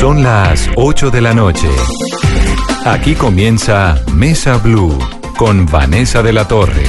Son 0.00 0.22
las 0.22 0.70
8 0.76 1.10
de 1.10 1.20
la 1.20 1.34
noche. 1.34 1.66
Aquí 2.84 3.14
comienza 3.14 4.00
Mesa 4.14 4.56
Blue 4.58 4.96
con 5.36 5.66
Vanessa 5.66 6.22
de 6.22 6.32
la 6.32 6.46
Torre. 6.46 6.84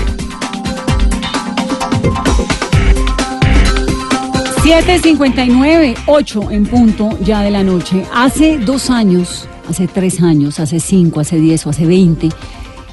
7.59, 4.62 5.96
8 6.06 6.52
en 6.52 6.68
punto 6.68 7.18
ya 7.24 7.42
de 7.42 7.50
la 7.50 7.64
noche. 7.64 8.06
Hace 8.14 8.60
dos 8.60 8.92
años, 8.92 9.50
hace 9.68 9.88
tres 9.88 10.22
años, 10.22 10.60
hace 10.60 10.80
cinco, 10.80 11.20
hace 11.20 11.40
diez 11.40 11.66
o 11.66 11.72
hace 11.72 11.88
veinte, 11.88 12.30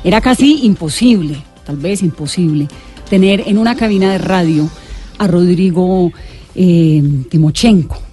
era 0.02 0.22
casi 0.22 0.64
imposible, 0.64 1.36
tal 1.66 1.76
vez 1.76 2.02
imposible, 2.02 2.68
tener 3.10 3.42
en 3.46 3.58
una 3.58 3.76
cabina 3.76 4.12
de 4.12 4.18
radio 4.18 4.70
a 5.18 5.26
Rodrigo 5.26 6.10
eh, 6.54 7.02
Timochenko, 7.28 8.05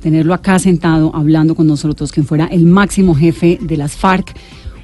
tenerlo 0.00 0.34
acá 0.34 0.58
sentado 0.58 1.14
hablando 1.14 1.54
con 1.54 1.66
nosotros, 1.66 2.12
quien 2.12 2.26
fuera 2.26 2.46
el 2.46 2.66
máximo 2.66 3.14
jefe 3.14 3.58
de 3.60 3.76
las 3.76 3.92
FARC, 3.96 4.34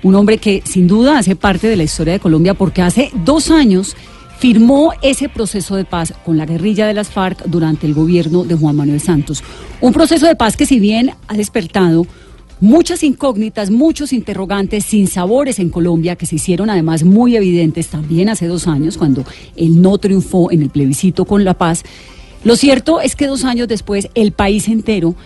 un 0.02 0.14
hombre 0.14 0.38
que 0.38 0.62
sin 0.64 0.86
duda 0.86 1.18
hace 1.18 1.36
parte 1.36 1.68
de 1.68 1.76
la 1.76 1.82
historia 1.82 2.14
de 2.14 2.20
Colombia 2.20 2.54
porque 2.54 2.82
hace 2.82 3.10
dos 3.24 3.50
años 3.50 3.96
firmó 4.38 4.92
ese 5.02 5.28
proceso 5.28 5.76
de 5.76 5.84
paz 5.84 6.12
con 6.24 6.36
la 6.36 6.46
guerrilla 6.46 6.86
de 6.86 6.94
las 6.94 7.08
FARC 7.08 7.44
durante 7.46 7.86
el 7.86 7.94
gobierno 7.94 8.44
de 8.44 8.54
Juan 8.54 8.76
Manuel 8.76 9.00
Santos. 9.00 9.42
Un 9.80 9.92
proceso 9.92 10.26
de 10.26 10.36
paz 10.36 10.56
que 10.56 10.66
si 10.66 10.78
bien 10.78 11.12
ha 11.26 11.34
despertado 11.34 12.06
muchas 12.60 13.02
incógnitas, 13.02 13.70
muchos 13.70 14.12
interrogantes 14.12 14.84
sin 14.84 15.08
sabores 15.08 15.58
en 15.58 15.70
Colombia 15.70 16.16
que 16.16 16.26
se 16.26 16.36
hicieron 16.36 16.70
además 16.70 17.02
muy 17.02 17.36
evidentes 17.36 17.88
también 17.88 18.28
hace 18.28 18.46
dos 18.46 18.66
años 18.66 18.96
cuando 18.96 19.24
él 19.56 19.80
no 19.80 19.98
triunfó 19.98 20.50
en 20.50 20.62
el 20.62 20.70
plebiscito 20.70 21.24
con 21.24 21.44
la 21.44 21.54
paz. 21.54 21.82
Lo 22.46 22.54
cierto 22.54 23.00
es 23.00 23.16
que 23.16 23.26
dos 23.26 23.42
años 23.42 23.66
después 23.66 24.08
el 24.14 24.30
país 24.30 24.68
entero 24.68 25.16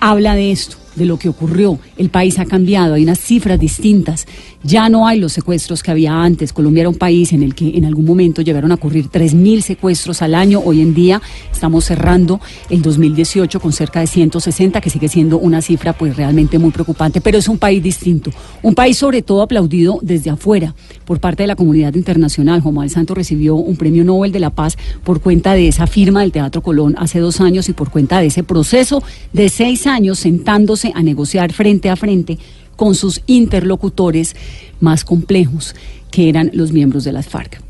habla 0.00 0.34
de 0.34 0.50
esto, 0.50 0.78
de 0.94 1.04
lo 1.04 1.18
que 1.18 1.28
ocurrió. 1.28 1.78
El 1.98 2.08
país 2.08 2.38
ha 2.38 2.46
cambiado, 2.46 2.94
hay 2.94 3.02
unas 3.02 3.20
cifras 3.20 3.60
distintas. 3.60 4.26
Ya 4.62 4.90
no 4.90 5.06
hay 5.06 5.18
los 5.18 5.32
secuestros 5.32 5.82
que 5.82 5.90
había 5.90 6.22
antes. 6.22 6.52
Colombia 6.52 6.82
era 6.82 6.90
un 6.90 6.96
país 6.96 7.32
en 7.32 7.42
el 7.42 7.54
que 7.54 7.78
en 7.78 7.86
algún 7.86 8.04
momento 8.04 8.42
llegaron 8.42 8.70
a 8.72 8.74
ocurrir 8.74 9.08
3.000 9.08 9.62
secuestros 9.62 10.20
al 10.20 10.34
año. 10.34 10.60
Hoy 10.62 10.82
en 10.82 10.92
día 10.92 11.22
estamos 11.50 11.86
cerrando 11.86 12.40
el 12.68 12.82
2018 12.82 13.58
con 13.58 13.72
cerca 13.72 14.00
de 14.00 14.06
160, 14.06 14.82
que 14.82 14.90
sigue 14.90 15.08
siendo 15.08 15.38
una 15.38 15.62
cifra 15.62 15.94
pues 15.94 16.14
realmente 16.14 16.58
muy 16.58 16.72
preocupante. 16.72 17.22
Pero 17.22 17.38
es 17.38 17.48
un 17.48 17.56
país 17.56 17.82
distinto. 17.82 18.30
Un 18.62 18.74
país 18.74 18.98
sobre 18.98 19.22
todo 19.22 19.40
aplaudido 19.40 19.98
desde 20.02 20.28
afuera 20.28 20.74
por 21.06 21.20
parte 21.20 21.42
de 21.42 21.46
la 21.46 21.56
comunidad 21.56 21.94
internacional. 21.94 22.62
Manuel 22.62 22.90
Santos 22.90 23.16
recibió 23.16 23.54
un 23.54 23.76
premio 23.76 24.04
Nobel 24.04 24.30
de 24.30 24.40
la 24.40 24.50
Paz 24.50 24.76
por 25.04 25.22
cuenta 25.22 25.54
de 25.54 25.68
esa 25.68 25.86
firma 25.86 26.20
del 26.20 26.32
Teatro 26.32 26.60
Colón 26.60 26.96
hace 26.98 27.18
dos 27.18 27.40
años 27.40 27.70
y 27.70 27.72
por 27.72 27.90
cuenta 27.90 28.20
de 28.20 28.26
ese 28.26 28.42
proceso 28.42 29.02
de 29.32 29.48
seis 29.48 29.86
años 29.86 30.18
sentándose 30.18 30.92
a 30.94 31.02
negociar 31.02 31.50
frente 31.54 31.88
a 31.88 31.96
frente 31.96 32.38
con 32.80 32.94
sus 32.94 33.20
interlocutores 33.26 34.34
más 34.80 35.04
complejos, 35.04 35.74
que 36.10 36.30
eran 36.30 36.50
los 36.54 36.72
miembros 36.72 37.04
de 37.04 37.12
las 37.12 37.28
FARC. 37.28 37.60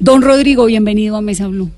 Don 0.00 0.22
Rodrigo, 0.22 0.64
bienvenido 0.64 1.14
a 1.14 1.20
Mesa 1.20 1.46
Blue. 1.46 1.70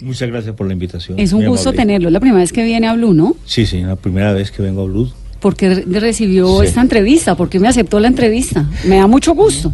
Muchas 0.00 0.28
gracias 0.28 0.54
por 0.54 0.68
la 0.68 0.74
invitación. 0.74 1.18
Es 1.18 1.32
un 1.32 1.44
gusto 1.44 1.72
tenerlo. 1.72 2.06
Es 2.08 2.12
la 2.12 2.20
primera 2.20 2.38
vez 2.38 2.52
que 2.52 2.62
viene 2.62 2.86
a 2.86 2.94
Blue, 2.94 3.14
¿no? 3.14 3.34
Sí, 3.46 3.66
sí, 3.66 3.80
la 3.80 3.96
primera 3.96 4.32
vez 4.32 4.52
que 4.52 4.62
vengo 4.62 4.82
a 4.82 4.84
Blue. 4.84 5.10
¿Por 5.40 5.56
qué 5.56 5.74
re- 5.74 5.84
recibió 5.98 6.60
Sí. 6.60 6.68
esta 6.68 6.82
entrevista? 6.82 7.34
¿Por 7.34 7.48
qué 7.48 7.58
me 7.58 7.66
aceptó 7.66 7.98
la 7.98 8.06
entrevista? 8.06 8.70
Me 8.86 8.98
da 8.98 9.08
mucho 9.08 9.34
gusto. 9.34 9.72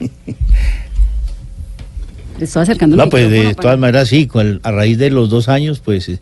Le 0.00 0.10
estoy 2.44 2.62
acercando 2.62 2.96
No, 2.96 3.08
pues 3.08 3.30
de 3.30 3.42
para- 3.44 3.54
todas 3.54 3.78
maneras 3.78 4.08
sí, 4.08 4.26
con 4.26 4.48
el- 4.48 4.60
a 4.64 4.72
raíz 4.72 4.98
de 4.98 5.10
los 5.10 5.30
dos 5.30 5.48
años, 5.48 5.78
pues 5.78 6.08
eh, 6.08 6.18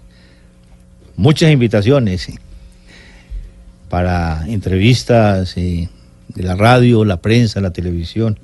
muchas 1.17 1.51
invitaciones 1.51 2.29
para 3.89 4.45
entrevistas 4.49 5.57
eh, 5.57 5.89
de 6.35 6.43
la 6.43 6.55
radio, 6.57 7.05
la 7.05 7.19
prensa, 7.19 7.61
la 7.61 7.71
televisión. 7.73 8.39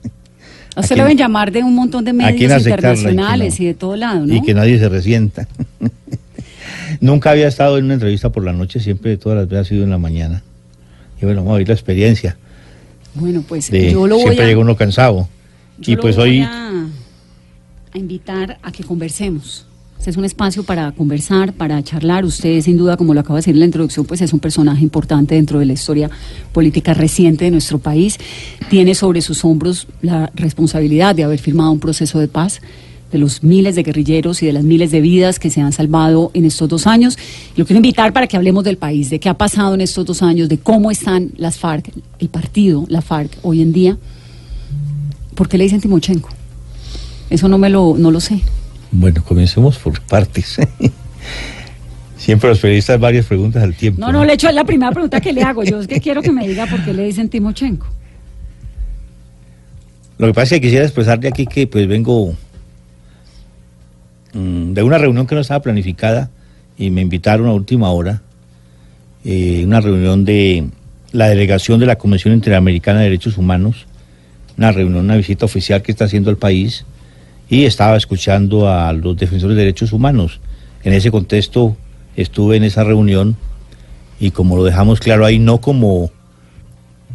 A 0.76 0.80
Aquí 0.80 0.88
le 0.90 0.96
no- 0.96 1.02
deben 1.04 1.18
llamar 1.18 1.52
de 1.52 1.62
un 1.62 1.74
montón 1.74 2.04
de 2.04 2.12
medios 2.12 2.58
internacionales 2.66 3.58
no. 3.58 3.64
y 3.64 3.66
de 3.68 3.74
todo 3.74 3.96
lado, 3.96 4.26
¿no? 4.26 4.34
Y 4.34 4.42
que 4.42 4.54
nadie 4.54 4.78
se 4.78 4.88
resienta. 4.88 5.46
Nunca 7.00 7.30
había 7.30 7.48
estado 7.48 7.78
en 7.78 7.84
una 7.86 7.94
entrevista 7.94 8.30
por 8.30 8.44
la 8.44 8.52
noche, 8.52 8.80
siempre 8.80 9.16
todas 9.16 9.38
las 9.38 9.48
veces 9.48 9.66
ha 9.66 9.68
sido 9.68 9.84
en 9.84 9.90
la 9.90 9.98
mañana. 9.98 10.42
Y 11.20 11.24
bueno, 11.24 11.42
vamos 11.42 11.54
a 11.56 11.58
ver 11.58 11.68
la 11.68 11.74
experiencia. 11.74 12.36
Bueno, 13.14 13.44
pues 13.46 13.70
De, 13.70 13.92
yo 13.92 14.06
lo 14.06 14.16
voy 14.16 14.24
siempre 14.24 14.44
a... 14.44 14.48
llega 14.48 14.60
uno 14.60 14.76
cansado. 14.76 15.28
Yo 15.78 15.92
y 15.92 15.96
lo 15.96 16.02
pues 16.02 16.16
voy 16.16 16.28
hoy... 16.30 16.40
a, 16.42 16.86
a 17.92 17.98
invitar 17.98 18.58
a 18.62 18.72
que 18.72 18.82
conversemos. 18.84 19.66
Es 20.06 20.18
un 20.18 20.26
espacio 20.26 20.64
para 20.64 20.92
conversar, 20.92 21.54
para 21.54 21.82
charlar. 21.82 22.26
Usted, 22.26 22.60
sin 22.60 22.76
duda, 22.76 22.98
como 22.98 23.14
lo 23.14 23.20
acaba 23.20 23.36
de 23.36 23.38
decir 23.38 23.54
en 23.54 23.60
la 23.60 23.64
introducción, 23.64 24.04
pues 24.04 24.20
es 24.20 24.34
un 24.34 24.38
personaje 24.38 24.82
importante 24.82 25.34
dentro 25.34 25.58
de 25.58 25.64
la 25.64 25.72
historia 25.72 26.10
política 26.52 26.92
reciente 26.92 27.46
de 27.46 27.50
nuestro 27.50 27.78
país. 27.78 28.18
Tiene 28.68 28.94
sobre 28.94 29.22
sus 29.22 29.46
hombros 29.46 29.86
la 30.02 30.30
responsabilidad 30.34 31.14
de 31.14 31.24
haber 31.24 31.38
firmado 31.38 31.70
un 31.70 31.80
proceso 31.80 32.18
de 32.18 32.28
paz 32.28 32.60
de 33.12 33.18
los 33.18 33.42
miles 33.42 33.76
de 33.76 33.82
guerrilleros 33.82 34.42
y 34.42 34.46
de 34.46 34.52
las 34.52 34.62
miles 34.62 34.90
de 34.90 35.00
vidas 35.00 35.38
que 35.38 35.48
se 35.48 35.62
han 35.62 35.72
salvado 35.72 36.30
en 36.34 36.44
estos 36.44 36.68
dos 36.68 36.86
años. 36.86 37.16
Lo 37.56 37.64
quiero 37.64 37.78
invitar 37.78 38.12
para 38.12 38.26
que 38.26 38.36
hablemos 38.36 38.62
del 38.62 38.76
país, 38.76 39.08
de 39.08 39.18
qué 39.20 39.30
ha 39.30 39.38
pasado 39.38 39.72
en 39.72 39.80
estos 39.80 40.04
dos 40.04 40.20
años, 40.20 40.50
de 40.50 40.58
cómo 40.58 40.90
están 40.90 41.30
las 41.38 41.56
FARC, 41.56 41.90
el 42.18 42.28
partido, 42.28 42.84
la 42.88 43.00
FARC, 43.00 43.38
hoy 43.40 43.62
en 43.62 43.72
día. 43.72 43.96
¿Por 45.34 45.48
qué 45.48 45.56
le 45.56 45.64
dicen 45.64 45.80
Timochenko? 45.80 46.28
Eso 47.30 47.48
no 47.48 47.56
me 47.56 47.70
lo, 47.70 47.96
no 47.96 48.10
lo 48.10 48.20
sé. 48.20 48.42
Bueno, 48.96 49.24
comencemos 49.24 49.76
por 49.76 50.00
partes. 50.02 50.56
Siempre 52.16 52.48
los 52.48 52.60
periodistas 52.60 52.98
varias 53.00 53.26
preguntas 53.26 53.60
al 53.64 53.74
tiempo. 53.74 54.00
No, 54.00 54.12
no, 54.12 54.24
le 54.24 54.34
echo 54.34 54.48
es 54.48 54.54
la 54.54 54.64
primera 54.64 54.92
pregunta 54.92 55.20
que 55.20 55.32
le 55.32 55.42
hago. 55.42 55.64
Yo 55.64 55.80
es 55.80 55.88
que 55.88 56.00
quiero 56.00 56.22
que 56.22 56.30
me 56.30 56.46
diga 56.46 56.66
por 56.66 56.82
qué 56.84 56.94
le 56.94 57.04
dicen 57.04 57.28
Timochenko. 57.28 57.86
Lo 60.16 60.28
que 60.28 60.32
pasa 60.32 60.54
es 60.54 60.60
que 60.60 60.68
quisiera 60.68 60.84
expresarle 60.84 61.28
aquí 61.28 61.44
que 61.44 61.66
pues 61.66 61.88
vengo 61.88 62.36
mm, 64.32 64.74
de 64.74 64.82
una 64.84 64.96
reunión 64.96 65.26
que 65.26 65.34
no 65.34 65.40
estaba 65.40 65.60
planificada 65.60 66.30
y 66.78 66.90
me 66.90 67.00
invitaron 67.00 67.48
a 67.48 67.52
última 67.52 67.90
hora, 67.90 68.22
eh, 69.24 69.64
una 69.66 69.80
reunión 69.80 70.24
de 70.24 70.68
la 71.10 71.28
delegación 71.28 71.80
de 71.80 71.86
la 71.86 71.96
Convención 71.96 72.32
Interamericana 72.32 73.00
de 73.00 73.06
Derechos 73.06 73.38
Humanos, 73.38 73.86
una 74.56 74.70
reunión, 74.70 75.04
una 75.04 75.16
visita 75.16 75.46
oficial 75.46 75.82
que 75.82 75.90
está 75.90 76.04
haciendo 76.04 76.30
el 76.30 76.36
país 76.36 76.84
y 77.48 77.64
estaba 77.64 77.96
escuchando 77.96 78.68
a 78.68 78.92
los 78.92 79.16
defensores 79.16 79.56
de 79.56 79.62
derechos 79.62 79.92
humanos. 79.92 80.40
En 80.82 80.92
ese 80.92 81.10
contexto 81.10 81.76
estuve 82.16 82.56
en 82.56 82.64
esa 82.64 82.84
reunión 82.84 83.36
y 84.20 84.30
como 84.30 84.56
lo 84.56 84.64
dejamos 84.64 85.00
claro 85.00 85.24
ahí, 85.24 85.38
no 85.38 85.60
como 85.60 86.10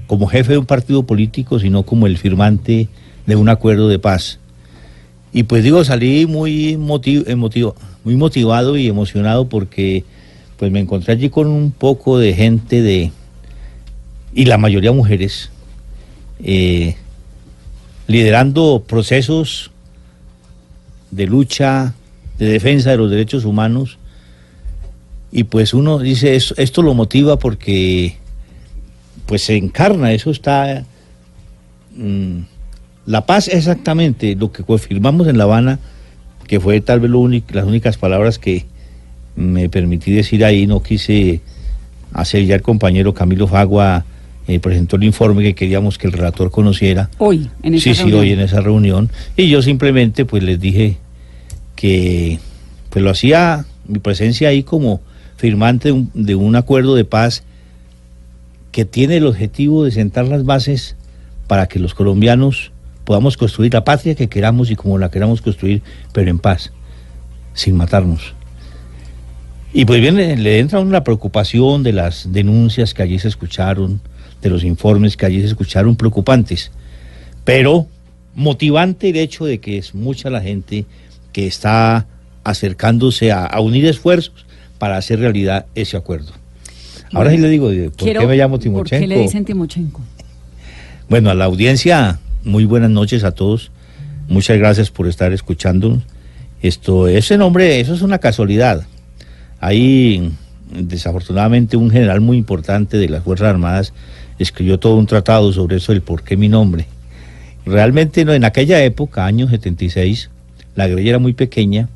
como 0.08 0.26
jefe 0.28 0.54
de 0.54 0.58
un 0.58 0.66
partido 0.66 1.04
político, 1.04 1.60
sino 1.60 1.84
como 1.84 2.08
el 2.08 2.18
firmante 2.18 2.88
de 3.28 3.36
un 3.36 3.48
acuerdo 3.48 3.88
de 3.88 4.00
paz. 4.00 4.40
Y 5.32 5.44
pues 5.44 5.64
digo, 5.64 5.84
salí 5.84 6.26
muy 6.26 6.78
motiv- 6.78 7.28
emotivo, 7.28 7.76
muy 8.04 8.16
motivado 8.16 8.76
y 8.76 8.88
emocionado 8.88 9.48
porque 9.48 10.04
pues 10.58 10.72
me 10.72 10.80
encontré 10.80 11.14
allí 11.14 11.30
con 11.30 11.46
un 11.48 11.72
poco 11.72 12.18
de 12.18 12.34
gente 12.34 12.82
de 12.82 13.12
y 14.34 14.46
la 14.46 14.58
mayoría 14.58 14.92
mujeres 14.92 15.52
eh, 16.44 16.96
liderando 18.08 18.84
procesos 18.88 19.72
de 21.12 21.28
lucha, 21.28 21.94
de 22.38 22.48
defensa 22.48 22.92
de 22.92 22.98
los 22.98 23.12
derechos 23.12 23.46
humanos. 23.46 23.98
Y 25.32 25.44
pues 25.44 25.74
uno 25.74 26.00
dice, 26.00 26.36
esto, 26.36 26.56
esto 26.58 26.82
lo 26.82 26.94
motiva 26.94 27.38
porque 27.38 28.18
pues 29.26 29.44
se 29.44 29.58
encarna, 29.58 30.12
eso 30.12 30.32
está... 30.32 30.84
mm, 31.96 32.40
la 33.06 33.26
paz 33.26 33.48
exactamente 33.48 34.36
lo 34.36 34.52
que 34.52 34.64
confirmamos 34.64 35.28
en 35.28 35.38
La 35.38 35.46
Habana, 35.46 35.80
que 36.48 36.60
fue 36.60 36.82
tal 36.82 37.00
vez 37.00 37.12
las 37.50 37.66
únicas 37.66 37.98
palabras 37.98 38.38
que 38.38 38.66
me 39.36 39.70
permití 39.70 40.12
decir 40.12 40.44
ahí, 40.46 40.68
no 40.68 40.84
quise 40.84 41.42
hacer 42.14 42.46
ya 42.46 42.56
el 42.56 42.62
compañero 42.62 43.14
Camilo 43.14 43.48
Fagua 43.48 44.06
eh, 44.50 44.60
presentó 44.60 44.96
el 44.96 45.04
informe 45.04 45.44
que 45.44 45.56
queríamos 45.56 45.98
que 45.98 46.08
el 46.08 46.14
relator 46.14 46.50
conociera. 46.52 47.10
Hoy, 47.20 47.50
en 47.64 47.76
esa 47.76 47.84
Sí, 47.84 47.94
sí, 47.94 48.02
reunión. 48.02 48.20
hoy 48.22 48.32
en 48.32 48.40
esa 48.40 48.62
reunión. 48.62 49.10
Y 49.38 49.50
yo 49.50 49.62
simplemente 49.62 50.26
pues 50.26 50.44
les 50.44 50.60
dije 50.60 50.98
que 51.76 52.40
pues 52.90 53.04
lo 53.04 53.12
hacía 53.12 53.66
mi 53.88 54.00
presencia 54.00 54.50
ahí 54.50 54.64
como 54.64 55.02
firmante 55.38 55.90
de 55.90 55.92
un, 55.94 56.12
de 56.14 56.36
un 56.36 56.56
acuerdo 56.56 56.96
de 56.96 57.06
paz 57.06 57.44
que 58.72 58.86
tiene 58.86 59.18
el 59.18 59.26
objetivo 59.26 59.84
de 59.86 59.92
sentar 59.92 60.28
las 60.28 60.44
bases 60.46 60.96
para 61.48 61.68
que 61.68 61.80
los 61.80 61.94
colombianos 61.94 62.72
podamos 63.04 63.38
construir 63.38 63.74
la 63.74 63.84
patria 63.84 64.14
que 64.16 64.28
queramos 64.30 64.70
y 64.70 64.76
como 64.76 64.98
la 64.98 65.10
queramos 65.10 65.42
construir, 65.42 65.82
pero 66.14 66.30
en 66.30 66.38
paz, 66.40 66.72
sin 67.54 67.76
matarnos. 67.76 68.36
Y 69.74 69.86
pues 69.86 70.02
bien, 70.02 70.16
le, 70.16 70.36
le 70.38 70.60
entra 70.60 70.80
una 70.80 71.04
preocupación 71.04 71.82
de 71.84 71.94
las 71.94 72.32
denuncias 72.32 72.94
que 72.94 73.04
allí 73.04 73.18
se 73.20 73.28
escucharon, 73.28 74.02
de 74.42 74.50
los 74.50 74.64
informes 74.64 75.18
que 75.18 75.26
allí 75.26 75.42
se 75.42 75.48
escucharon 75.48 75.96
preocupantes, 75.96 76.72
pero 77.44 77.88
motivante 78.36 79.10
el 79.10 79.18
hecho 79.18 79.46
de 79.46 79.60
que 79.60 79.78
es 79.78 79.94
mucha 79.96 80.30
la 80.30 80.42
gente 80.42 80.86
que 81.34 81.46
está 81.48 82.06
acercándose 82.44 83.32
a, 83.32 83.46
a 83.46 83.60
unir 83.60 83.86
esfuerzos 83.86 84.46
para 84.78 84.98
hacer 84.98 85.20
realidad 85.20 85.66
ese 85.76 85.98
acuerdo. 85.98 86.32
Ahora 87.14 87.32
sí 87.32 87.38
le 87.38 87.50
digo, 87.50 87.68
¿por 87.68 87.92
Quiero- 87.98 88.22
qué 88.22 88.28
me 88.28 88.38
llamo 88.38 88.56
¿Por 88.56 88.64
Timochenko? 88.64 89.02
qué 89.02 89.08
le 89.08 89.20
dicen 89.22 89.44
Timochenko? 89.46 90.02
Bueno, 91.10 91.32
a 91.32 91.34
la 91.34 91.46
audiencia, 91.46 92.20
muy 92.44 92.66
buenas 92.66 92.92
noches 92.92 93.24
a 93.24 93.32
todos. 93.32 93.72
Muchas 94.28 94.58
gracias 94.60 94.92
por 94.92 95.08
estar 95.08 95.34
escuchándonos. 95.34 96.04
Esto, 96.62 97.08
ese 97.08 97.38
nombre, 97.38 97.80
eso 97.80 97.94
es 97.96 98.02
una 98.04 98.20
casualidad. 98.20 98.86
Ahí, 99.60 100.32
desafortunadamente, 100.72 101.78
un 101.78 101.90
general 101.90 102.22
muy 102.22 102.38
importante 102.38 102.98
de 102.98 103.10
las 103.10 103.24
Fuerzas 103.24 103.48
Armadas 103.48 103.94
escribió 104.40 104.80
todo 104.80 104.96
un 104.96 105.06
tratado 105.06 105.54
sobre 105.54 105.78
eso, 105.78 105.92
el 105.92 106.02
por 106.02 106.24
qué 106.24 106.38
mi 106.38 106.50
nombre. 106.50 106.88
Realmente, 107.66 108.22
en 108.22 108.44
aquella 108.44 108.84
época, 108.84 109.26
año 109.26 109.48
76, 109.48 110.30
la 110.76 110.88
guerrilla 110.88 111.12
era 111.12 111.20
muy 111.20 111.34
pequeña 111.34 111.90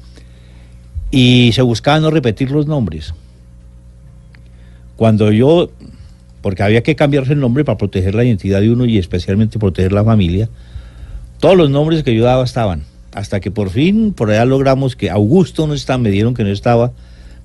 y 1.10 1.52
se 1.54 1.62
buscaba 1.62 2.00
no 2.00 2.12
repetir 2.12 2.52
los 2.52 2.68
nombres. 2.68 3.14
Cuando 4.96 5.32
yo 5.32 5.72
porque 6.44 6.62
había 6.62 6.84
que 6.84 6.96
cambiarse 6.96 7.32
el 7.32 7.40
nombre 7.40 7.64
para 7.64 7.78
proteger 7.78 8.14
la 8.16 8.26
identidad 8.26 8.60
de 8.60 8.70
uno 8.70 8.84
y 8.84 8.98
especialmente 8.98 9.58
proteger 9.58 9.94
la 9.94 10.04
familia. 10.04 10.50
Todos 11.40 11.56
los 11.56 11.70
nombres 11.70 12.04
que 12.04 12.14
yo 12.14 12.26
daba 12.26 12.44
estaban, 12.44 12.84
hasta 13.14 13.40
que 13.40 13.50
por 13.50 13.70
fin 13.70 14.12
por 14.12 14.30
allá 14.30 14.44
logramos 14.44 14.98
que 14.98 15.10
Augusto 15.10 15.66
no 15.68 15.74
está, 15.74 15.98
me 15.98 16.10
dieron 16.12 16.34
que 16.34 16.44
no 16.44 16.50
estaba, 16.50 16.92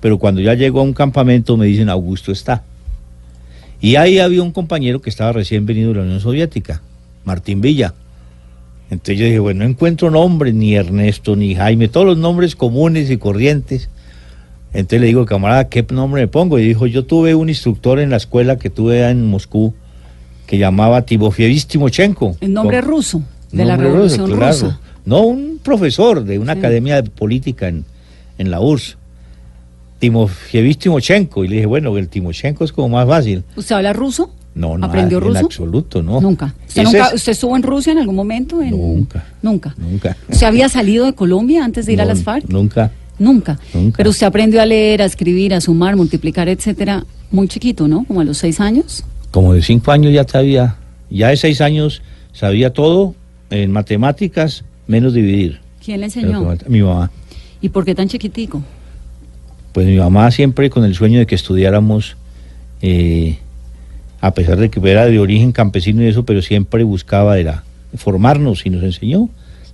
pero 0.01 0.19
cuando 0.19 0.41
ya 0.41 0.55
llegó 0.55 0.81
a 0.81 0.83
un 0.83 0.95
campamento 0.95 1.57
me 1.57 1.67
dicen 1.67 1.89
Augusto 1.89 2.33
está. 2.33 2.65
Y 3.81 3.97
ahí 3.97 4.19
había 4.19 4.43
un 4.43 4.51
compañero 4.53 5.01
que 5.01 5.11
estaba 5.11 5.33
recién 5.33 5.67
venido 5.67 5.91
de 5.91 5.97
la 5.97 6.03
Unión 6.03 6.21
Soviética, 6.21 6.83
Martín 7.25 7.61
Villa. 7.61 7.95
Entonces 8.91 9.19
yo 9.19 9.25
dije, 9.27 9.39
bueno, 9.39 9.65
no 9.65 9.71
encuentro 9.71 10.11
nombres, 10.11 10.55
ni 10.55 10.75
Ernesto, 10.75 11.37
ni 11.37 11.55
Jaime, 11.55 11.89
todos 11.89 12.07
los 12.07 12.19
nombres 12.19 12.57
comunes 12.57 13.11
y 13.11 13.19
corrientes. 13.19 13.89
Entonces 14.73 15.01
le 15.01 15.07
digo, 15.09 15.27
camarada, 15.27 15.69
¿qué 15.69 15.85
nombre 15.91 16.23
me 16.23 16.29
pongo? 16.29 16.59
Y 16.59 16.65
dijo, 16.67 16.87
yo 16.87 17.05
tuve 17.05 17.35
un 17.35 17.49
instructor 17.49 17.99
en 18.01 18.11
la 18.11 18.17
escuela 18.17 18.57
que 18.59 18.71
tuve 18.71 19.09
en 19.09 19.27
Moscú 19.27 19.75
que 20.47 20.57
llamaba 20.59 21.03
Timofievis 21.03 21.67
Timochenko. 21.67 22.37
El 22.41 22.55
nombre 22.55 22.81
Con- 22.81 22.89
ruso, 22.91 23.23
de 23.53 23.65
la 23.67 23.77
nombre 23.77 23.89
ruso, 23.91 24.17
Revolución 24.17 24.39
claro. 24.39 24.53
Rusa. 24.53 24.81
No, 25.05 25.21
un 25.23 25.61
profesor 25.63 26.25
de 26.25 26.39
una 26.39 26.55
Sí. 26.55 26.59
academia 26.59 27.03
de 27.03 27.11
política 27.11 27.69
en, 27.69 27.85
en 28.39 28.51
la 28.51 28.61
URSS. 28.61 28.97
Timofievis 29.99 30.79
Timochenko. 30.79 31.45
Y 31.45 31.49
le 31.49 31.55
dije, 31.57 31.67
bueno, 31.67 31.97
el 31.97 32.09
Timochenko 32.09 32.65
es 32.65 32.73
como 32.73 32.89
más 32.91 33.07
fácil. 33.07 33.45
¿Usted 33.57 33.77
habla 33.77 33.93
ruso? 33.93 34.33
No, 34.55 34.77
no. 34.77 34.87
¿Aprendió 34.87 35.19
en 35.19 35.25
ruso? 35.25 35.39
absoluto, 35.47 36.03
no. 36.03 36.21
Nunca. 36.21 36.55
¿Usted, 36.67 36.83
nunca 36.83 37.07
es- 37.09 37.15
¿Usted 37.15 37.33
estuvo 37.33 37.57
en 37.57 37.63
Rusia 37.63 37.93
en 37.93 37.99
algún 37.99 38.17
momento? 38.17 38.61
En- 38.63 38.71
Nunca. 38.71 39.25
Nunca. 39.43 39.75
Nunca. 39.79 40.17
¿Usted 40.29 40.47
había 40.47 40.69
salido 40.69 41.05
de 41.07 41.13
Colombia 41.13 41.65
antes 41.65 41.87
de 41.87 41.93
ir 41.93 42.01
a 42.01 42.05
las 42.05 42.23
FARC? 42.23 42.49
Nunca. 42.49 42.91
Nunca. 43.19 43.59
Nunca. 43.75 43.97
Pero 43.99 44.11
usted 44.11 44.27
aprendió 44.27 44.61
a 44.61 44.67
leer, 44.67 45.03
a 45.03 45.05
escribir, 45.05 45.55
a 45.55 45.61
sumar, 45.61 45.97
multiplicar, 45.97 46.49
etcétera, 46.49 47.05
muy 47.31 47.47
chiquito, 47.49 47.87
¿no? 47.89 48.05
Como 48.05 48.21
a 48.21 48.25
los 48.25 48.39
seis 48.39 48.61
años. 48.61 49.05
Como 49.31 49.55
de 49.55 49.63
cinco 49.63 49.91
años 49.93 50.13
ya 50.13 50.27
sabía, 50.27 50.77
ya 51.11 51.29
de 51.29 51.37
seis 51.37 51.61
años 51.61 52.03
sabía 52.33 52.73
todo 52.73 53.15
en 53.51 53.71
matemáticas, 53.73 54.65
menos 54.87 55.15
dividir. 55.15 55.61
¿Quién 55.85 56.01
le 56.01 56.07
enseñó? 56.07 56.57
Mi 56.69 56.83
mamá. 56.83 57.11
¿Y 57.61 57.69
por 57.71 57.85
qué 57.85 57.95
tan 57.95 58.09
chiquitico? 58.09 58.63
Pues 59.73 59.87
mi 59.87 59.97
mamá 59.97 60.31
siempre 60.31 60.71
con 60.71 60.85
el 60.85 60.95
sueño 60.95 61.19
de 61.19 61.27
que 61.27 61.35
estudiáramos, 61.35 62.17
eh, 62.83 63.39
a 64.21 64.33
pesar 64.35 64.57
de 64.59 64.71
que 64.71 64.81
era 64.91 65.07
de 65.07 65.19
origen 65.19 65.53
campesino 65.53 66.03
y 66.03 66.07
eso, 66.07 66.25
pero 66.25 66.43
siempre 66.43 66.83
buscaba 66.85 67.39
era 67.39 67.65
formarnos 67.97 68.67
y 68.67 68.71
nos 68.71 68.83
enseñó 68.83 69.29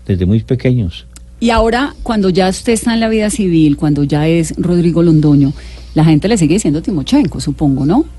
desde 0.07 0.27
muy 0.27 0.41
pequeños. 0.43 1.07
Y 1.41 1.51
ahora, 1.51 1.95
cuando 2.03 2.31
ya 2.31 2.49
usted 2.49 2.73
está 2.75 2.95
en 2.95 3.01
la 3.01 3.09
vida 3.09 3.29
civil, 3.31 3.77
cuando 3.77 4.05
ya 4.05 4.27
es 4.29 4.55
Rodrigo 4.57 5.03
Londoño, 5.03 5.53
la 5.95 6.05
gente 6.05 6.29
le 6.29 6.39
sigue 6.39 6.55
diciendo 6.55 6.81
Timochenko, 6.83 7.41
supongo, 7.41 7.85
¿no? 7.87 8.05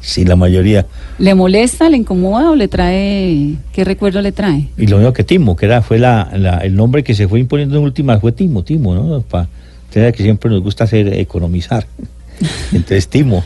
Sí, 0.00 0.24
la 0.24 0.36
mayoría. 0.36 0.86
¿Le 1.18 1.34
molesta, 1.34 1.88
le 1.88 1.96
incomoda 1.96 2.50
o 2.50 2.56
le 2.56 2.68
trae, 2.68 3.54
qué 3.72 3.84
recuerdo 3.84 4.20
le 4.22 4.32
trae? 4.32 4.68
Y 4.76 4.86
lo 4.86 4.98
mismo 4.98 5.12
que 5.12 5.24
Timo, 5.24 5.56
que 5.56 5.66
era, 5.66 5.82
fue 5.82 5.98
la, 5.98 6.30
la- 6.36 6.58
el 6.58 6.74
nombre 6.76 7.02
que 7.04 7.14
se 7.14 7.26
fue 7.28 7.40
imponiendo 7.40 7.76
en 7.78 7.84
últimas, 7.84 8.20
fue 8.20 8.32
Timo, 8.32 8.62
Timo, 8.64 8.94
¿no? 8.94 9.20
Pa, 9.22 9.48
usted 9.88 10.14
que 10.14 10.22
siempre 10.22 10.50
nos 10.50 10.62
gusta 10.62 10.84
hacer 10.84 11.12
economizar. 11.14 11.86
Entonces, 12.72 13.08
Timo. 13.08 13.42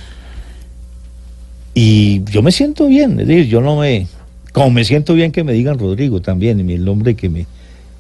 Y 1.75 2.23
yo 2.25 2.43
me 2.43 2.53
siento 2.53 2.87
bien, 2.87 3.19
es 3.21 3.27
decir, 3.27 3.47
yo 3.49 3.61
no 3.61 3.77
me. 3.79 4.07
Como 4.53 4.71
me 4.71 4.85
siento 4.85 5.15
bien 5.15 5.33
que 5.33 5.45
me 5.45 5.55
digan 5.55 5.79
Rodrigo 5.79 6.21
también, 6.21 6.69
el 6.69 6.85
nombre 6.85 7.15
que 7.15 7.31
me 7.31 7.47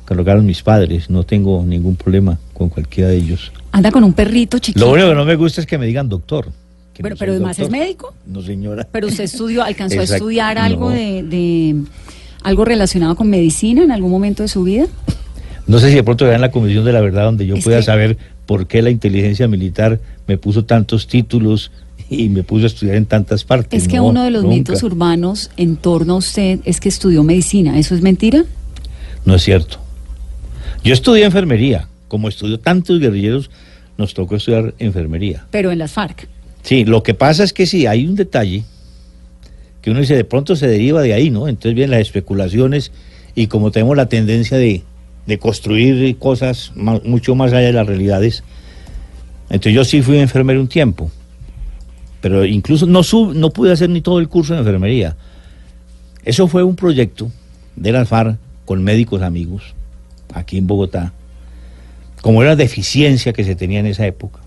colocaron 0.06 0.44
mis 0.44 0.62
padres, 0.62 1.08
no 1.08 1.24
tengo 1.24 1.64
ningún 1.64 1.96
problema 1.96 2.38
con 2.52 2.68
cualquiera 2.68 3.08
de 3.08 3.16
ellos. 3.16 3.50
Anda 3.70 3.90
con 3.90 4.04
un 4.04 4.12
perrito 4.12 4.58
chiquito. 4.58 4.84
Lo 4.84 4.92
único 4.92 5.08
que 5.08 5.14
no 5.14 5.24
me 5.24 5.36
gusta 5.36 5.62
es 5.62 5.66
que 5.66 5.78
me 5.78 5.86
digan 5.86 6.10
doctor. 6.10 6.50
que 6.92 7.02
Pero, 7.02 7.14
no 7.14 7.18
pero 7.18 7.32
además 7.32 7.58
es 7.58 7.64
doctor. 7.68 7.78
médico. 7.80 8.14
No, 8.26 8.42
señora. 8.42 8.86
Pero 8.92 9.06
usted 9.06 9.24
estudió, 9.24 9.62
alcanzó 9.62 10.00
a 10.00 10.02
Exacto, 10.02 10.16
estudiar 10.24 10.58
algo 10.58 10.90
no. 10.90 10.96
de, 10.96 11.22
de- 11.22 11.76
algo 12.42 12.64
relacionado 12.66 13.16
con 13.16 13.30
medicina 13.30 13.82
en 13.82 13.90
algún 13.92 14.10
momento 14.10 14.42
de 14.42 14.48
su 14.50 14.64
vida. 14.64 14.86
No 15.66 15.78
sé 15.78 15.90
si 15.90 15.94
de 15.96 16.02
pronto 16.02 16.30
en 16.30 16.40
la 16.40 16.50
Comisión 16.50 16.84
de 16.84 16.92
la 16.92 17.00
Verdad 17.00 17.24
donde 17.24 17.46
yo 17.46 17.56
Es 17.56 17.64
pueda 17.64 17.78
que- 17.78 17.84
saber 17.84 18.16
por 18.46 18.66
qué 18.66 18.82
la 18.82 18.90
inteligencia 18.90 19.46
militar 19.48 20.00
me 20.26 20.36
puso 20.38 20.64
tantos 20.64 21.06
títulos 21.06 21.70
y 22.10 22.28
me 22.28 22.42
puso 22.42 22.64
a 22.64 22.66
estudiar 22.66 22.96
en 22.96 23.06
tantas 23.06 23.44
partes. 23.44 23.82
Es 23.82 23.88
que 23.88 23.96
No, 23.96 24.06
uno 24.06 24.24
de 24.24 24.30
los 24.30 24.42
nunca. 24.42 24.56
mitos 24.56 24.82
urbanos 24.82 25.50
en 25.56 25.76
torno 25.76 26.14
a 26.14 26.16
usted 26.16 26.60
es 26.64 26.80
que 26.80 26.88
estudió 26.88 27.22
medicina. 27.22 27.78
¿Eso 27.78 27.94
es 27.94 28.02
mentira? 28.02 28.44
No 29.24 29.34
es 29.36 29.42
cierto. 29.42 29.78
Yo 30.84 30.92
estudié 30.92 31.24
enfermería. 31.24 31.88
Como 32.08 32.28
estudió 32.28 32.58
tantos 32.60 32.98
guerrilleros, 33.00 33.50
nos 33.96 34.12
tocó 34.12 34.36
estudiar 34.36 34.74
enfermería. 34.78 35.46
Pero 35.50 35.70
en 35.70 35.78
las 35.78 35.92
FARC. 35.92 36.28
Sí, 36.62 36.84
lo 36.84 37.02
que 37.02 37.14
pasa 37.14 37.42
es 37.44 37.52
que 37.52 37.66
sí, 37.66 37.86
hay 37.86 38.06
un 38.06 38.14
detalle 38.16 38.64
que 39.80 39.90
uno 39.90 40.00
dice, 40.00 40.14
de 40.14 40.24
pronto 40.24 40.54
se 40.54 40.66
deriva 40.68 41.00
de 41.02 41.14
ahí, 41.14 41.30
¿no? 41.30 41.48
Entonces 41.48 41.74
vienen 41.74 41.92
las 41.92 42.00
especulaciones 42.00 42.92
y 43.34 43.46
como 43.46 43.70
tenemos 43.70 43.96
la 43.96 44.06
tendencia 44.06 44.58
de, 44.58 44.82
de 45.26 45.38
construir 45.38 46.18
cosas 46.18 46.72
mucho 46.74 47.34
más 47.34 47.52
allá 47.52 47.66
de 47.66 47.72
las 47.72 47.86
realidades, 47.86 48.42
entonces 49.50 49.74
yo 49.74 49.84
sí 49.84 50.02
fui 50.02 50.18
enfermero 50.18 50.60
un 50.60 50.68
tiempo, 50.68 51.10
pero 52.20 52.44
incluso 52.44 52.86
no, 52.86 53.02
sub- 53.02 53.34
no 53.34 53.50
pude 53.50 53.72
hacer 53.72 53.90
ni 53.90 54.00
todo 54.00 54.18
el 54.18 54.28
curso 54.28 54.54
de 54.54 54.60
enfermería. 54.60 55.16
Eso 56.24 56.48
fue 56.48 56.62
un 56.62 56.76
proyecto 56.76 57.30
de 57.76 57.92
la 57.92 58.04
con 58.64 58.82
médicos 58.82 59.22
amigos 59.22 59.74
aquí 60.32 60.56
en 60.56 60.66
Bogotá, 60.66 61.12
como 62.20 62.42
era 62.42 62.52
la 62.52 62.56
deficiencia 62.56 63.32
que 63.32 63.44
se 63.44 63.54
tenía 63.54 63.80
en 63.80 63.86
esa 63.86 64.06
época. 64.06 64.40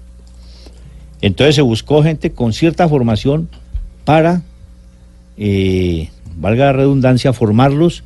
Entonces 1.22 1.56
se 1.56 1.62
buscó 1.62 2.04
gente 2.04 2.32
con 2.32 2.54
cierta 2.54 2.88
formación 2.88 3.50
para, 4.04 4.42
eh, 5.38 6.10
valga 6.38 6.66
la 6.66 6.74
redundancia, 6.74 7.34
formarlos 7.34 8.04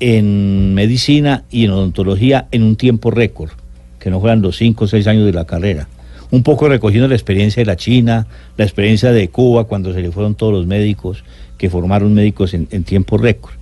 en 0.00 0.74
medicina 0.74 1.44
y 1.50 1.64
en 1.64 1.70
odontología 1.70 2.46
en 2.50 2.62
un 2.62 2.76
tiempo 2.76 3.10
récord, 3.10 3.50
que 3.98 4.10
no 4.10 4.20
fueran 4.20 4.42
los 4.42 4.56
cinco 4.56 4.84
o 4.84 4.88
seis 4.88 5.06
años 5.06 5.24
de 5.26 5.32
la 5.32 5.44
carrera. 5.44 5.88
Un 6.30 6.42
poco 6.42 6.68
recogiendo 6.68 7.08
la 7.08 7.14
experiencia 7.14 7.60
de 7.60 7.66
la 7.66 7.76
China, 7.76 8.26
la 8.56 8.64
experiencia 8.64 9.12
de 9.12 9.28
Cuba 9.28 9.64
cuando 9.64 9.92
se 9.94 10.02
le 10.02 10.10
fueron 10.10 10.34
todos 10.34 10.52
los 10.52 10.66
médicos, 10.66 11.24
que 11.56 11.70
formaron 11.70 12.14
médicos 12.14 12.54
en, 12.54 12.68
en 12.70 12.84
tiempo 12.84 13.18
récord. 13.18 13.54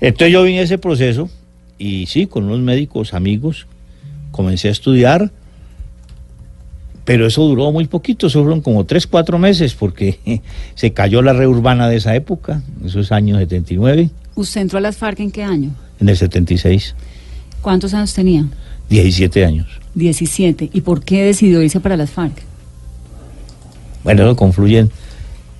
Entonces 0.00 0.32
yo 0.32 0.42
vine 0.42 0.60
a 0.60 0.62
ese 0.62 0.78
proceso 0.78 1.28
y 1.78 2.06
sí, 2.06 2.26
con 2.26 2.44
unos 2.44 2.60
médicos 2.60 3.14
amigos, 3.14 3.66
comencé 4.30 4.68
a 4.68 4.72
estudiar, 4.72 5.30
pero 7.04 7.26
eso 7.26 7.42
duró 7.44 7.70
muy 7.70 7.86
poquito, 7.86 8.26
eso 8.26 8.42
fueron 8.42 8.60
como 8.60 8.84
tres, 8.84 9.06
cuatro 9.06 9.38
meses, 9.38 9.74
porque 9.74 10.18
se 10.74 10.92
cayó 10.92 11.22
la 11.22 11.32
red 11.32 11.46
urbana 11.46 11.88
de 11.88 11.96
esa 11.96 12.14
época, 12.16 12.62
esos 12.84 13.12
años 13.12 13.38
79, 13.38 14.10
¿Usted 14.36 14.60
entró 14.60 14.78
a 14.78 14.82
las 14.82 14.96
FARC 14.96 15.20
en 15.20 15.30
qué 15.30 15.42
año? 15.42 15.70
en 15.98 16.08
el 16.10 16.16
76, 16.16 16.94
¿Cuántos 17.62 17.94
años 17.94 18.12
tenía? 18.12 18.44
17 18.90 19.44
años. 19.44 19.66
17. 19.94 20.70
¿Y 20.72 20.82
por 20.82 21.02
qué 21.02 21.24
decidió 21.24 21.62
irse 21.62 21.80
para 21.80 21.96
las 21.96 22.10
FARC? 22.10 22.42
Bueno, 24.04 24.36
confluyen, 24.36 24.90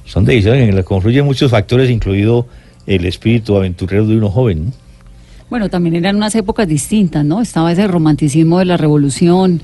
son 0.04 0.24
decisiones 0.24 0.68
en 0.68 0.76
las 0.76 0.84
confluyen 0.84 1.24
muchos 1.24 1.50
factores, 1.50 1.90
incluido 1.90 2.46
el 2.86 3.06
espíritu 3.06 3.56
aventurero 3.56 4.06
de 4.06 4.18
uno 4.18 4.30
joven. 4.30 4.66
¿no? 4.66 4.72
Bueno, 5.50 5.68
también 5.68 5.96
eran 5.96 6.16
unas 6.16 6.34
épocas 6.34 6.68
distintas, 6.68 7.24
¿no? 7.24 7.40
Estaba 7.40 7.72
ese 7.72 7.88
romanticismo 7.88 8.58
de 8.58 8.66
la 8.66 8.76
revolución, 8.76 9.62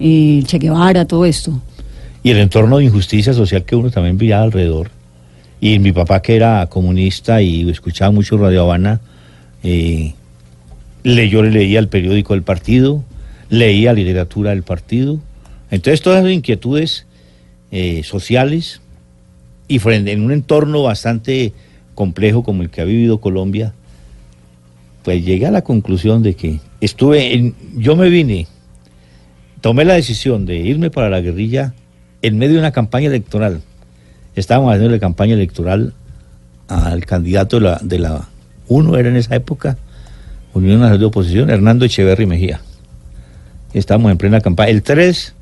eh, 0.00 0.42
Che 0.46 0.58
Guevara, 0.58 1.04
todo 1.04 1.24
esto. 1.24 1.60
Y 2.22 2.30
el 2.30 2.38
entorno 2.38 2.78
de 2.78 2.84
injusticia 2.84 3.32
social 3.32 3.64
que 3.64 3.76
uno 3.76 3.90
también 3.90 4.18
veía 4.18 4.40
alrededor. 4.40 4.90
Y 5.60 5.78
mi 5.78 5.92
papá, 5.92 6.20
que 6.20 6.36
era 6.36 6.66
comunista 6.66 7.40
y 7.40 7.68
escuchaba 7.70 8.10
mucho 8.10 8.36
Radio 8.36 8.62
Habana, 8.62 9.00
eh, 9.62 10.14
yo 11.02 11.42
le 11.42 11.50
leía 11.50 11.78
el 11.78 11.88
periódico 11.88 12.34
del 12.34 12.42
partido, 12.42 13.04
leía 13.48 13.92
literatura 13.92 14.50
del 14.50 14.62
partido. 14.62 15.18
Entonces, 15.70 16.02
todas 16.02 16.22
las 16.22 16.32
inquietudes 16.32 17.06
eh, 17.70 18.02
sociales 18.04 18.80
y 19.68 19.78
frente, 19.78 20.12
en 20.12 20.22
un 20.22 20.32
entorno 20.32 20.82
bastante 20.82 21.52
complejo 21.94 22.42
como 22.42 22.62
el 22.62 22.70
que 22.70 22.82
ha 22.82 22.84
vivido 22.84 23.20
Colombia, 23.20 23.72
pues 25.02 25.24
llegué 25.24 25.46
a 25.46 25.50
la 25.50 25.62
conclusión 25.62 26.22
de 26.22 26.34
que 26.34 26.60
estuve 26.80 27.34
en, 27.34 27.54
yo 27.76 27.96
me 27.96 28.08
vine, 28.08 28.46
tomé 29.60 29.84
la 29.84 29.94
decisión 29.94 30.46
de 30.46 30.56
irme 30.56 30.90
para 30.90 31.08
la 31.08 31.20
guerrilla 31.20 31.74
en 32.22 32.38
medio 32.38 32.54
de 32.54 32.60
una 32.60 32.72
campaña 32.72 33.06
electoral. 33.06 33.62
Estábamos 34.36 34.70
haciendo 34.70 34.92
la 34.92 35.00
campaña 35.00 35.32
electoral 35.32 35.94
al 36.68 37.06
candidato 37.06 37.58
de 37.58 37.98
la, 37.98 38.28
uno 38.68 38.96
era 38.98 39.08
en 39.08 39.16
esa 39.16 39.34
época, 39.34 39.78
Unión 40.52 40.80
Nacional 40.80 40.98
de 40.98 41.04
Oposición, 41.06 41.50
Hernando 41.50 41.86
Echeverry 41.86 42.26
Mejía. 42.26 42.60
Estábamos 43.72 44.12
en 44.12 44.18
plena 44.18 44.42
campaña. 44.42 44.70
El 44.70 44.82
3, 44.82 45.34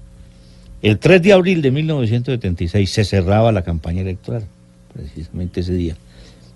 el 0.83 0.99
3 0.99 1.23
de 1.23 1.33
abril 1.33 1.61
de 1.61 1.73
1976 1.73 2.89
se 2.89 3.05
cerraba 3.05 3.51
la 3.51 3.63
campaña 3.63 4.03
electoral, 4.03 4.45
precisamente 4.93 5.61
ese 5.61 5.73
día. 5.73 5.97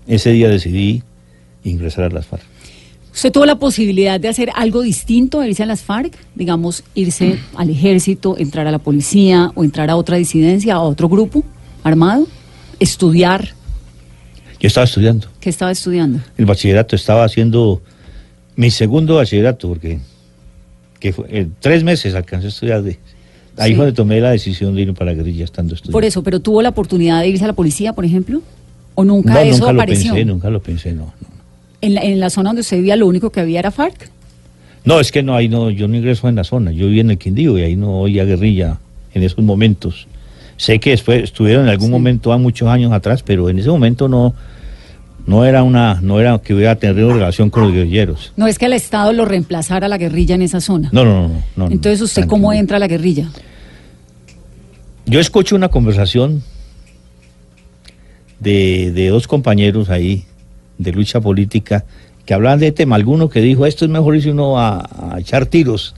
Ese 0.07 0.31
día 0.31 0.49
decidí 0.49 1.03
ingresar 1.65 2.05
a 2.05 2.11
las 2.11 2.27
FARC. 2.27 2.45
¿Usted 3.13 3.33
tuvo 3.33 3.47
la 3.47 3.59
posibilidad 3.59 4.21
de 4.21 4.29
hacer 4.29 4.51
algo 4.55 4.83
distinto, 4.83 5.45
irse 5.45 5.65
a 5.65 5.67
las 5.67 5.83
FARC? 5.83 6.17
Digamos, 6.37 6.85
irse 6.95 7.41
al 7.57 7.69
ejército, 7.69 8.39
entrar 8.39 8.69
a 8.69 8.71
la 8.71 8.79
policía 8.79 9.51
o 9.57 9.65
entrar 9.65 9.91
a 9.91 9.97
otra 9.97 10.19
disidencia, 10.19 10.75
a 10.75 10.81
otro 10.81 11.09
grupo 11.09 11.45
armado, 11.85 12.27
estudiar. 12.81 13.49
Yo 14.61 14.67
estaba 14.67 14.85
estudiando. 14.85 15.29
¿Qué 15.41 15.51
estaba 15.51 15.71
estudiando? 15.71 16.21
El 16.37 16.47
bachillerato, 16.47 16.97
estaba 16.97 17.25
haciendo 17.25 17.81
mi 18.57 18.71
segundo 18.71 19.17
bachillerato, 19.17 19.69
porque 19.69 20.01
que 20.99 21.13
fue, 21.13 21.27
en 21.31 21.55
tres 21.61 21.85
meses 21.85 22.15
alcancé 22.15 22.47
a 22.47 22.49
estudiar. 22.51 22.83
De, 22.83 22.99
ahí 23.57 23.71
Sí. 23.71 23.77
fue 23.77 23.85
donde 23.87 23.97
tomé 23.97 24.21
la 24.21 24.31
decisión 24.31 24.75
de 24.75 24.83
ir 24.83 24.95
para 24.95 25.13
la 25.13 25.17
guerrilla 25.17 25.45
estando 25.45 25.75
estudiando. 25.75 25.93
Por 25.93 26.05
eso, 26.05 26.23
pero 26.23 26.41
tuvo 26.41 26.61
la 26.63 26.71
oportunidad 26.71 27.21
de 27.21 27.29
irse 27.29 27.45
a 27.45 27.47
la 27.47 27.53
policía, 27.53 27.93
por 27.93 28.05
ejemplo, 28.05 28.43
o 28.95 29.05
nunca 29.05 29.35
no, 29.35 29.41
eso 29.41 29.59
nunca 29.61 29.73
lo 29.73 29.79
apareció. 29.81 30.13
pensé, 30.15 30.25
nunca 30.25 30.51
lo 30.51 30.61
pensé, 30.61 30.93
no, 30.93 31.05
no. 31.05 31.29
En, 31.81 31.95
la, 31.95 32.01
en 32.03 32.19
la 32.19 32.29
zona 32.31 32.49
donde 32.51 32.63
usted 32.63 32.79
vivía, 32.79 32.97
lo 32.97 33.07
único 33.07 33.31
que 33.31 33.39
había 33.41 33.61
era 33.61 33.71
FARC. 33.71 34.11
No, 34.85 34.99
es 34.99 35.13
que 35.13 35.23
no, 35.23 35.37
ahí 35.37 35.49
no, 35.49 35.71
yo 35.71 35.87
no 35.87 35.97
ingreso 35.97 36.29
en 36.29 36.35
la 36.35 36.43
zona, 36.45 36.73
yo 36.73 36.87
viví 36.87 36.99
en 37.01 37.11
el 37.13 37.19
Quindío 37.19 37.57
y 37.59 37.63
ahí 37.63 37.77
no 37.77 38.01
oía 38.01 38.25
guerrilla 38.25 38.79
en 39.15 39.23
esos 39.23 39.45
momentos. 39.45 40.09
Sé 40.59 40.79
que 40.81 40.91
después 40.91 41.23
estuvieron 41.25 41.63
en 41.65 41.69
algún 41.71 41.87
Sí. 41.87 41.93
momento, 41.93 42.33
a 42.33 42.37
muchos 42.39 42.69
años 42.69 42.93
atrás, 42.93 43.23
pero 43.23 43.49
en 43.49 43.59
ese 43.59 43.71
momento 43.71 44.09
no, 44.09 44.35
no 45.27 45.45
era 45.47 45.63
una, 45.63 46.01
no 46.03 46.21
era 46.21 46.39
que 46.41 46.53
hubiera 46.53 46.75
tenido 46.77 47.13
relación 47.15 47.49
con 47.49 47.63
los 47.63 47.73
guerrilleros. 47.73 48.33
No 48.37 48.47
es 48.47 48.59
que 48.59 48.67
el 48.67 48.73
Estado 48.75 49.13
lo 49.15 49.25
reemplazara 49.25 49.87
a 49.87 49.89
la 49.89 49.97
guerrilla 49.99 50.35
en 50.35 50.43
esa 50.43 50.61
zona. 50.61 50.91
No, 50.93 51.05
no, 51.05 51.31
no. 51.57 51.67
Entonces, 51.71 52.01
¿usted 52.03 52.23
tranquilo. 52.23 52.29
cómo 52.31 52.53
entra 52.53 52.77
a 52.77 52.81
la 52.81 52.89
guerrilla? 52.89 53.29
Yo 55.07 55.21
escucho 55.21 55.57
una 55.57 55.69
conversación 55.69 56.43
de, 58.41 58.93
de 58.93 59.09
dos 59.09 59.27
compañeros 59.27 59.91
ahí 59.91 60.25
de 60.79 60.93
lucha 60.93 61.21
política 61.21 61.85
que 62.25 62.35
hablaban 62.35 62.59
de 62.59 62.73
tema. 62.73 62.97
Alguno 62.97 63.29
que 63.29 63.41
dijo, 63.41 63.65
esto 63.67 63.85
es 63.85 63.91
mejor 63.91 64.17
irse 64.17 64.31
uno 64.31 64.59
a, 64.59 65.15
a 65.15 65.21
echar 65.21 65.47
tiros. 65.47 65.95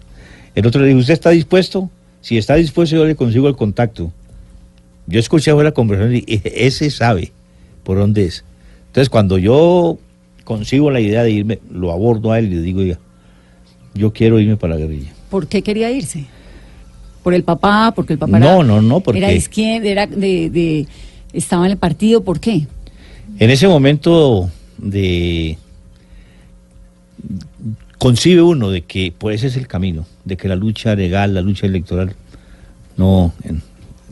El 0.55 0.67
otro 0.67 0.81
le 0.81 0.89
dijo, 0.89 1.01
¿usted 1.01 1.15
está 1.15 1.31
dispuesto? 1.31 1.91
Si 2.21 2.39
está 2.39 2.55
dispuesto, 2.57 2.97
yo 2.97 3.05
le 3.05 3.17
consigo 3.17 3.49
el 3.49 3.57
contacto. 3.57 4.13
Yo 5.07 5.19
escuché 5.21 5.53
la 5.53 5.73
conversación 5.73 6.15
y 6.17 6.21
dije, 6.23 6.67
ese 6.67 6.91
sabe 6.91 7.33
por 7.85 7.99
dónde 7.99 8.27
es. 8.27 8.45
Entonces, 8.89 9.09
cuando 9.09 9.39
yo 9.39 9.99
consigo 10.45 10.91
la 10.91 11.01
idea 11.01 11.23
de 11.23 11.31
irme, 11.31 11.59
lo 11.71 11.93
abordo 11.93 12.33
a 12.33 12.39
él 12.39 12.47
y 12.53 12.57
le 12.57 12.63
digo, 12.63 12.81
"Oiga, 12.81 12.99
yo 13.95 14.13
quiero 14.13 14.39
irme 14.39 14.57
para 14.57 14.75
la 14.75 14.81
guerrilla. 14.81 15.13
¿Por 15.31 15.47
qué 15.47 15.63
quería 15.63 15.91
irse? 15.91 16.27
¿Por 17.23 17.35
el 17.35 17.43
papá? 17.45 17.93
¿Porque 17.95 18.15
el 18.15 18.19
papá 18.19 18.39
No, 18.39 18.47
era, 18.57 18.65
no, 18.65 18.83
no, 18.83 19.01
porque- 19.01 19.19
era 19.19 19.29
de 19.29 19.37
izquierda, 19.37 19.89
era 19.89 20.07
de, 20.07 20.51
de- 20.51 20.87
estaba 21.33 21.67
en 21.67 21.73
el 21.73 21.79
partido? 21.79 22.23
¿Por 22.25 22.41
qué? 22.41 22.67
En 23.39 23.51
ese 23.51 23.69
momento 23.69 24.51
de 24.79 25.57
concibe 27.99 28.41
uno 28.43 28.71
de 28.71 28.83
que 28.83 29.13
pues 29.17 29.37
ese 29.37 29.49
es 29.49 29.57
el 29.57 29.67
camino, 29.69 30.07
de 30.25 30.37
que 30.37 30.49
la 30.49 30.57
lucha 30.57 30.95
legal, 30.95 31.35
la 31.35 31.43
lucha 31.43 31.67
electoral 31.67 32.15
no 32.97 33.33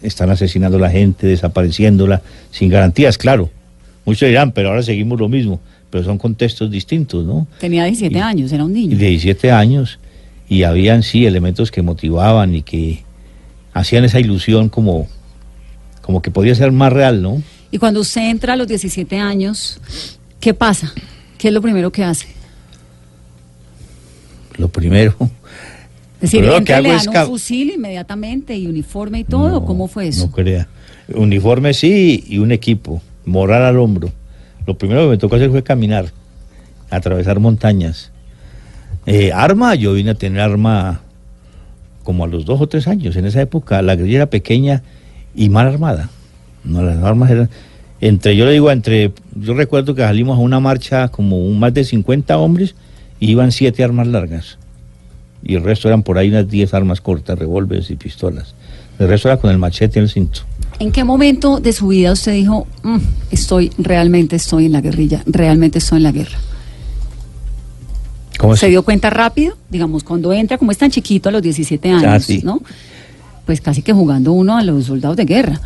están 0.02 0.30
asesinando 0.30 0.78
a 0.78 0.80
la 0.80 0.90
gente, 0.90 1.26
desapareciéndola 1.26 2.22
sin 2.50 2.68
garantías, 2.70 3.18
claro. 3.18 3.50
Muchos 4.04 4.28
dirán, 4.28 4.52
pero 4.52 4.70
ahora 4.70 4.82
seguimos 4.82 5.18
lo 5.20 5.28
mismo, 5.28 5.60
pero 5.90 6.04
son 6.04 6.18
contextos 6.18 6.70
distintos, 6.70 7.24
¿no? 7.26 7.46
Tenía 7.60 7.84
17 7.84 8.16
Y- 8.18 8.20
años, 8.20 8.52
era 8.52 8.64
un 8.64 8.72
niño. 8.72 8.94
Y 8.94 8.96
de 8.98 9.06
17 9.08 9.50
años 9.52 9.98
y 10.48 10.62
habían 10.62 11.02
sí 11.02 11.26
elementos 11.26 11.70
que 11.70 11.82
motivaban 11.82 12.54
y 12.54 12.62
que 12.62 13.02
hacían 13.74 14.04
esa 14.04 14.18
ilusión 14.20 14.68
como 14.68 15.06
como 16.02 16.22
que 16.22 16.30
podía 16.30 16.54
ser 16.54 16.72
más 16.72 16.90
real, 16.90 17.20
¿no? 17.20 17.42
Y 17.70 17.76
cuando 17.76 18.00
usted 18.00 18.30
entra 18.30 18.54
a 18.54 18.56
los 18.56 18.66
17 18.66 19.18
años, 19.18 19.78
¿qué 20.40 20.54
pasa? 20.54 20.94
¿Qué 21.36 21.48
es 21.48 21.54
lo 21.54 21.60
primero 21.60 21.92
que 21.92 22.02
hace? 22.02 22.28
Lo 24.56 24.68
primero 24.68 25.14
Es 26.20 26.32
decir, 26.32 26.44
entra 26.44 26.76
que 26.76 26.80
y 26.80 26.82
le 26.82 26.90
hago 26.90 27.04
dan 27.04 27.14
es 27.14 27.22
un 27.22 27.26
fusil 27.26 27.70
inmediatamente 27.70 28.56
y 28.56 28.66
uniforme 28.66 29.20
y 29.20 29.24
todo. 29.24 29.60
No, 29.60 29.64
¿Cómo 29.64 29.86
fue 29.86 30.08
eso? 30.08 30.26
No 30.26 30.32
crea. 30.32 30.66
Uniforme 31.14 31.72
sí 31.74 32.24
y 32.26 32.38
un 32.38 32.50
equipo, 32.50 33.00
moral 33.24 33.62
al 33.62 33.78
hombro. 33.78 34.10
Lo 34.66 34.76
primero 34.76 35.02
que 35.02 35.10
me 35.10 35.16
tocó 35.16 35.36
hacer 35.36 35.50
fue 35.50 35.62
caminar, 35.62 36.06
atravesar 36.90 37.38
montañas. 37.38 38.10
Eh, 39.06 39.30
arma, 39.32 39.76
yo 39.76 39.92
vine 39.92 40.10
a 40.10 40.14
tener 40.14 40.40
arma 40.40 41.02
como 42.02 42.24
a 42.24 42.26
los 42.26 42.44
dos 42.44 42.60
o 42.60 42.66
tres 42.66 42.88
años. 42.88 43.14
En 43.14 43.24
esa 43.24 43.40
época 43.40 43.80
la 43.80 43.94
guerrilla 43.94 44.16
era 44.16 44.26
pequeña 44.26 44.82
y 45.36 45.50
mal 45.50 45.68
armada. 45.68 46.10
No, 46.64 46.82
las 46.82 47.02
armas 47.02 47.30
eran... 47.30 47.48
Entre, 48.00 48.36
yo 48.36 48.44
le 48.44 48.52
digo, 48.52 48.72
entre... 48.72 49.12
Yo 49.36 49.54
recuerdo 49.54 49.94
que 49.94 50.02
salimos 50.02 50.36
a 50.36 50.40
una 50.40 50.58
marcha 50.58 51.08
como 51.08 51.38
un, 51.38 51.60
más 51.60 51.72
de 51.72 51.84
50 51.84 52.36
hombres 52.38 52.74
y 53.20 53.30
iban 53.30 53.52
siete 53.52 53.84
armas 53.84 54.08
largas 54.08 54.58
y 55.42 55.54
el 55.54 55.62
resto 55.62 55.88
eran 55.88 56.02
por 56.02 56.18
ahí 56.18 56.28
unas 56.28 56.48
10 56.48 56.74
armas 56.74 57.00
cortas, 57.00 57.38
revólveres 57.38 57.90
y 57.90 57.96
pistolas. 57.96 58.54
El 58.98 59.08
resto 59.08 59.28
era 59.28 59.36
con 59.38 59.50
el 59.50 59.58
machete 59.58 59.98
en 59.98 60.04
el 60.04 60.10
cinto. 60.10 60.40
¿En 60.80 60.90
qué 60.92 61.04
momento 61.04 61.60
de 61.60 61.72
su 61.72 61.88
vida 61.88 62.12
usted 62.12 62.32
dijo, 62.32 62.66
"Mm, 62.82 62.98
estoy, 63.30 63.70
realmente 63.78 64.36
estoy 64.36 64.66
en 64.66 64.72
la 64.72 64.80
guerrilla, 64.80 65.22
realmente 65.26 65.78
estoy 65.78 65.98
en 65.98 66.02
la 66.04 66.12
guerra? 66.12 66.38
¿Cómo 68.38 68.56
¿Se 68.56 68.66
así? 68.66 68.70
dio 68.70 68.82
cuenta 68.84 69.10
rápido? 69.10 69.56
Digamos, 69.68 70.04
cuando 70.04 70.32
entra, 70.32 70.58
como 70.58 70.70
es 70.70 70.78
tan 70.78 70.90
chiquito 70.90 71.28
a 71.28 71.32
los 71.32 71.42
17 71.42 71.88
años, 71.90 72.04
Ah, 72.06 72.20
sí. 72.20 72.40
¿no? 72.44 72.60
Pues 73.46 73.60
casi 73.60 73.82
que 73.82 73.92
jugando 73.92 74.32
uno 74.32 74.56
a 74.56 74.62
los 74.62 74.84
soldados 74.86 75.16
de 75.16 75.24
guerra. 75.24 75.60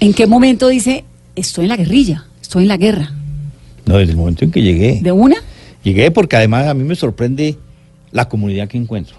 ¿En 0.00 0.12
qué 0.12 0.26
momento 0.26 0.68
dice, 0.68 1.04
estoy 1.34 1.64
en 1.64 1.68
la 1.70 1.76
guerrilla, 1.76 2.24
estoy 2.42 2.62
en 2.64 2.68
la 2.68 2.76
guerra? 2.76 3.12
No, 3.86 3.96
desde 3.96 4.12
el 4.12 4.18
momento 4.18 4.44
en 4.44 4.50
que 4.50 4.62
llegué. 4.62 5.00
¿De 5.02 5.12
una? 5.12 5.36
Llegué 5.82 6.10
porque 6.10 6.36
además 6.36 6.66
a 6.66 6.74
mí 6.74 6.84
me 6.84 6.94
sorprende 6.94 7.56
la 8.12 8.28
comunidad 8.28 8.68
que 8.68 8.78
encuentro. 8.78 9.16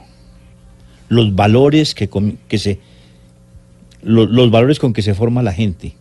Los 1.07 1.35
valores 1.35 1.95
que, 1.95 2.07
com- 2.07 2.37
que 2.47 2.57
se... 2.57 2.79
lo- 4.03 4.25
los 4.25 4.51
valores 4.51 4.79
con 4.79 4.93
que 4.93 5.01
se 5.01 5.13
forma 5.13 5.43
la 5.43 5.53
gente. 5.53 5.95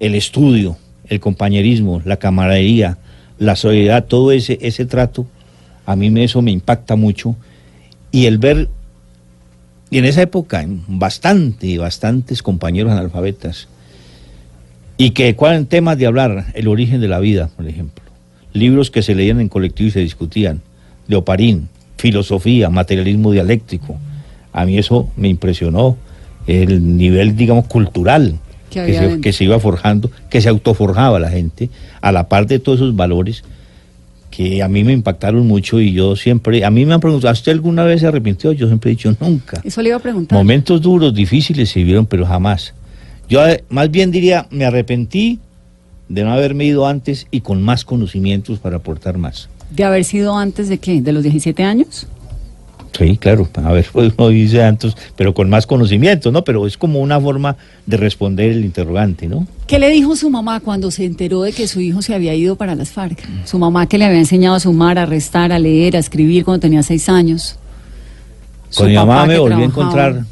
El 0.00 0.14
estudio, 0.14 0.76
el 1.08 1.20
compañerismo, 1.20 2.02
la 2.04 2.16
camaradería, 2.18 2.98
la 3.38 3.56
solidaridad, 3.56 4.04
todo 4.04 4.32
ese, 4.32 4.58
ese 4.60 4.86
trato, 4.86 5.26
a 5.86 5.96
mí 5.96 6.12
eso 6.22 6.42
me 6.42 6.50
impacta 6.50 6.96
mucho. 6.96 7.36
Y 8.10 8.26
el 8.26 8.38
ver, 8.38 8.68
y 9.90 9.98
en 9.98 10.04
esa 10.04 10.22
época, 10.22 10.64
bastante, 10.88 11.78
bastantes 11.78 12.42
compañeros 12.42 12.92
analfabetas, 12.92 13.68
y 14.96 15.10
que 15.10 15.34
cuáles 15.34 15.68
temas 15.68 15.98
de 15.98 16.06
hablar, 16.06 16.52
el 16.54 16.68
origen 16.68 17.00
de 17.00 17.08
la 17.08 17.18
vida, 17.18 17.48
por 17.56 17.66
ejemplo. 17.66 18.04
Libros 18.52 18.92
que 18.92 19.02
se 19.02 19.16
leían 19.16 19.40
en 19.40 19.48
colectivo 19.48 19.88
y 19.88 19.92
se 19.92 20.00
discutían, 20.00 20.62
de 21.08 21.16
Oparín, 21.16 21.68
filosofía, 21.96 22.70
materialismo 22.70 23.32
dialéctico. 23.32 23.96
A 24.52 24.64
mí 24.66 24.78
eso 24.78 25.08
me 25.16 25.28
impresionó, 25.28 25.96
el 26.46 26.96
nivel, 26.96 27.36
digamos, 27.36 27.66
cultural 27.66 28.36
Que 28.68 28.74
que, 28.74 28.80
había 28.80 28.98
se, 28.98 29.04
dentro. 29.06 29.20
que 29.22 29.32
se 29.32 29.44
iba 29.44 29.58
forjando, 29.58 30.10
que 30.30 30.40
se 30.40 30.48
autoforjaba 30.48 31.18
la 31.18 31.30
gente, 31.30 31.70
a 32.00 32.12
la 32.12 32.28
par 32.28 32.46
de 32.46 32.58
todos 32.58 32.80
esos 32.80 32.94
valores 32.94 33.44
que 34.30 34.62
a 34.64 34.68
mí 34.68 34.82
me 34.82 34.92
impactaron 34.92 35.46
mucho 35.46 35.80
y 35.80 35.92
yo 35.92 36.16
siempre, 36.16 36.64
a 36.64 36.70
mí 36.70 36.84
me 36.84 36.92
han 36.92 37.00
preguntado, 37.00 37.32
¿usted 37.32 37.52
alguna 37.52 37.84
vez 37.84 38.00
se 38.00 38.08
arrepintió? 38.08 38.50
Yo 38.50 38.66
siempre 38.66 38.90
he 38.90 38.94
dicho, 38.94 39.16
nunca. 39.20 39.60
Eso 39.62 39.80
le 39.80 39.90
iba 39.90 39.96
a 39.96 40.00
preguntar. 40.00 40.36
Momentos 40.36 40.82
duros, 40.82 41.14
difíciles 41.14 41.70
se 41.70 41.78
vivieron, 41.78 42.04
pero 42.04 42.26
jamás. 42.26 42.74
Yo 43.28 43.46
eh, 43.46 43.62
más 43.68 43.92
bien 43.92 44.10
diría, 44.10 44.48
me 44.50 44.64
arrepentí 44.64 45.38
de 46.08 46.24
no 46.24 46.32
haberme 46.32 46.64
ido 46.64 46.86
antes 46.86 47.28
y 47.30 47.42
con 47.42 47.62
más 47.62 47.84
conocimientos 47.84 48.58
para 48.58 48.76
aportar 48.78 49.18
más. 49.18 49.48
¿De 49.74 49.84
haber 49.84 50.04
sido 50.04 50.36
antes 50.36 50.68
de 50.68 50.78
qué? 50.78 51.00
¿De 51.02 51.12
los 51.12 51.22
17 51.22 51.62
años? 51.64 52.06
Sí, 52.96 53.16
claro, 53.16 53.48
a 53.54 53.72
ver, 53.72 53.86
pues 53.92 54.12
uno 54.16 54.28
dice 54.28 54.62
antes, 54.62 54.94
pero 55.16 55.34
con 55.34 55.50
más 55.50 55.66
conocimiento, 55.66 56.30
¿no? 56.30 56.44
Pero 56.44 56.64
es 56.66 56.78
como 56.78 57.00
una 57.00 57.20
forma 57.20 57.56
de 57.86 57.96
responder 57.96 58.52
el 58.52 58.64
interrogante, 58.64 59.26
¿no? 59.26 59.48
¿Qué 59.66 59.80
le 59.80 59.90
dijo 59.90 60.14
su 60.14 60.30
mamá 60.30 60.60
cuando 60.60 60.92
se 60.92 61.04
enteró 61.04 61.42
de 61.42 61.52
que 61.52 61.66
su 61.66 61.80
hijo 61.80 62.02
se 62.02 62.14
había 62.14 62.34
ido 62.36 62.54
para 62.54 62.76
las 62.76 62.90
FARC? 62.90 63.18
Su 63.46 63.58
mamá 63.58 63.88
que 63.88 63.98
le 63.98 64.04
había 64.04 64.20
enseñado 64.20 64.54
a 64.54 64.60
sumar, 64.60 64.96
a 64.98 65.06
restar, 65.06 65.50
a 65.50 65.58
leer, 65.58 65.96
a 65.96 65.98
escribir 65.98 66.44
cuando 66.44 66.60
tenía 66.60 66.84
seis 66.84 67.08
años. 67.08 67.58
Su 68.70 68.82
Con 68.82 68.88
mi 68.90 68.94
mamá 68.94 69.26
me 69.26 69.38
volví 69.40 69.60
a 69.60 69.64
encontrar, 69.64 70.24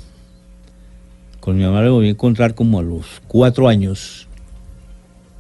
con 1.41 1.57
mi 1.57 1.65
mamá 1.65 1.81
me 1.81 1.89
volví 1.91 2.07
a 2.07 2.11
encontrar 2.11 2.55
como 2.55 2.79
a 2.79 2.83
los 2.83 3.07
cuatro 3.27 3.67
años 3.69 4.29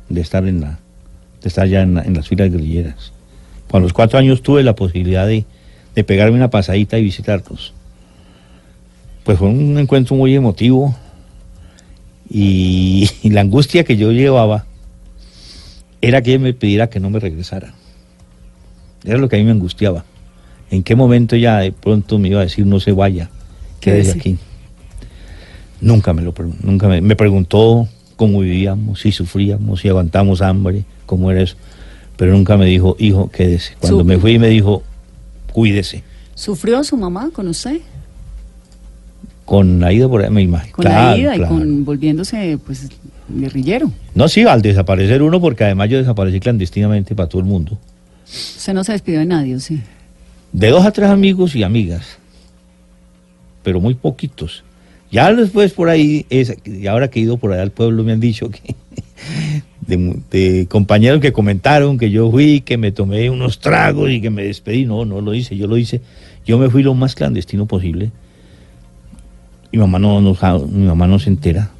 de 0.08 0.20
estar 0.20 0.44
en 0.48 0.60
la, 0.60 0.80
de 1.40 1.48
estar 1.48 1.68
ya 1.68 1.82
en, 1.82 1.94
la- 1.94 2.02
en 2.02 2.14
las 2.14 2.26
filas 2.26 2.50
guerrilleras. 2.50 3.11
A 3.72 3.80
los 3.80 3.92
cuatro 3.92 4.18
años 4.18 4.42
tuve 4.42 4.62
la 4.62 4.74
posibilidad 4.74 5.26
de, 5.26 5.44
de 5.94 6.04
pegarme 6.04 6.36
una 6.36 6.50
pasadita 6.50 6.98
y 6.98 7.02
visitarlos. 7.02 7.72
Pues 9.24 9.38
fue 9.38 9.48
un 9.48 9.78
encuentro 9.78 10.14
muy 10.14 10.34
emotivo 10.34 10.94
y, 12.28 13.08
y 13.22 13.30
la 13.30 13.40
angustia 13.40 13.84
que 13.84 13.96
yo 13.96 14.12
llevaba 14.12 14.66
era 16.02 16.20
que 16.20 16.32
ella 16.34 16.40
me 16.40 16.52
pidiera 16.52 16.90
que 16.90 17.00
no 17.00 17.10
me 17.10 17.20
regresara. 17.20 17.72
Era 19.04 19.18
lo 19.18 19.28
que 19.28 19.36
a 19.36 19.38
mí 19.38 19.44
me 19.44 19.52
angustiaba. 19.52 20.04
¿En 20.70 20.82
qué 20.82 20.96
momento 20.96 21.36
ya 21.36 21.58
de 21.58 21.72
pronto 21.72 22.18
me 22.18 22.28
iba 22.28 22.40
a 22.40 22.44
decir 22.44 22.66
no 22.66 22.80
se 22.80 22.92
vaya, 22.92 23.30
quédese 23.80 24.18
aquí? 24.18 24.38
Nunca 25.80 26.12
me 26.12 26.22
lo 26.22 26.32
nunca 26.62 26.88
me, 26.88 27.00
me 27.00 27.14
preguntó 27.14 27.88
cómo 28.16 28.40
vivíamos, 28.40 29.00
si 29.00 29.12
sufríamos, 29.12 29.80
si 29.80 29.88
aguantamos 29.88 30.40
hambre, 30.40 30.84
cómo 31.06 31.30
era 31.30 31.42
eso. 31.42 31.56
Pero 32.22 32.34
nunca 32.34 32.56
me 32.56 32.66
dijo, 32.66 32.94
hijo, 33.00 33.28
quédese. 33.30 33.74
Cuando 33.80 33.98
Su- 33.98 34.04
me 34.04 34.16
fui 34.16 34.38
me 34.38 34.46
dijo, 34.46 34.84
cuídese. 35.52 36.04
¿Sufrió 36.36 36.84
su 36.84 36.96
mamá 36.96 37.30
con 37.32 37.48
usted? 37.48 37.80
Con 39.44 39.80
la 39.80 39.92
ida 39.92 40.08
por 40.08 40.22
ahí, 40.22 40.30
me 40.30 40.40
imagino. 40.42 40.72
Con 40.76 40.84
la 40.84 41.18
ida 41.18 41.34
y 41.34 41.40
con 41.40 41.84
volviéndose, 41.84 42.60
pues, 42.64 42.90
guerrillero. 43.28 43.90
No, 44.14 44.28
sí, 44.28 44.42
al 44.44 44.62
desaparecer 44.62 45.20
uno, 45.20 45.40
porque 45.40 45.64
además 45.64 45.90
yo 45.90 45.98
desaparecí 45.98 46.38
clandestinamente 46.38 47.16
para 47.16 47.28
todo 47.28 47.40
el 47.40 47.48
mundo. 47.48 47.76
Usted 48.24 48.72
no 48.72 48.84
se 48.84 48.92
despidió 48.92 49.18
de 49.18 49.26
nadie, 49.26 49.56
¿o 49.56 49.58
sí? 49.58 49.80
De 50.52 50.68
dos 50.68 50.86
a 50.86 50.92
tres 50.92 51.08
amigos 51.10 51.56
y 51.56 51.64
amigas, 51.64 52.18
pero 53.64 53.80
muy 53.80 53.94
poquitos. 53.94 54.62
Ya 55.10 55.32
después 55.34 55.72
por 55.72 55.88
ahí, 55.88 56.24
es, 56.30 56.56
y 56.64 56.86
ahora 56.86 57.10
que 57.10 57.18
he 57.18 57.24
ido 57.24 57.36
por 57.36 57.52
allá 57.52 57.62
al 57.62 57.72
pueblo, 57.72 58.04
me 58.04 58.12
han 58.12 58.20
dicho 58.20 58.48
que 58.48 58.76
de, 59.86 60.16
de 60.30 60.66
compañeros 60.68 61.20
que 61.20 61.32
comentaron 61.32 61.98
que 61.98 62.10
yo 62.10 62.30
fui, 62.30 62.60
que 62.60 62.76
me 62.78 62.92
tomé 62.92 63.30
unos 63.30 63.58
tragos 63.58 64.10
y 64.10 64.20
que 64.20 64.30
me 64.30 64.44
despedí. 64.44 64.84
No, 64.86 65.04
no 65.04 65.20
lo 65.20 65.34
hice, 65.34 65.56
yo 65.56 65.66
lo 65.66 65.76
hice. 65.76 66.00
Yo 66.46 66.58
me 66.58 66.70
fui 66.70 66.82
lo 66.82 66.94
más 66.94 67.14
clandestino 67.14 67.66
posible. 67.66 68.10
Mi 69.72 69.78
mamá 69.78 69.98
no, 69.98 70.20
no 70.20 70.36
mi 70.68 70.86
mamá 70.86 71.06
no 71.06 71.18
se 71.18 71.30
entera. 71.30 71.70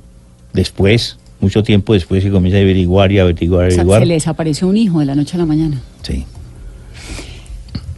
Después, 0.52 1.18
mucho 1.40 1.62
tiempo 1.62 1.94
después, 1.94 2.22
se 2.22 2.30
comienza 2.30 2.58
a 2.58 2.62
averiguar 2.62 3.10
y 3.12 3.18
averiguar, 3.18 3.66
O 3.66 3.70
sea, 3.70 3.80
averiguar. 3.80 4.00
se 4.02 4.06
le 4.06 4.14
desapareció 4.14 4.68
un 4.68 4.76
hijo 4.76 5.00
de 5.00 5.06
la 5.06 5.14
noche 5.14 5.36
a 5.36 5.38
la 5.38 5.46
mañana. 5.46 5.80
Sí. 6.02 6.24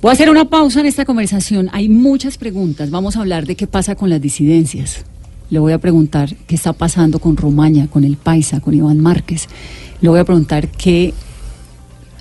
Voy 0.00 0.10
a 0.10 0.12
hacer 0.12 0.28
una 0.28 0.44
pausa 0.46 0.80
en 0.80 0.86
esta 0.86 1.04
conversación. 1.04 1.70
Hay 1.72 1.88
muchas 1.88 2.36
preguntas. 2.36 2.90
Vamos 2.90 3.16
a 3.16 3.20
hablar 3.20 3.46
de 3.46 3.56
qué 3.56 3.66
pasa 3.66 3.94
con 3.94 4.10
las 4.10 4.20
disidencias. 4.20 5.04
Le 5.50 5.58
voy 5.58 5.72
a 5.72 5.78
preguntar 5.78 6.34
qué 6.46 6.54
está 6.54 6.72
pasando 6.72 7.18
con 7.18 7.36
Romaña, 7.36 7.86
con 7.86 8.04
el 8.04 8.16
Paisa, 8.16 8.60
con 8.60 8.74
Iván 8.74 8.98
Márquez. 9.00 9.48
Le 10.04 10.10
voy 10.10 10.20
a 10.20 10.24
preguntar 10.24 10.68
qué 10.68 11.14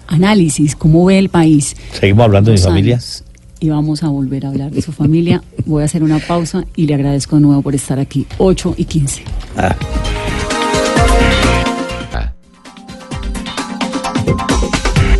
análisis, 0.07 0.73
cómo 0.73 1.03
ve 1.03 1.19
el 1.19 1.27
país. 1.27 1.75
Seguimos 1.91 2.23
hablando 2.23 2.49
de 2.49 2.55
mi 2.55 2.63
familia. 2.63 2.95
años. 2.95 3.25
Y 3.59 3.67
vamos 3.71 4.03
a 4.03 4.07
volver 4.07 4.45
a 4.45 4.49
hablar 4.51 4.71
de 4.71 4.81
su 4.81 4.93
familia. 4.93 5.43
Voy 5.65 5.81
a 5.81 5.85
hacer 5.85 6.01
una 6.01 6.19
pausa 6.19 6.63
y 6.77 6.85
le 6.85 6.93
agradezco 6.93 7.35
de 7.35 7.41
nuevo 7.41 7.61
por 7.61 7.75
estar 7.75 7.99
aquí. 7.99 8.25
8 8.37 8.75
y 8.77 8.85
15. 8.85 9.25
Ah. 9.57 9.75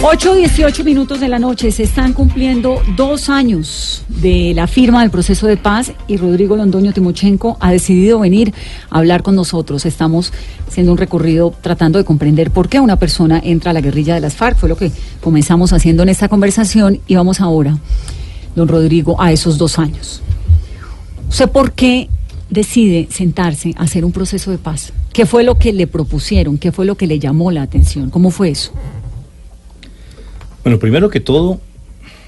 8, 0.05 0.35
18 0.35 0.83
minutos 0.83 1.21
de 1.21 1.29
la 1.29 1.39
noche. 1.39 1.71
Se 1.71 1.83
están 1.83 2.11
cumpliendo 2.11 2.81
dos 2.97 3.29
años 3.29 4.03
de 4.09 4.51
la 4.53 4.67
firma 4.67 4.99
del 4.99 5.09
proceso 5.09 5.47
de 5.47 5.55
paz 5.55 5.93
y 6.09 6.17
Rodrigo 6.17 6.57
Londoño 6.57 6.91
Timochenko 6.91 7.55
ha 7.61 7.71
decidido 7.71 8.19
venir 8.19 8.53
a 8.89 8.97
hablar 8.97 9.23
con 9.23 9.33
nosotros. 9.33 9.85
Estamos 9.85 10.33
haciendo 10.67 10.91
un 10.91 10.97
recorrido 10.97 11.55
tratando 11.61 11.99
de 11.99 12.03
comprender 12.03 12.51
por 12.51 12.67
qué 12.67 12.81
una 12.81 12.97
persona 12.97 13.39
entra 13.41 13.71
a 13.71 13.73
la 13.73 13.79
guerrilla 13.79 14.13
de 14.13 14.19
las 14.19 14.35
FARC. 14.35 14.57
Fue 14.57 14.67
lo 14.67 14.75
que 14.75 14.91
comenzamos 15.21 15.71
haciendo 15.71 16.03
en 16.03 16.09
esta 16.09 16.27
conversación 16.27 16.99
y 17.07 17.15
vamos 17.15 17.39
ahora, 17.39 17.77
don 18.57 18.67
Rodrigo, 18.67 19.21
a 19.21 19.31
esos 19.31 19.57
dos 19.57 19.79
años. 19.79 20.21
¿Usted 21.29 21.47
por 21.47 21.71
qué 21.71 22.09
decide 22.49 23.07
sentarse 23.09 23.73
a 23.77 23.83
hacer 23.83 24.03
un 24.03 24.11
proceso 24.11 24.51
de 24.51 24.57
paz? 24.57 24.91
¿Qué 25.13 25.25
fue 25.25 25.45
lo 25.45 25.57
que 25.57 25.71
le 25.71 25.87
propusieron? 25.87 26.57
¿Qué 26.57 26.73
fue 26.73 26.85
lo 26.85 26.95
que 26.95 27.07
le 27.07 27.19
llamó 27.19 27.51
la 27.51 27.61
atención? 27.61 28.09
¿Cómo 28.09 28.31
fue 28.31 28.49
eso? 28.49 28.73
Bueno, 30.63 30.79
primero 30.79 31.09
que 31.09 31.19
todo, 31.19 31.59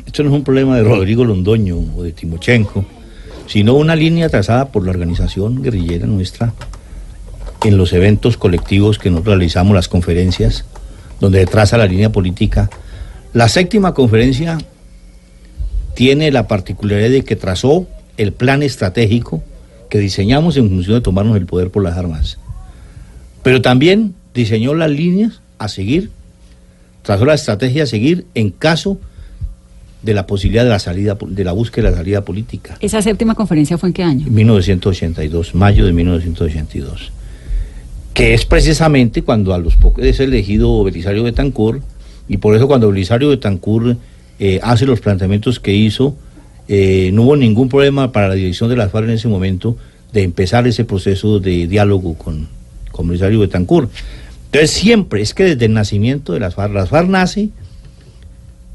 esto 0.06 0.22
no 0.24 0.30
es 0.30 0.36
un 0.36 0.44
problema 0.44 0.76
de 0.76 0.84
Rodrigo 0.84 1.24
Londoño 1.24 1.78
o 1.96 2.04
de 2.04 2.12
Timochenko, 2.12 2.86
sino 3.48 3.76
una 3.76 3.96
línea 3.96 4.28
trazada 4.28 4.74
por 4.74 4.84
la 4.84 4.92
organización 4.92 5.64
guerrillera 5.64 6.06
nuestra 6.06 6.54
en 7.64 7.78
los 7.78 7.94
eventos 7.94 8.36
colectivos 8.36 9.00
que 9.00 9.10
nosotros 9.10 9.38
realizamos, 9.38 9.74
las 9.74 9.88
conferencias, 9.88 10.66
donde 11.22 11.46
traza 11.46 11.78
la 11.78 11.86
línea 11.86 12.12
política. 12.12 12.70
La 13.34 13.48
séptima 13.48 13.94
conferencia 13.94 14.58
tiene 15.94 16.30
la 16.30 16.48
particularidad 16.50 17.12
de 17.12 17.24
que 17.24 17.38
trazó 17.38 17.88
el 18.18 18.34
plan 18.34 18.64
estratégico 18.64 19.44
que 19.90 20.00
diseñamos 20.00 20.58
en 20.58 20.68
función 20.70 20.96
de 20.96 21.02
tomarnos 21.02 21.38
el 21.38 21.46
poder 21.46 21.72
por 21.72 21.84
las 21.84 21.98
armas. 21.98 22.38
Pero 23.44 23.62
también 23.62 24.14
diseñó 24.34 24.74
las 24.74 24.92
líneas 24.92 25.40
a 25.58 25.70
seguir 25.70 26.12
trazó 27.06 27.26
la 27.26 27.36
estrategia 27.36 27.84
a 27.84 27.86
seguir 27.86 28.26
en 28.34 28.50
caso 28.50 29.00
de 30.02 30.14
la 30.14 30.28
posibilidad 30.28 30.64
de 30.64 30.70
la 30.70 30.80
salida 30.80 31.18
de 31.28 31.44
la 31.44 31.52
búsqueda 31.52 31.86
de 31.86 31.92
la 31.92 31.98
salida 31.98 32.22
política. 32.22 32.78
¿Esa 32.80 33.02
séptima 33.02 33.34
conferencia 33.36 33.78
fue 33.78 33.90
en 33.90 33.94
qué 33.94 34.04
año? 34.04 34.28
En 34.28 34.34
1982, 34.34 35.56
mayo 35.56 35.86
de 35.86 35.94
1982. 35.94 37.12
Que 38.14 38.34
es 38.34 38.46
precisamente 38.46 39.24
cuando 39.24 39.54
a 39.54 39.58
los 39.58 39.76
pocos 39.76 40.04
es 40.06 40.20
elegido 40.20 40.84
Belisario 40.84 41.24
Betancourt, 41.24 41.84
y 42.28 42.38
por 42.38 42.56
eso 42.56 42.68
cuando 42.68 42.90
Belisario 42.90 43.30
Betancourt 43.30 43.98
eh, 44.40 44.60
hace 44.64 44.86
los 44.86 45.00
planteamientos 45.00 45.60
que 45.60 45.74
hizo, 45.74 46.16
eh, 46.68 47.12
no 47.14 47.24
hubo 47.24 47.36
ningún 47.36 47.70
problema 47.70 48.12
para 48.12 48.30
la 48.30 48.36
dirección 48.36 48.70
de 48.70 48.78
las 48.78 48.92
FARC 48.92 49.06
en 49.06 49.16
ese 49.16 49.28
momento 49.28 49.78
de 50.14 50.24
empezar 50.24 50.68
ese 50.68 50.86
proceso 50.86 51.40
de 51.40 51.68
diálogo 51.68 52.16
con, 52.16 52.48
con 52.92 53.08
Belisario 53.08 53.40
Betancourt. 53.40 53.92
Entonces 54.56 54.78
siempre, 54.78 55.22
es 55.22 55.34
que 55.34 55.44
desde 55.44 55.66
el 55.66 55.74
nacimiento 55.74 56.32
de 56.32 56.40
las 56.40 56.56
FARC, 56.56 56.74
las 56.74 56.88
FARC 56.88 57.10
nace 57.10 57.50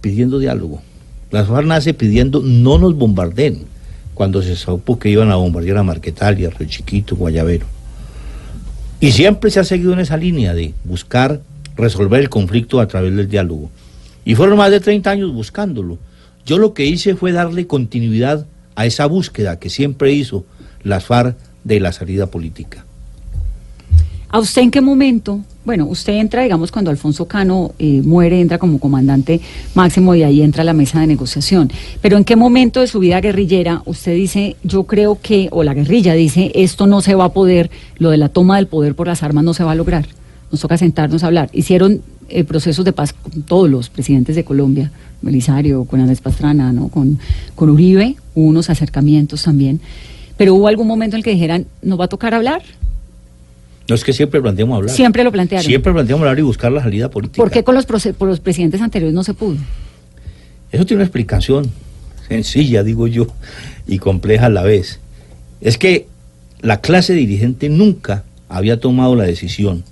pidiendo 0.02 0.38
diálogo. 0.38 0.82
Las 1.30 1.48
FARC 1.48 1.66
nace 1.66 1.94
pidiendo 1.94 2.42
no 2.42 2.76
nos 2.76 2.94
bombardeen 2.94 3.64
cuando 4.12 4.42
se 4.42 4.56
supo 4.56 4.98
que 4.98 5.08
iban 5.08 5.30
a 5.30 5.36
bombardear 5.36 5.78
a 5.78 5.82
Marquetalia, 5.82 6.50
Río 6.50 6.68
Chiquito, 6.68 7.16
Guayabero. 7.16 7.64
Y 9.00 9.12
siempre 9.12 9.50
se 9.50 9.58
ha 9.58 9.64
seguido 9.64 9.94
en 9.94 10.00
esa 10.00 10.18
línea 10.18 10.52
de 10.52 10.74
buscar 10.84 11.40
resolver 11.76 12.20
el 12.20 12.28
conflicto 12.28 12.78
a 12.78 12.86
través 12.86 13.16
del 13.16 13.30
diálogo. 13.30 13.70
Y 14.26 14.34
fueron 14.34 14.58
más 14.58 14.70
de 14.70 14.80
30 14.80 15.10
años 15.10 15.32
buscándolo. 15.32 15.96
Yo 16.44 16.58
lo 16.58 16.74
que 16.74 16.84
hice 16.84 17.14
fue 17.14 17.32
darle 17.32 17.66
continuidad 17.66 18.44
a 18.74 18.84
esa 18.84 19.06
búsqueda 19.06 19.58
que 19.58 19.70
siempre 19.70 20.12
hizo 20.12 20.44
las 20.82 21.06
FARC 21.06 21.38
de 21.64 21.80
la 21.80 21.94
salida 21.94 22.26
política. 22.26 22.84
¿A 24.32 24.38
usted 24.38 24.62
en 24.62 24.70
qué 24.70 24.80
momento? 24.80 25.40
Bueno, 25.64 25.86
usted 25.86 26.12
entra, 26.12 26.44
digamos, 26.44 26.70
cuando 26.70 26.92
Alfonso 26.92 27.26
Cano 27.26 27.72
eh, 27.80 28.00
muere, 28.04 28.40
entra 28.40 28.58
como 28.58 28.78
comandante 28.78 29.40
máximo 29.74 30.14
y 30.14 30.22
ahí 30.22 30.40
entra 30.40 30.62
la 30.62 30.72
mesa 30.72 31.00
de 31.00 31.08
negociación. 31.08 31.70
Pero 32.00 32.16
¿en 32.16 32.24
qué 32.24 32.36
momento 32.36 32.80
de 32.80 32.86
su 32.86 33.00
vida 33.00 33.20
guerrillera 33.20 33.82
usted 33.86 34.14
dice, 34.14 34.54
yo 34.62 34.84
creo 34.84 35.18
que, 35.20 35.48
o 35.50 35.64
la 35.64 35.74
guerrilla 35.74 36.14
dice, 36.14 36.52
esto 36.54 36.86
no 36.86 37.00
se 37.00 37.16
va 37.16 37.24
a 37.24 37.32
poder, 37.32 37.72
lo 37.98 38.10
de 38.10 38.18
la 38.18 38.28
toma 38.28 38.56
del 38.56 38.68
poder 38.68 38.94
por 38.94 39.08
las 39.08 39.24
armas 39.24 39.42
no 39.42 39.52
se 39.52 39.64
va 39.64 39.72
a 39.72 39.74
lograr? 39.74 40.06
Nos 40.52 40.60
toca 40.60 40.78
sentarnos 40.78 41.24
a 41.24 41.26
hablar. 41.26 41.50
Hicieron 41.52 42.00
eh, 42.28 42.44
procesos 42.44 42.84
de 42.84 42.92
paz 42.92 43.12
con 43.12 43.42
todos 43.42 43.68
los 43.68 43.90
presidentes 43.90 44.36
de 44.36 44.44
Colombia, 44.44 44.92
Belisario, 45.22 45.84
con 45.86 45.98
Andrés 46.00 46.20
Pastrana, 46.20 46.72
¿no? 46.72 46.86
con, 46.86 47.18
con 47.56 47.68
Uribe, 47.68 48.14
hubo 48.36 48.46
unos 48.46 48.70
acercamientos 48.70 49.42
también. 49.42 49.80
Pero 50.36 50.54
hubo 50.54 50.68
algún 50.68 50.86
momento 50.86 51.16
en 51.16 51.18
el 51.18 51.24
que 51.24 51.32
dijeran, 51.32 51.66
¿nos 51.82 51.98
va 51.98 52.04
a 52.04 52.08
tocar 52.08 52.32
hablar? 52.32 52.62
No 53.90 53.96
es 53.96 54.04
que 54.04 54.12
siempre 54.12 54.40
planteamos 54.40 54.76
hablar. 54.76 54.94
Siempre 54.94 55.24
lo 55.24 55.32
plantearon. 55.32 55.66
Siempre 55.66 55.92
planteamos 55.92 56.22
hablar 56.22 56.38
y 56.38 56.42
buscar 56.42 56.70
la 56.72 56.82
salida 56.82 57.10
política. 57.10 57.42
¿Por 57.42 57.50
qué 57.50 57.64
con 57.64 57.74
los, 57.74 57.86
por 57.86 58.28
los 58.28 58.40
presidentes 58.40 58.80
anteriores 58.80 59.12
no 59.12 59.24
se 59.24 59.34
pudo? 59.34 59.56
Eso 60.70 60.86
tiene 60.86 61.00
una 61.00 61.04
explicación 61.04 61.70
sencilla, 62.28 62.84
digo 62.84 63.08
yo, 63.08 63.26
y 63.88 63.98
compleja 63.98 64.46
a 64.46 64.50
la 64.50 64.62
vez. 64.62 65.00
Es 65.60 65.76
que 65.76 66.06
la 66.60 66.80
clase 66.80 67.14
dirigente 67.14 67.68
nunca 67.68 68.22
había 68.48 68.78
tomado 68.78 69.16
la 69.16 69.24
decisión 69.24 69.82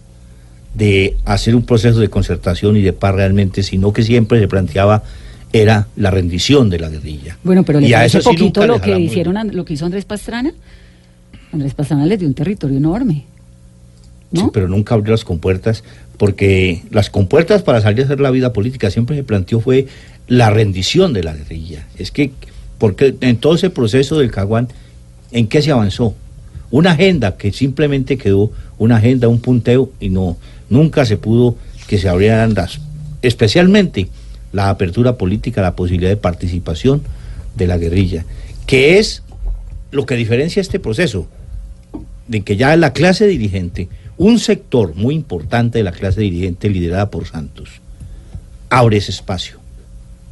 de 0.74 1.16
hacer 1.24 1.56
un 1.56 1.64
proceso 1.64 1.98
de 1.98 2.08
concertación 2.08 2.76
y 2.76 2.82
de 2.82 2.92
paz 2.92 3.14
realmente, 3.14 3.64
sino 3.64 3.92
que 3.92 4.04
siempre 4.04 4.38
se 4.38 4.46
planteaba 4.46 5.02
era 5.52 5.88
la 5.96 6.10
rendición 6.10 6.70
de 6.70 6.78
la 6.78 6.88
guerrilla. 6.88 7.36
Bueno, 7.42 7.64
pero 7.64 7.80
le 7.80 7.88
Y 7.88 7.94
a 7.94 7.98
parece 7.98 8.20
sí 8.20 8.28
poquito 8.28 8.66
lo 8.66 8.80
que 8.80 8.96
hicieron, 8.98 9.50
lo 9.52 9.64
que 9.64 9.74
hizo 9.74 9.86
Andrés 9.86 10.04
Pastrana. 10.04 10.52
Andrés 11.52 11.74
Pastrana 11.74 12.06
les 12.06 12.18
dio 12.18 12.28
un 12.28 12.34
territorio 12.34 12.76
enorme. 12.76 13.24
¿No? 14.30 14.42
Sí, 14.42 14.46
pero 14.52 14.68
nunca 14.68 14.94
abrió 14.94 15.12
las 15.12 15.24
compuertas, 15.24 15.84
porque 16.16 16.82
las 16.90 17.10
compuertas 17.10 17.62
para 17.62 17.80
salir 17.80 18.02
a 18.02 18.04
hacer 18.04 18.20
la 18.20 18.30
vida 18.30 18.52
política 18.52 18.90
siempre 18.90 19.16
se 19.16 19.24
planteó 19.24 19.60
fue 19.60 19.86
la 20.26 20.50
rendición 20.50 21.12
de 21.12 21.22
la 21.22 21.34
guerrilla. 21.34 21.86
Es 21.96 22.10
que, 22.10 22.32
porque 22.76 23.14
en 23.20 23.38
todo 23.38 23.54
ese 23.54 23.70
proceso 23.70 24.18
del 24.18 24.30
Caguán, 24.30 24.68
¿en 25.32 25.46
qué 25.46 25.62
se 25.62 25.70
avanzó? 25.70 26.14
Una 26.70 26.92
agenda 26.92 27.36
que 27.36 27.52
simplemente 27.52 28.18
quedó 28.18 28.52
una 28.78 28.96
agenda, 28.96 29.28
un 29.28 29.40
punteo, 29.40 29.90
y 30.00 30.10
no, 30.10 30.36
nunca 30.68 31.06
se 31.06 31.16
pudo 31.16 31.56
que 31.86 31.98
se 31.98 32.08
abrieran 32.08 32.54
las, 32.54 32.80
especialmente 33.22 34.08
la 34.52 34.68
apertura 34.70 35.16
política, 35.16 35.62
la 35.62 35.76
posibilidad 35.76 36.10
de 36.10 36.16
participación 36.16 37.02
de 37.56 37.66
la 37.66 37.78
guerrilla, 37.78 38.24
que 38.66 38.98
es 38.98 39.22
lo 39.90 40.06
que 40.06 40.14
diferencia 40.14 40.60
este 40.60 40.78
proceso 40.78 41.26
de 42.26 42.42
que 42.42 42.56
ya 42.56 42.76
la 42.76 42.92
clase 42.92 43.26
dirigente, 43.26 43.88
un 44.18 44.38
sector 44.40 44.94
muy 44.96 45.14
importante 45.14 45.78
de 45.78 45.84
la 45.84 45.92
clase 45.92 46.20
dirigente 46.20 46.68
liderada 46.68 47.08
por 47.08 47.26
Santos, 47.26 47.80
abre 48.68 48.98
ese 48.98 49.12
espacio. 49.12 49.58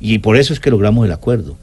Y 0.00 0.18
por 0.18 0.36
eso 0.36 0.52
es 0.52 0.60
que 0.60 0.70
logramos 0.70 1.06
el 1.06 1.12
acuerdo. 1.12 1.56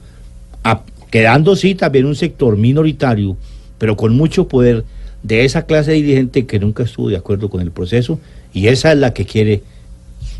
Quedando 1.11 1.55
sí 1.55 1.75
también 1.75 2.05
un 2.05 2.15
sector 2.15 2.57
minoritario, 2.57 3.37
pero 3.77 3.95
con 3.95 4.15
mucho 4.15 4.47
poder 4.47 4.83
de 5.21 5.45
esa 5.45 5.67
clase 5.67 5.91
dirigente 5.91 6.47
que 6.47 6.57
nunca 6.59 6.81
estuvo 6.83 7.09
de 7.09 7.17
acuerdo 7.17 7.51
con 7.51 7.61
el 7.61 7.69
proceso, 7.69 8.19
y 8.51 8.67
esa 8.67 8.91
es 8.93 8.97
la 8.97 9.13
que 9.13 9.25
quiere 9.25 9.61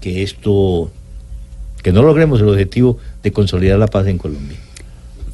que 0.02 0.24
esto, 0.24 0.90
que 1.84 1.92
no 1.92 2.02
logremos 2.02 2.42
el 2.42 2.50
objetivo 2.50 2.98
de 3.22 3.32
consolidar 3.32 3.78
la 3.78 3.88
paz 3.88 4.08
en 4.08 4.18
Colombia. 4.18 4.58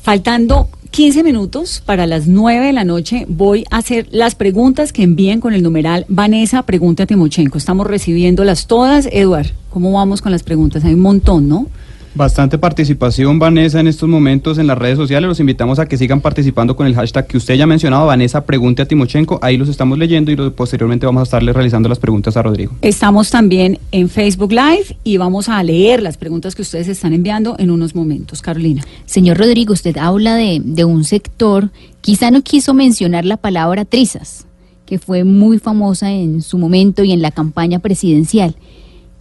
Faltando 0.01 0.69
15 0.91 1.23
minutos 1.23 1.83
para 1.85 2.07
las 2.07 2.25
9 2.27 2.67
de 2.67 2.73
la 2.73 2.83
noche, 2.83 3.25
voy 3.27 3.65
a 3.69 3.77
hacer 3.77 4.07
las 4.11 4.33
preguntas 4.33 4.91
que 4.91 5.03
envíen 5.03 5.39
con 5.39 5.53
el 5.53 5.61
numeral 5.61 6.05
Vanessa 6.07 6.63
Pregunta 6.63 7.03
a 7.03 7.05
Timochenko. 7.05 7.57
Estamos 7.57 7.85
recibiéndolas 7.85 8.65
todas. 8.65 9.07
Eduard, 9.11 9.47
¿cómo 9.69 9.91
vamos 9.91 10.21
con 10.21 10.31
las 10.31 10.43
preguntas? 10.43 10.83
Hay 10.85 10.93
un 10.93 11.01
montón, 11.01 11.47
¿no? 11.47 11.67
Bastante 12.15 12.57
participación, 12.57 13.37
Vanessa, 13.37 13.79
en 13.79 13.87
estos 13.87 14.09
momentos 14.09 14.57
en 14.57 14.65
las 14.65 14.77
redes 14.77 14.97
sociales. 14.97 15.27
Los 15.27 15.39
invitamos 15.39 15.77
a 15.77 15.87
que 15.87 15.97
sigan 15.97 16.21
participando 16.21 16.75
con 16.75 16.87
el 16.87 16.95
hashtag 16.95 17.27
que 17.27 17.37
usted 17.37 17.55
ya 17.55 17.65
ha 17.65 17.67
mencionado, 17.67 18.07
Vanessa 18.07 18.45
Pregunte 18.45 18.81
a 18.81 18.85
Timochenko. 18.87 19.39
Ahí 19.43 19.57
los 19.57 19.69
estamos 19.69 19.97
leyendo 19.97 20.31
y 20.31 20.35
posteriormente 20.49 21.05
vamos 21.05 21.21
a 21.21 21.23
estarle 21.23 21.53
realizando 21.53 21.87
las 21.87 21.99
preguntas 21.99 22.35
a 22.35 22.41
Rodrigo. 22.41 22.73
Estamos 22.81 23.29
también 23.29 23.77
en 23.91 24.09
Facebook 24.09 24.51
Live 24.51 24.97
y 25.03 25.17
vamos 25.17 25.49
a 25.49 25.61
leer 25.61 26.01
las 26.01 26.17
preguntas 26.17 26.55
que 26.55 26.63
ustedes 26.63 26.87
están 26.87 27.13
enviando 27.13 27.55
en 27.59 27.69
unos 27.69 27.93
momentos. 27.93 28.41
Carolina. 28.41 28.83
Señor 29.05 29.37
Rodrigo, 29.37 29.73
usted 29.73 29.95
habla 29.97 30.35
de, 30.35 30.61
de 30.63 30.85
un 30.85 31.03
sector, 31.03 31.69
quizá 32.01 32.31
no 32.31 32.41
quiso 32.41 32.73
mencionar 32.73 33.25
la 33.25 33.37
palabra 33.37 33.85
trizas, 33.85 34.47
que 34.87 34.97
fue 34.97 35.23
muy 35.23 35.59
famosa 35.59 36.11
en 36.11 36.41
su 36.41 36.57
momento 36.57 37.03
y 37.03 37.11
en 37.11 37.21
la 37.21 37.29
campaña 37.29 37.79
presidencial. 37.79 38.55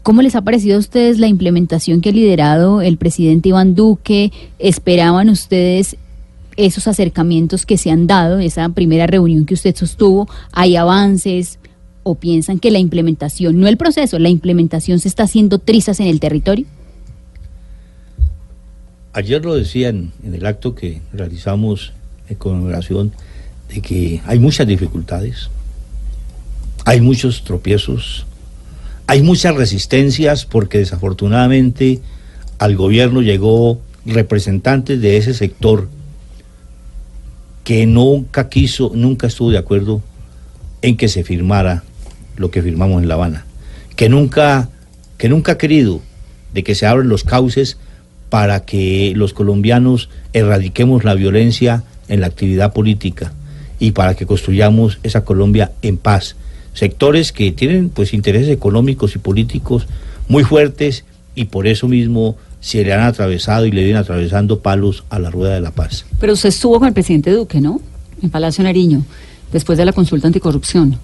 ¿Cómo 0.03 0.23
les 0.23 0.35
ha 0.37 0.43
parecido 0.43 0.77
a 0.77 0.81
ustedes 0.81 1.19
la 1.19 1.27
implementación 1.27 2.01
que 2.01 2.11
ha 2.11 2.13
liderado 2.13 2.81
el 2.81 2.97
presidente 2.97 3.51
Iván 3.51 3.75
Duque? 3.75 4.33
¿Esperaban 4.59 5.29
ustedes 5.29 5.97
esos 6.57 6.89
acercamientos 6.89 7.67
que 7.67 7.77
se 7.77 7.91
han 7.91 8.07
dado, 8.07 8.39
esa 8.39 8.69
primera 8.71 9.07
reunión 9.07 9.45
que 9.45 9.55
usted 9.55 9.77
sostuvo? 9.77 10.29
¿Hay 10.53 10.77
avances? 10.77 11.59
¿O 12.03 12.15
piensan 12.15 12.59
que 12.59 12.71
la 12.71 12.79
implementación, 12.79 13.61
no 13.61 13.69
el 13.69 13.77
proceso, 13.77 14.19
la 14.19 14.31
implementación 14.31 14.99
se 14.99 15.09
está 15.09 15.25
haciendo 15.25 15.59
trizas 15.59 16.01
en 16.01 16.07
el 16.07 16.21
territorio? 16.21 16.67
Ayer 19.13 19.45
lo 19.45 19.55
decían 19.55 20.13
en 20.23 20.35
el 20.35 20.47
acto 20.47 20.75
que 20.75 21.01
realizamos 21.13 21.93
en 22.29 22.37
conmemoración 22.37 23.13
de 23.69 23.81
que 23.81 24.23
hay 24.25 24.39
muchas 24.39 24.67
dificultades, 24.67 25.51
hay 26.85 27.01
muchos 27.01 27.45
tropiezos, 27.45 28.27
hay 29.09 29.23
muchas 29.23 29.57
resistencias 29.57 30.45
porque 30.45 30.77
desafortunadamente 30.77 32.01
al 32.59 32.77
gobierno 32.77 33.23
llegó 33.23 33.81
representantes 34.05 35.01
de 35.01 35.17
ese 35.17 35.33
sector 35.33 35.89
que 37.65 37.87
nunca 37.87 38.51
quiso, 38.51 38.93
nunca 38.95 39.27
estuvo 39.27 39.51
de 39.51 39.57
acuerdo 39.57 40.03
en 40.83 40.99
que 40.99 41.09
se 41.09 41.25
firmara 41.25 41.85
lo 42.37 42.51
que 42.51 42.63
firmamos 42.63 43.03
en 43.03 43.09
La 43.09 43.15
Habana, 43.15 43.47
que 43.97 44.11
nunca, 44.11 44.69
que 45.17 45.31
nunca 45.31 45.53
ha 45.53 45.59
querido 45.59 46.03
de 46.53 46.63
que 46.63 46.75
se 46.75 46.85
abran 46.85 47.09
los 47.09 47.25
cauces 47.25 47.79
para 48.29 48.67
que 48.67 49.15
los 49.17 49.33
colombianos 49.33 50.11
erradiquemos 50.35 51.05
la 51.05 51.15
violencia 51.15 51.83
en 52.09 52.21
la 52.21 52.27
actividad 52.27 52.75
política 52.75 53.33
y 53.79 53.93
para 53.93 54.15
que 54.15 54.27
construyamos 54.27 54.99
esa 55.03 55.25
Colombia 55.25 55.73
en 55.81 55.97
paz. 55.97 56.37
Sectores 56.75 57.33
que 57.33 57.51
tienen 57.53 57.89
pues 57.89 58.15
intereses 58.15 58.49
económicos 58.49 59.15
y 59.17 59.19
políticos 59.19 59.87
muy 60.29 60.45
fuertes 60.45 61.05
y 61.35 61.45
por 61.47 61.67
eso 61.67 61.89
mismo 61.89 62.37
se 62.61 62.83
le 62.85 62.93
han 62.93 63.01
atravesado 63.01 63.67
y 63.67 63.71
le 63.71 63.83
vienen 63.85 64.03
atravesando 64.03 64.61
palos 64.61 65.05
a 65.11 65.19
la 65.19 65.31
rueda 65.31 65.55
de 65.55 65.61
la 65.61 65.71
paz. 65.71 66.05
Pero 66.21 66.33
usted 66.33 66.49
estuvo 66.51 66.79
con 66.79 66.89
el 66.89 66.95
presidente 66.95 67.31
Duque, 67.33 67.61
¿no? 67.61 67.81
En 68.23 68.31
Palacio 68.31 68.65
Nariño, 68.65 69.05
después 69.53 69.79
de 69.79 69.85
la 69.85 69.93
consulta 69.93 70.27
anticorrupción. 70.27 70.99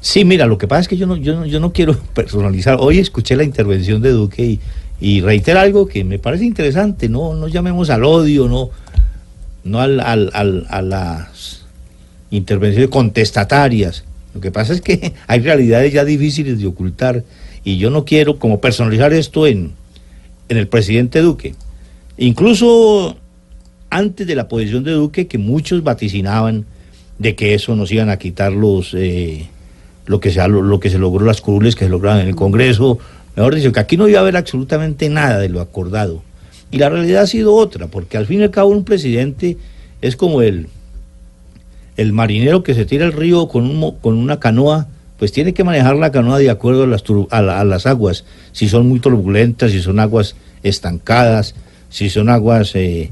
Sí, 0.00 0.24
mira, 0.24 0.46
lo 0.46 0.58
que 0.58 0.66
pasa 0.66 0.80
es 0.82 0.88
que 0.88 0.96
yo 0.96 1.06
no, 1.06 1.16
yo 1.16 1.36
no, 1.36 1.46
yo 1.46 1.60
no 1.60 1.72
quiero 1.72 1.96
personalizar. 2.14 2.76
Hoy 2.80 2.98
escuché 2.98 3.36
la 3.36 3.44
intervención 3.44 4.02
de 4.02 4.10
Duque 4.10 4.44
y, 4.44 4.60
y 5.00 5.20
reitera 5.20 5.60
algo 5.60 5.86
que 5.86 6.02
me 6.02 6.18
parece 6.18 6.44
interesante. 6.44 7.08
No, 7.08 7.34
no 7.34 7.46
llamemos 7.46 7.88
al 7.90 8.04
odio, 8.04 8.48
no, 8.48 8.70
no 9.62 9.80
al, 9.80 10.00
al- 10.00 10.30
al- 10.34 10.66
a 10.68 10.82
las 10.82 11.62
intervenciones 12.32 12.90
contestatarias. 12.90 14.02
Lo 14.34 14.40
que 14.40 14.50
pasa 14.50 14.72
es 14.72 14.80
que 14.80 15.14
hay 15.26 15.40
realidades 15.40 15.92
ya 15.92 16.04
difíciles 16.04 16.58
de 16.58 16.66
ocultar 16.66 17.24
y 17.64 17.78
yo 17.78 17.90
no 17.90 18.04
quiero 18.04 18.38
como 18.38 18.60
personalizar 18.60 19.12
esto 19.12 19.46
en, 19.46 19.72
en 20.48 20.56
el 20.56 20.68
presidente 20.68 21.20
Duque. 21.20 21.54
Incluso 22.18 23.16
antes 23.90 24.26
de 24.26 24.34
la 24.34 24.48
posición 24.48 24.84
de 24.84 24.92
Duque, 24.92 25.26
que 25.26 25.38
muchos 25.38 25.82
vaticinaban 25.82 26.64
de 27.18 27.34
que 27.34 27.54
eso 27.54 27.76
nos 27.76 27.92
iban 27.92 28.10
a 28.10 28.18
quitar 28.18 28.52
los 28.52 28.94
eh, 28.94 29.48
lo 30.06 30.18
que 30.20 30.30
se 30.30 30.46
lo, 30.48 30.62
lo 30.62 30.80
que 30.80 30.90
se 30.90 30.98
logró 30.98 31.24
las 31.24 31.40
curules 31.40 31.76
que 31.76 31.84
se 31.84 31.90
lograron 31.90 32.20
en 32.20 32.28
el 32.28 32.34
Congreso, 32.34 32.98
mejor 33.36 33.54
dicho, 33.54 33.72
que 33.72 33.80
aquí 33.80 33.96
no 33.96 34.08
iba 34.08 34.18
a 34.18 34.22
haber 34.22 34.36
absolutamente 34.36 35.08
nada 35.08 35.38
de 35.38 35.48
lo 35.48 35.60
acordado. 35.60 36.22
Y 36.70 36.78
la 36.78 36.88
realidad 36.88 37.22
ha 37.22 37.26
sido 37.26 37.54
otra, 37.54 37.86
porque 37.86 38.16
al 38.16 38.26
fin 38.26 38.40
y 38.40 38.44
al 38.44 38.50
cabo 38.50 38.70
un 38.70 38.84
presidente 38.84 39.58
es 40.00 40.16
como 40.16 40.42
el 40.42 40.68
el 41.96 42.12
marinero 42.12 42.62
que 42.62 42.74
se 42.74 42.84
tira 42.84 43.04
al 43.06 43.12
río 43.12 43.48
con 43.48 43.64
un 43.64 43.96
con 44.00 44.16
una 44.16 44.40
canoa, 44.40 44.88
pues 45.18 45.30
tiene 45.32 45.52
que 45.54 45.64
manejar 45.64 45.96
la 45.96 46.10
canoa 46.10 46.38
de 46.38 46.50
acuerdo 46.50 46.84
a 46.84 46.86
las 46.86 47.04
a, 47.30 47.42
la- 47.42 47.64
las 47.64 47.86
aguas, 47.86 48.24
si 48.52 48.68
son 48.68 48.88
muy 48.88 48.98
turbulentas, 49.00 49.70
si 49.72 49.80
son 49.80 50.00
aguas 50.00 50.34
estancadas, 50.62 51.54
si 51.90 52.08
son 52.10 52.28
aguas 52.28 52.74
eh, 52.74 53.10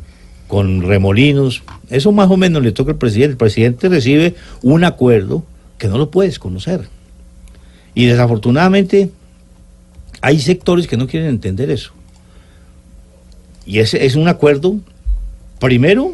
con 0.49 0.83
remolinos. 0.83 1.63
Eso 1.91 2.11
más 2.13 2.31
o 2.31 2.37
menos 2.37 2.63
le 2.63 2.73
toca 2.73 2.93
al 2.93 2.99
presidente. 2.99 3.33
El 3.33 3.37
presidente 3.37 3.89
recibe 3.89 4.35
un 4.63 4.85
acuerdo 4.85 5.45
que 5.79 5.89
no 5.89 5.99
lo 5.99 6.11
puedes 6.11 6.39
conocer. 6.39 6.89
Y 7.95 8.07
desafortunadamente 8.07 9.11
hay 10.23 10.39
sectores 10.41 10.87
que 10.87 10.97
no 10.97 11.07
quieren 11.07 11.29
entender 11.29 11.71
eso. 11.71 11.93
Y 13.67 13.79
ese 13.81 14.05
es 14.07 14.17
un 14.17 14.27
acuerdo, 14.29 14.77
primero, 15.61 16.13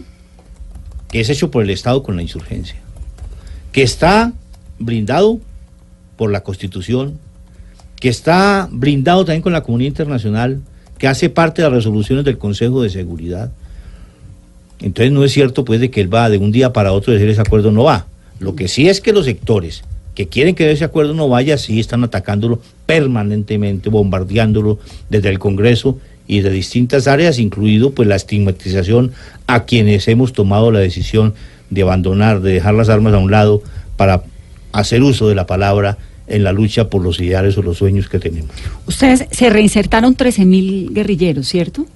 que 1.16 1.22
es 1.22 1.30
hecho 1.30 1.50
por 1.50 1.64
el 1.64 1.70
Estado 1.70 2.02
con 2.02 2.14
la 2.14 2.20
insurgencia, 2.20 2.76
que 3.72 3.82
está 3.82 4.34
blindado 4.78 5.40
por 6.18 6.30
la 6.30 6.42
Constitución, 6.42 7.18
que 7.98 8.10
está 8.10 8.68
blindado 8.70 9.24
también 9.24 9.40
con 9.40 9.54
la 9.54 9.62
comunidad 9.62 9.88
internacional, 9.88 10.60
que 10.98 11.08
hace 11.08 11.30
parte 11.30 11.62
de 11.62 11.70
las 11.70 11.76
resoluciones 11.78 12.22
del 12.26 12.36
Consejo 12.36 12.82
de 12.82 12.90
Seguridad. 12.90 13.50
Entonces 14.82 15.10
no 15.10 15.24
es 15.24 15.32
cierto 15.32 15.64
pues 15.64 15.80
de 15.80 15.90
que 15.90 16.02
él 16.02 16.12
va 16.12 16.28
de 16.28 16.36
un 16.36 16.52
día 16.52 16.74
para 16.74 16.92
otro 16.92 17.14
decir 17.14 17.30
ese 17.30 17.40
acuerdo 17.40 17.72
no 17.72 17.84
va. 17.84 18.04
Lo 18.38 18.54
que 18.54 18.68
sí 18.68 18.86
es 18.86 19.00
que 19.00 19.14
los 19.14 19.24
sectores 19.24 19.84
que 20.14 20.28
quieren 20.28 20.54
que 20.54 20.70
ese 20.70 20.84
acuerdo 20.84 21.14
no 21.14 21.30
vaya, 21.30 21.56
sí 21.56 21.80
están 21.80 22.04
atacándolo 22.04 22.60
permanentemente, 22.84 23.88
bombardeándolo 23.88 24.78
desde 25.08 25.30
el 25.30 25.38
Congreso 25.38 25.98
y 26.26 26.40
de 26.40 26.50
distintas 26.50 27.06
áreas, 27.06 27.38
incluido 27.38 27.92
pues 27.92 28.08
la 28.08 28.16
estigmatización 28.16 29.12
a 29.46 29.64
quienes 29.64 30.08
hemos 30.08 30.32
tomado 30.32 30.72
la 30.72 30.80
decisión 30.80 31.34
de 31.70 31.82
abandonar, 31.82 32.40
de 32.40 32.54
dejar 32.54 32.74
las 32.74 32.88
armas 32.88 33.14
a 33.14 33.18
un 33.18 33.30
lado 33.30 33.62
para 33.96 34.22
hacer 34.72 35.02
uso 35.02 35.28
de 35.28 35.34
la 35.34 35.46
palabra 35.46 35.98
en 36.26 36.42
la 36.42 36.52
lucha 36.52 36.90
por 36.90 37.02
los 37.02 37.20
ideales 37.20 37.56
o 37.56 37.62
los 37.62 37.78
sueños 37.78 38.08
que 38.08 38.18
tenemos. 38.18 38.50
Ustedes 38.86 39.26
se 39.30 39.50
reinsertaron 39.50 40.16
13.000 40.16 40.92
guerrilleros, 40.92 41.46
¿cierto? 41.48 41.86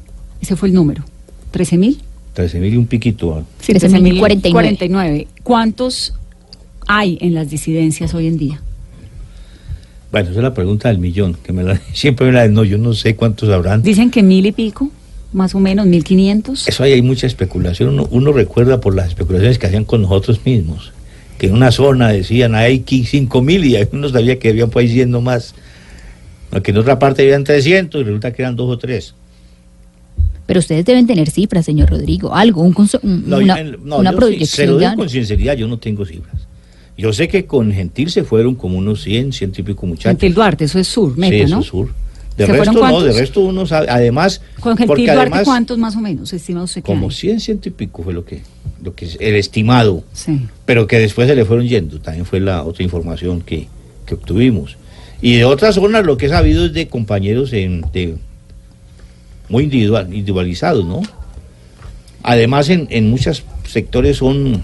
Ese 0.40 0.56
fue 0.56 0.68
el 0.68 0.74
número. 0.74 1.04
¿13.000? 1.52 1.98
13 2.32 2.60
mil 2.60 2.74
y 2.74 2.76
un 2.76 2.86
piquito. 2.86 3.34
¿ah? 3.34 3.44
Sí, 3.60 3.72
13.049. 3.72 4.52
49. 4.52 5.28
¿Cuántos 5.42 6.14
hay 6.86 7.18
en 7.20 7.34
las 7.34 7.50
disidencias 7.50 8.14
hoy 8.14 8.28
en 8.28 8.38
día? 8.38 8.62
Bueno, 10.12 10.30
esa 10.30 10.38
es 10.40 10.42
la 10.42 10.54
pregunta 10.54 10.88
del 10.88 10.98
millón, 10.98 11.36
que 11.42 11.52
me 11.52 11.62
la, 11.62 11.80
siempre 11.92 12.26
me 12.26 12.32
la 12.32 12.48
no, 12.48 12.64
yo 12.64 12.78
no 12.78 12.94
sé 12.94 13.14
cuántos 13.16 13.48
habrán. 13.50 13.82
Dicen 13.82 14.10
que 14.10 14.22
mil 14.22 14.44
y 14.46 14.52
pico. 14.52 14.90
más 15.32 15.54
o 15.54 15.60
menos, 15.60 15.86
1.500. 15.86 16.68
Eso 16.68 16.82
ahí 16.82 16.92
hay 16.92 17.02
mucha 17.02 17.26
especulación. 17.26 17.90
Uno, 17.90 18.08
uno 18.10 18.32
recuerda 18.32 18.80
por 18.80 18.96
las 18.96 19.08
especulaciones 19.08 19.58
que 19.58 19.66
hacían 19.66 19.84
con 19.84 20.02
nosotros 20.02 20.40
mismos, 20.44 20.92
que 21.38 21.46
en 21.46 21.52
una 21.54 21.70
zona 21.70 22.08
decían 22.08 22.54
hay 22.56 22.80
5.000 22.84 23.64
y 23.64 23.96
uno 23.96 24.08
sabía 24.08 24.38
que 24.40 24.48
habían 24.48 24.70
pues 24.70 24.92
yendo 24.92 25.20
más, 25.20 25.54
que 26.64 26.72
en 26.72 26.78
otra 26.78 26.98
parte 26.98 27.22
habían 27.22 27.44
300 27.44 28.00
y 28.00 28.04
resulta 28.04 28.32
que 28.32 28.42
eran 28.42 28.56
dos 28.56 28.68
o 28.70 28.78
tres. 28.78 29.14
Pero 30.46 30.58
ustedes 30.58 30.84
deben 30.84 31.06
tener 31.06 31.30
cifras, 31.30 31.64
señor 31.64 31.90
Rodrigo, 31.90 32.34
algo, 32.34 32.62
un 32.62 32.74
un- 32.76 33.28
No, 33.28 33.36
una, 33.38 33.62
no, 33.62 33.98
una 33.98 34.10
yo 34.10 34.16
sí, 34.16 34.16
se 34.16 34.16
proyección 34.16 34.66
lo 34.66 34.78
digo 34.78 34.94
con 34.96 35.08
sinceridad, 35.08 35.56
yo 35.56 35.68
no 35.68 35.78
tengo 35.78 36.04
cifras. 36.04 36.48
Yo 37.00 37.14
sé 37.14 37.28
que 37.28 37.46
con 37.46 37.72
Gentil 37.72 38.10
se 38.10 38.24
fueron 38.24 38.54
como 38.54 38.76
unos 38.76 39.02
100, 39.02 39.32
ciento 39.32 39.62
y 39.62 39.64
pico 39.64 39.86
muchachos. 39.86 40.10
Gentil 40.10 40.34
Duarte, 40.34 40.64
eso 40.64 40.78
es 40.78 40.86
sur, 40.86 41.16
meta, 41.16 41.34
sí, 41.34 41.40
eso 41.40 41.54
¿no? 41.54 41.60
es 41.62 41.66
sur. 41.66 41.88
De 42.36 42.44
¿Se 42.44 42.52
resto 42.52 42.72
no, 42.72 43.00
de 43.00 43.12
resto 43.12 43.40
uno 43.40 43.66
sabe, 43.66 43.86
además, 43.88 44.42
Con 44.60 44.72
Gentil 44.76 44.86
porque 44.86 45.02
Duarte, 45.04 45.20
además, 45.22 45.44
¿cuántos 45.44 45.78
más 45.78 45.96
o 45.96 46.00
menos 46.00 46.30
estima 46.34 46.62
usted 46.62 46.82
como 46.82 47.08
hay? 47.08 47.14
100, 47.14 47.40
ciento 47.40 47.68
y 47.70 47.72
pico 47.72 48.02
fue 48.02 48.12
lo 48.12 48.26
que, 48.26 48.42
lo 48.82 48.94
que 48.94 49.06
es 49.06 49.16
el 49.18 49.34
estimado, 49.36 50.04
Sí. 50.12 50.46
pero 50.66 50.86
que 50.86 50.98
después 50.98 51.26
se 51.26 51.34
le 51.34 51.46
fueron 51.46 51.66
yendo, 51.66 52.00
también 52.00 52.26
fue 52.26 52.38
la 52.38 52.62
otra 52.64 52.84
información 52.84 53.40
que, 53.40 53.66
que 54.04 54.14
obtuvimos. 54.14 54.76
Y 55.22 55.36
de 55.36 55.46
otras 55.46 55.76
zonas 55.76 56.04
lo 56.04 56.18
que 56.18 56.26
he 56.26 56.28
sabido 56.28 56.66
es 56.66 56.74
de 56.74 56.86
compañeros 56.88 57.54
en, 57.54 57.82
de, 57.94 58.16
muy 59.48 59.64
individual, 59.64 60.06
individualizados, 60.06 60.84
¿no? 60.84 61.00
Además, 62.22 62.68
en, 62.68 62.86
en 62.90 63.08
muchos 63.08 63.42
sectores 63.66 64.18
son 64.18 64.62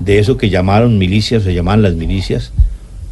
de 0.00 0.18
eso 0.18 0.36
que 0.36 0.50
llamaron 0.50 0.98
milicias, 0.98 1.42
se 1.42 1.54
llamaban 1.54 1.82
las 1.82 1.94
milicias, 1.94 2.52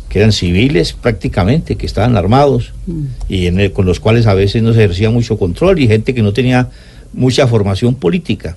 que 0.08 0.18
eran 0.20 0.32
civiles 0.32 0.92
prácticamente, 0.92 1.76
que 1.76 1.86
estaban 1.86 2.16
armados 2.16 2.72
y 3.28 3.46
en 3.46 3.58
el- 3.58 3.72
con 3.72 3.86
los 3.86 3.98
cuales 4.00 4.26
a 4.26 4.34
veces 4.34 4.62
no 4.62 4.72
se 4.72 4.78
ejercía 4.84 5.10
mucho 5.10 5.38
control 5.38 5.80
y 5.80 5.88
gente 5.88 6.14
que 6.14 6.22
no 6.22 6.32
tenía 6.32 6.68
mucha 7.12 7.46
formación 7.48 7.94
política. 7.94 8.56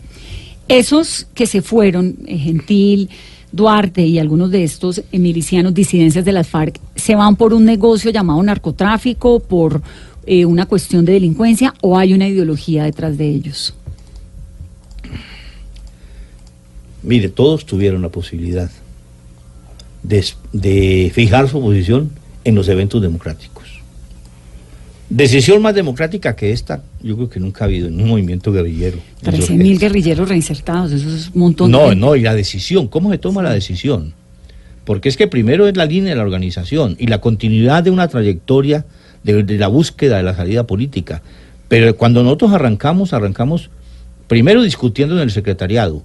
Esos 0.68 1.28
que 1.34 1.48
se 1.48 1.62
fueron, 1.62 2.18
eh, 2.28 2.38
Gentil, 2.38 3.10
Duarte 3.52 4.06
y 4.06 4.20
algunos 4.20 4.52
de 4.52 4.64
estos 4.66 5.00
eh, 5.00 5.20
milicianos 5.20 5.74
disidencias 5.74 6.26
de 6.26 6.34
las 6.34 6.48
FARC, 6.48 6.80
¿se 6.96 7.16
van 7.16 7.38
por 7.38 7.54
un 7.54 7.64
negocio 7.64 8.12
llamado 8.12 8.44
narcotráfico, 8.44 9.40
por 9.40 9.82
eh, 10.26 10.44
una 10.46 10.66
cuestión 10.66 11.06
de 11.06 11.14
delincuencia 11.14 11.74
o 11.82 11.98
hay 11.98 12.14
una 12.14 12.28
ideología 12.28 12.84
detrás 12.84 13.18
de 13.18 13.30
ellos? 13.30 13.74
Mire, 17.08 17.30
todos 17.30 17.66
tuvieron 17.66 18.02
la 18.02 18.10
posibilidad 18.10 18.70
de, 20.04 20.26
de 20.52 21.10
fijar 21.14 21.48
su 21.48 21.62
posición 21.62 22.12
en 22.44 22.54
los 22.54 22.68
eventos 22.68 23.02
democráticos. 23.02 23.64
Decisión 25.10 25.62
más 25.62 25.74
democrática 25.74 26.36
que 26.36 26.52
esta, 26.52 26.84
yo 27.02 27.16
creo 27.16 27.30
que 27.30 27.40
nunca 27.40 27.64
ha 27.64 27.68
habido 27.68 27.88
en 27.88 28.02
un 28.02 28.10
movimiento 28.10 28.52
guerrillero. 28.52 28.98
13.000 29.24 29.80
guerrilleros 29.80 30.28
reinsertados, 30.28 30.92
eso 30.92 31.10
es 31.10 31.30
un 31.34 31.40
montón 31.40 31.72
No, 31.72 31.90
de... 31.90 31.96
no, 31.96 32.18
y 32.18 32.22
la 32.22 32.36
decisión, 32.36 32.90
¿cómo 32.90 33.10
se 33.12 33.18
toma 33.18 33.42
la 33.42 33.54
decisión? 33.54 34.14
Porque 34.84 35.08
es 35.08 35.16
que 35.16 35.28
primero 35.28 35.66
es 35.66 35.78
la 35.78 35.86
línea 35.86 36.10
de 36.10 36.18
la 36.18 36.24
organización 36.24 36.98
y 37.00 37.08
la 37.08 37.22
continuidad 37.22 37.84
de 37.84 37.92
una 37.92 38.10
trayectoria 38.10 38.86
de, 39.24 39.44
de 39.44 39.58
la 39.58 39.68
búsqueda 39.70 40.18
de 40.18 40.24
la 40.24 40.36
salida 40.36 40.68
política. 40.68 41.22
Pero 41.70 41.96
cuando 41.96 42.22
nosotros 42.22 42.52
arrancamos, 42.52 43.14
arrancamos 43.14 43.70
primero 44.28 44.62
discutiendo 44.62 45.16
en 45.16 45.22
el 45.22 45.32
secretariado. 45.32 46.04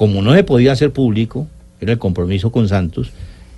Como 0.00 0.22
no 0.22 0.34
se 0.34 0.44
podía 0.44 0.72
hacer 0.72 0.92
público, 0.92 1.46
era 1.78 1.92
el 1.92 1.98
compromiso 1.98 2.50
con 2.50 2.66
Santos, 2.66 3.10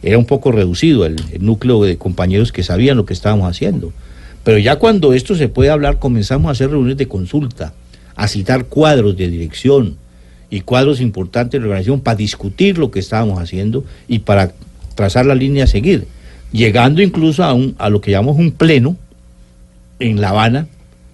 era 0.03 0.19
un 0.19 0.25
poco 0.25 0.51
reducido 0.51 1.07
el, 1.07 1.15
núcleo 1.39 1.85
de 1.85 1.99
compañeros 1.99 2.51
que 2.51 2.65
sabían 2.65 2.97
lo 2.97 3.07
que 3.07 3.13
estábamos 3.13 3.49
haciendo. 3.49 3.93
Pero 4.43 4.59
ya 4.59 4.75
cuando 4.75 5.13
esto 5.13 5.37
se 5.37 5.47
puede 5.47 5.71
hablar, 5.71 6.01
comenzamos 6.01 6.49
a 6.49 6.51
hacer 6.51 6.71
reuniones 6.71 6.97
de 6.97 7.07
consulta, 7.07 7.75
a 8.17 8.27
citar 8.27 8.65
cuadros 8.65 9.17
de 9.17 9.31
dirección 9.31 9.99
y 10.51 10.63
cuadros 10.63 11.01
importantes 11.01 11.53
de 11.53 11.61
la 11.61 11.67
organización 11.67 12.01
para 12.01 12.17
discutir 12.17 12.77
lo 12.77 12.91
que 12.91 12.99
estábamos 12.99 13.39
haciendo 13.39 13.85
y 14.09 14.19
para 14.19 14.53
trazar 14.97 15.27
la 15.27 15.37
línea 15.37 15.63
a 15.63 15.69
seguir, 15.69 16.09
llegando 16.51 17.03
incluso 17.03 17.45
a, 17.45 17.55
un, 17.55 17.77
a 17.79 17.89
lo 17.89 18.01
que 18.01 18.11
llamamos 18.11 18.39
un 18.39 18.51
pleno 18.51 18.97
en 20.01 20.21
La 20.21 20.31
Habana, 20.31 20.67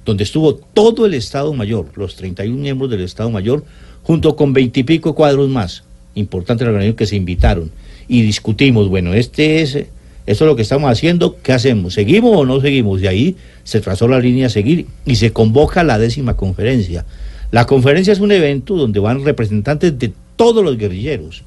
donde 0.06 0.24
estuvo 0.24 0.54
todo 0.54 1.04
el 1.04 1.12
Estado 1.12 1.52
Mayor, 1.52 1.90
los 1.96 2.16
31 2.16 2.58
miembros 2.58 2.90
del 2.90 3.02
Estado 3.02 3.30
Mayor, 3.30 3.62
junto 4.02 4.36
con 4.36 4.52
veintipico 4.52 5.14
cuadros 5.14 5.48
más 5.48 5.84
importantes 6.14 6.60
de 6.60 6.64
la 6.66 6.70
organización 6.70 6.96
que 6.96 7.06
se 7.06 7.16
invitaron 7.16 7.70
y 8.08 8.22
discutimos, 8.22 8.88
bueno, 8.88 9.12
este 9.12 9.60
es, 9.60 9.74
esto 9.74 9.88
es 10.26 10.40
lo 10.40 10.56
que 10.56 10.62
estamos 10.62 10.90
haciendo, 10.90 11.36
¿qué 11.42 11.52
hacemos? 11.52 11.94
¿Seguimos 11.94 12.36
o 12.36 12.46
no 12.46 12.60
seguimos? 12.60 13.00
De 13.00 13.08
ahí 13.08 13.36
se 13.64 13.80
trazó 13.80 14.08
la 14.08 14.18
línea 14.18 14.46
a 14.46 14.50
seguir 14.50 14.86
y 15.04 15.16
se 15.16 15.32
convoca 15.32 15.84
la 15.84 15.98
décima 15.98 16.36
conferencia. 16.36 17.04
La 17.50 17.66
conferencia 17.66 18.12
es 18.12 18.20
un 18.20 18.32
evento 18.32 18.76
donde 18.76 19.00
van 19.00 19.24
representantes 19.24 19.98
de 19.98 20.12
todos 20.36 20.64
los 20.64 20.76
guerrilleros. 20.76 21.44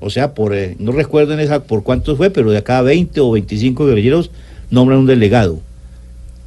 O 0.00 0.10
sea, 0.10 0.34
por 0.34 0.54
eh, 0.54 0.76
no 0.78 0.92
recuerdo 0.92 1.34
en 1.34 1.40
esa 1.40 1.64
por 1.64 1.82
cuántos 1.82 2.16
fue, 2.16 2.30
pero 2.30 2.50
de 2.50 2.62
cada 2.62 2.82
20 2.82 3.20
o 3.20 3.30
25 3.32 3.86
guerrilleros 3.86 4.30
nombran 4.70 5.00
un 5.00 5.06
delegado. 5.06 5.60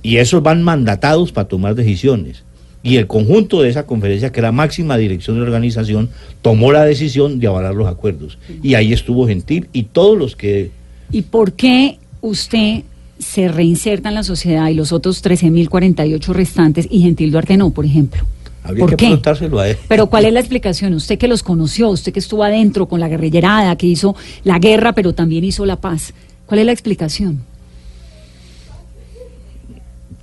Y 0.02 0.18
esos 0.18 0.44
van 0.44 0.63
mandatados 0.63 1.32
para 1.32 1.48
tomar 1.48 1.76
decisiones. 1.76 2.44
Y 2.84 2.98
el 2.98 3.08
conjunto 3.08 3.62
de 3.62 3.69
esa 3.69 3.86
conferencia, 3.86 4.32
que 4.32 4.41
era 4.41 4.52
máxima 4.52 4.98
dirección 4.98 5.38
de 5.38 5.41
la 5.41 5.48
organización, 5.48 6.10
tomó 6.41 6.74
la 6.74 6.84
decisión 6.84 7.39
de 7.39 7.48
avalar 7.48 7.74
los 7.74 7.88
acuerdos. 7.88 8.38
Y 8.62 8.74
ahí 8.76 8.91
estuvo 8.91 9.26
Gentil 9.26 9.69
y 9.72 9.84
todos 9.84 10.17
los 10.17 10.36
que... 10.36 10.72
¿Y 11.10 11.22
por 11.22 11.54
qué 11.54 11.98
usted 12.19 12.84
se 13.19 13.48
reinserta 13.48 14.10
en 14.10 14.15
la 14.15 14.24
sociedad 14.24 14.67
y 14.67 14.74
los 14.74 14.91
otros 14.91 15.24
13.048 15.24 16.26
restantes 16.34 16.88
y 16.91 17.02
Gentil 17.02 17.32
Duarte 17.32 17.56
no, 17.56 17.69
por 17.69 17.86
ejemplo? 17.86 18.24
Habría 18.63 18.82
¿Por 18.82 18.89
que 18.91 18.96
qué? 18.98 19.06
preguntárselo 19.06 19.60
a 19.60 19.69
él. 19.69 19.78
Pero 19.88 20.08
¿cuál 20.08 20.26
es 20.26 20.34
la 20.34 20.39
explicación? 20.41 20.93
Usted 20.93 21.17
que 21.17 21.30
los 21.30 21.41
conoció, 21.41 21.89
usted 21.89 22.12
que 22.12 22.19
estuvo 22.19 22.43
adentro 22.43 22.88
con 22.88 23.00
la 23.00 23.08
guerrillerada, 23.08 23.78
que 23.78 23.88
hizo 23.88 24.15
la 24.43 24.60
guerra, 24.60 24.93
pero 24.93 25.13
también 25.13 25.46
hizo 25.46 25.65
la 25.65 25.78
paz. 25.78 26.13
¿Cuál 26.46 26.60
es 26.60 26.65
la 26.65 26.72
explicación? 26.74 27.43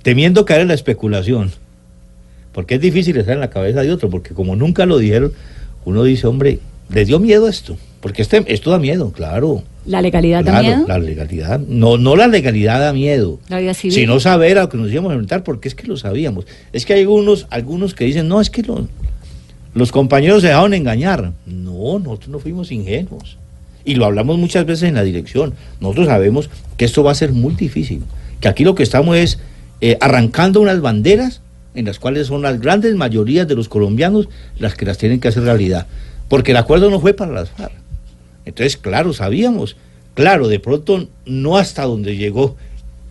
temiendo 0.01 0.45
caer 0.45 0.61
en 0.61 0.69
la 0.69 0.73
especulación, 0.73 1.51
porque 2.53 2.75
es 2.75 2.81
difícil 2.81 3.17
estar 3.17 3.33
en 3.33 3.39
la 3.41 3.49
cabeza 3.49 3.81
de 3.81 3.91
otro, 3.91 4.09
porque 4.09 4.33
como 4.33 4.55
nunca 4.55 4.85
lo 4.85 4.97
dijeron, 4.97 5.31
uno 5.85 6.03
dice, 6.03 6.27
hombre, 6.27 6.59
¿les 6.93 7.07
dio 7.07 7.19
miedo 7.19 7.47
esto? 7.47 7.77
Porque 8.01 8.21
este, 8.21 8.43
esto 8.47 8.71
da 8.71 8.79
miedo, 8.79 9.11
claro. 9.11 9.63
¿La 9.85 10.01
legalidad 10.01 10.43
da 10.43 10.51
claro, 10.51 10.67
miedo? 10.67 10.87
La 10.87 10.99
legalidad, 10.99 11.59
no, 11.59 11.97
no 11.97 12.15
la 12.15 12.27
legalidad 12.27 12.79
da 12.79 12.93
miedo, 12.93 13.39
La 13.49 13.59
vida 13.59 13.73
civil. 13.73 13.93
sino 13.95 14.19
saber 14.19 14.57
a 14.57 14.61
lo 14.63 14.69
que 14.69 14.77
nos 14.77 14.91
íbamos 14.91 15.11
a 15.11 15.13
enfrentar, 15.13 15.43
porque 15.43 15.67
es 15.67 15.75
que 15.75 15.87
lo 15.87 15.97
sabíamos. 15.97 16.45
Es 16.73 16.85
que 16.85 16.93
hay 16.93 17.01
algunos, 17.01 17.47
algunos 17.49 17.93
que 17.95 18.05
dicen, 18.05 18.27
no, 18.27 18.41
es 18.41 18.49
que 18.49 18.63
lo- 18.63 18.87
los 19.73 19.91
compañeros 19.91 20.41
se 20.41 20.49
dejaron 20.49 20.73
engañar. 20.73 21.31
No, 21.45 21.97
nosotros 21.99 22.29
no 22.29 22.39
fuimos 22.39 22.71
ingenuos. 22.71 23.37
Y 23.85 23.95
lo 23.95 24.05
hablamos 24.05 24.37
muchas 24.37 24.65
veces 24.65 24.89
en 24.89 24.95
la 24.95 25.03
dirección. 25.03 25.53
Nosotros 25.79 26.07
sabemos 26.07 26.49
que 26.77 26.85
esto 26.85 27.03
va 27.03 27.11
a 27.11 27.15
ser 27.15 27.31
muy 27.31 27.55
difícil. 27.55 28.03
Que 28.39 28.47
aquí 28.49 28.63
lo 28.63 28.75
que 28.75 28.83
estamos 28.83 29.15
es 29.17 29.39
eh, 29.79 29.97
arrancando 30.01 30.59
unas 30.61 30.81
banderas 30.81 31.41
en 31.75 31.85
las 31.85 31.99
cuales 31.99 32.27
son 32.27 32.41
las 32.41 32.59
grandes 32.59 32.95
mayorías 32.95 33.47
de 33.47 33.55
los 33.55 33.69
colombianos 33.69 34.27
las 34.59 34.75
que 34.75 34.85
las 34.85 34.97
tienen 34.97 35.19
que 35.19 35.27
hacer 35.29 35.43
realidad. 35.43 35.87
Porque 36.27 36.51
el 36.51 36.57
acuerdo 36.57 36.89
no 36.89 36.99
fue 36.99 37.13
para 37.13 37.31
las 37.31 37.49
FARC. 37.49 37.73
Entonces, 38.45 38.77
claro, 38.77 39.13
sabíamos. 39.13 39.75
Claro, 40.13 40.47
de 40.47 40.59
pronto 40.59 41.07
no 41.25 41.57
hasta 41.57 41.83
donde 41.83 42.17
llegó, 42.17 42.55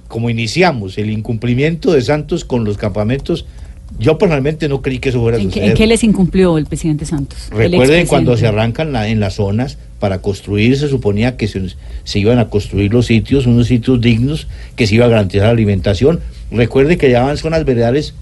como 0.09 0.29
iniciamos, 0.31 0.99
el 0.99 1.11
incumplimiento 1.11 1.93
de 1.93 2.03
Santos 2.03 2.45
con 2.45 2.65
los 2.65 2.77
campamentos. 2.77 3.47
Yo 3.99 4.19
personalmente 4.19 4.69
no 4.69 4.83
creí 4.83 4.99
que 4.99 5.09
eso 5.09 5.21
fuera 5.21 5.37
a 5.37 5.41
¿En 5.41 5.49
qué, 5.49 5.53
suceder. 5.55 5.71
en 5.71 5.77
qué 5.77 5.87
les 5.87 6.05
incumplió 6.05 6.57
el 6.59 6.67
presidente 6.67 7.05
Santos? 7.05 7.49
Recuerden 7.51 8.07
cuando 8.07 8.37
se 8.37 8.47
arrancan 8.47 8.93
la- 8.93 9.09
en 9.09 9.19
las 9.21 9.35
zonas 9.35 9.79
para 9.99 10.21
construir, 10.23 10.77
se 10.79 10.89
suponía 10.89 11.37
que 11.37 11.49
se, 11.49 11.63
se 12.05 12.19
iban 12.19 12.39
a 12.39 12.49
construir 12.49 12.93
los 12.93 13.07
sitios, 13.07 13.47
unos 13.47 13.67
sitios 13.67 14.01
dignos, 14.01 14.47
que 14.77 14.87
se 14.87 14.95
iba 14.95 15.07
a 15.07 15.09
garantizar 15.09 15.47
la 15.47 15.53
alimentación. 15.53 16.21
Recuerde 16.51 16.99
que 16.99 17.11
ya 17.11 17.23
van 17.23 17.37
zonas 17.37 17.65
veredales. 17.65 18.15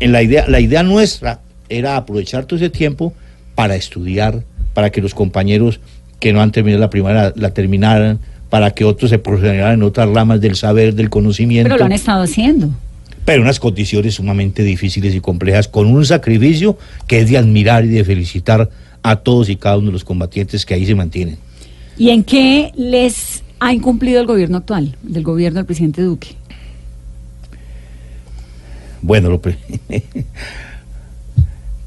En 0.00 0.12
la 0.12 0.22
idea, 0.22 0.46
la 0.48 0.60
idea 0.60 0.82
nuestra 0.82 1.40
era 1.68 1.96
aprovechar 1.96 2.44
todo 2.44 2.58
ese 2.58 2.70
tiempo 2.70 3.12
para 3.54 3.76
estudiar, 3.76 4.42
para 4.74 4.90
que 4.90 5.00
los 5.00 5.14
compañeros 5.14 5.80
que 6.20 6.32
no 6.32 6.40
han 6.40 6.52
terminado 6.52 6.80
la 6.80 6.90
primaria 6.90 7.32
la 7.36 7.50
terminaran, 7.52 8.18
para 8.50 8.70
que 8.72 8.84
otros 8.84 9.10
se 9.10 9.18
profesionalizaran 9.18 9.74
en 9.74 9.82
otras 9.82 10.08
ramas 10.08 10.40
del 10.40 10.56
saber, 10.56 10.94
del 10.94 11.10
conocimiento 11.10 11.68
Pero 11.68 11.78
lo 11.78 11.84
han 11.86 11.92
estado 11.92 12.22
haciendo. 12.22 12.70
pero 13.24 13.42
unas 13.42 13.58
condiciones 13.58 14.14
sumamente 14.14 14.62
difíciles 14.62 15.14
y 15.14 15.20
complejas, 15.20 15.66
con 15.68 15.86
un 15.88 16.04
sacrificio 16.04 16.78
que 17.06 17.20
es 17.20 17.30
de 17.30 17.38
admirar 17.38 17.84
y 17.84 17.88
de 17.88 18.04
felicitar 18.04 18.70
a 19.02 19.16
todos 19.16 19.48
y 19.48 19.56
cada 19.56 19.78
uno 19.78 19.86
de 19.86 19.92
los 19.92 20.04
combatientes 20.04 20.64
que 20.64 20.74
ahí 20.74 20.86
se 20.86 20.94
mantienen. 20.94 21.38
¿Y 21.98 22.10
en 22.10 22.22
qué 22.22 22.70
les 22.76 23.42
ha 23.58 23.72
incumplido 23.72 24.20
el 24.20 24.26
gobierno 24.26 24.58
actual, 24.58 24.94
del 25.02 25.22
gobierno 25.22 25.58
del 25.58 25.66
presidente 25.66 26.02
Duque? 26.02 26.28
Bueno, 29.02 29.30
lo 29.30 29.40
pri- 29.40 29.56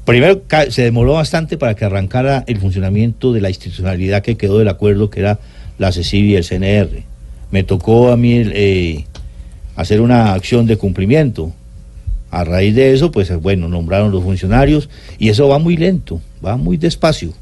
primero 0.04 0.42
se 0.70 0.82
demoró 0.82 1.14
bastante 1.14 1.56
para 1.56 1.74
que 1.74 1.84
arrancara 1.84 2.44
el 2.46 2.58
funcionamiento 2.58 3.32
de 3.32 3.40
la 3.40 3.48
institucionalidad 3.50 4.22
que 4.22 4.36
quedó 4.36 4.58
del 4.58 4.68
acuerdo, 4.68 5.10
que 5.10 5.20
era 5.20 5.38
la 5.78 5.92
CECIB 5.92 6.24
y 6.26 6.36
el 6.36 6.44
CNR. 6.44 7.02
Me 7.50 7.62
tocó 7.64 8.10
a 8.12 8.16
mí 8.16 8.42
eh, 8.44 9.04
hacer 9.76 10.00
una 10.00 10.32
acción 10.34 10.66
de 10.66 10.76
cumplimiento 10.76 11.52
A 12.30 12.44
raíz 12.44 12.74
de 12.76 12.92
eso, 12.92 13.10
pues 13.10 13.34
bueno, 13.40 13.68
nombraron 13.68 14.12
los 14.12 14.22
funcionarios 14.22 14.88
y 15.18 15.30
eso 15.30 15.48
va 15.48 15.58
muy 15.58 15.76
lento, 15.76 16.20
va 16.44 16.56
muy 16.56 16.76
despacio. 16.76 17.32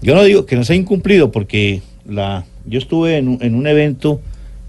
Yo 0.00 0.14
no 0.14 0.22
digo 0.22 0.46
que 0.46 0.56
no 0.56 0.64
se 0.64 0.72
ha 0.72 0.76
incumplido 0.76 1.30
porque 1.30 1.82
la, 2.08 2.44
yo 2.66 2.78
estuve 2.78 3.18
en 3.18 3.38
en 3.42 3.54
un 3.54 3.66
evento 3.66 4.20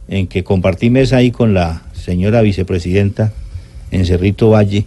en 0.10 0.28
que 0.28 0.44
compartí 0.44 0.90
mesa 0.90 1.18
ahí 1.18 1.32
con 1.32 1.54
la 1.54 1.84
señora 1.94 2.42
vicepresidenta 2.42 3.32
en 3.96 4.06
Cerrito 4.06 4.50
Valle 4.50 4.86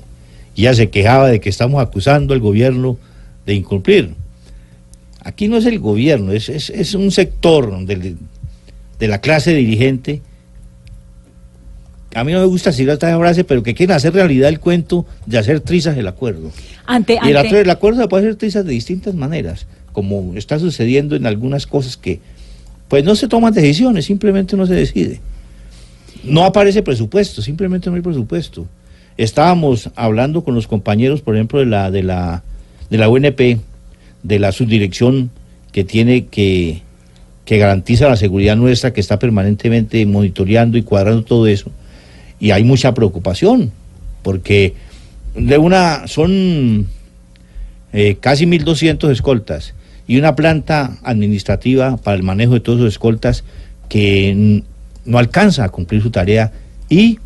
y 0.54 0.62
ella 0.62 0.74
se 0.74 0.90
quejaba 0.90 1.28
de 1.28 1.40
que 1.40 1.48
estamos 1.48 1.80
acusando 1.82 2.34
al 2.34 2.40
gobierno 2.40 2.96
de 3.46 3.54
incumplir. 3.54 4.14
Aquí 5.22 5.48
no 5.48 5.56
es 5.56 5.66
el 5.66 5.78
gobierno, 5.78 6.32
es, 6.32 6.48
es, 6.48 6.70
es 6.70 6.94
un 6.94 7.10
sector 7.10 7.84
de, 7.86 8.16
de 8.98 9.08
la 9.08 9.20
clase 9.20 9.54
dirigente. 9.54 10.22
A 12.14 12.24
mí 12.24 12.32
no 12.32 12.40
me 12.40 12.46
gusta 12.46 12.70
decir 12.70 12.88
esta 12.88 13.16
frase, 13.18 13.44
pero 13.44 13.62
que 13.62 13.74
quieren 13.74 13.94
hacer 13.94 14.14
realidad 14.14 14.48
el 14.48 14.58
cuento 14.60 15.06
de 15.26 15.38
hacer 15.38 15.60
trizas 15.60 15.96
el 15.98 16.08
acuerdo. 16.08 16.50
Ante, 16.86 17.18
Y 17.22 17.28
el, 17.28 17.36
ante- 17.36 17.60
el 17.60 17.70
acuerdo 17.70 18.00
se 18.02 18.08
puede 18.08 18.24
hacer 18.24 18.36
trizas 18.36 18.64
de 18.64 18.72
distintas 18.72 19.14
maneras, 19.14 19.66
como 19.92 20.34
está 20.36 20.58
sucediendo 20.58 21.16
en 21.16 21.26
algunas 21.26 21.66
cosas 21.66 21.96
que, 21.96 22.20
pues 22.88 23.04
no 23.04 23.14
se 23.14 23.28
toman 23.28 23.52
decisiones, 23.52 24.06
simplemente 24.06 24.56
no 24.56 24.66
se 24.66 24.74
decide. 24.74 25.20
No 26.24 26.44
aparece 26.44 26.82
presupuesto, 26.82 27.42
simplemente 27.42 27.90
no 27.90 27.96
hay 27.96 28.02
presupuesto. 28.02 28.66
Estábamos 29.18 29.90
hablando 29.96 30.44
con 30.44 30.54
los 30.54 30.68
compañeros, 30.68 31.22
por 31.22 31.34
ejemplo, 31.34 31.58
de 31.58 31.66
la, 31.66 31.90
de 31.90 32.04
la, 32.04 32.44
de 32.88 32.98
la 32.98 33.08
UNP, 33.08 33.58
de 34.22 34.38
la 34.38 34.52
subdirección 34.52 35.30
que 35.72 35.82
tiene 35.82 36.26
que, 36.26 36.82
que 37.44 37.58
garantiza 37.58 38.08
la 38.08 38.16
seguridad 38.16 38.56
nuestra, 38.56 38.92
que 38.92 39.00
está 39.00 39.18
permanentemente 39.18 40.06
monitoreando 40.06 40.78
y 40.78 40.82
cuadrando 40.82 41.24
todo 41.24 41.48
eso. 41.48 41.72
Y 42.38 42.52
hay 42.52 42.62
mucha 42.62 42.94
preocupación, 42.94 43.72
porque 44.22 44.74
de 45.34 45.58
una 45.58 46.06
son 46.06 46.86
eh, 47.92 48.18
casi 48.20 48.46
1.200 48.46 49.10
escoltas 49.10 49.74
y 50.06 50.16
una 50.18 50.36
planta 50.36 50.96
administrativa 51.02 51.96
para 51.96 52.16
el 52.16 52.22
manejo 52.22 52.54
de 52.54 52.60
todos 52.60 52.78
esos 52.78 52.92
escoltas 52.92 53.42
que 53.88 54.62
no 55.04 55.18
alcanza 55.18 55.64
a 55.64 55.70
cumplir 55.70 56.02
su 56.02 56.10
tarea 56.10 56.52
y 56.88 57.18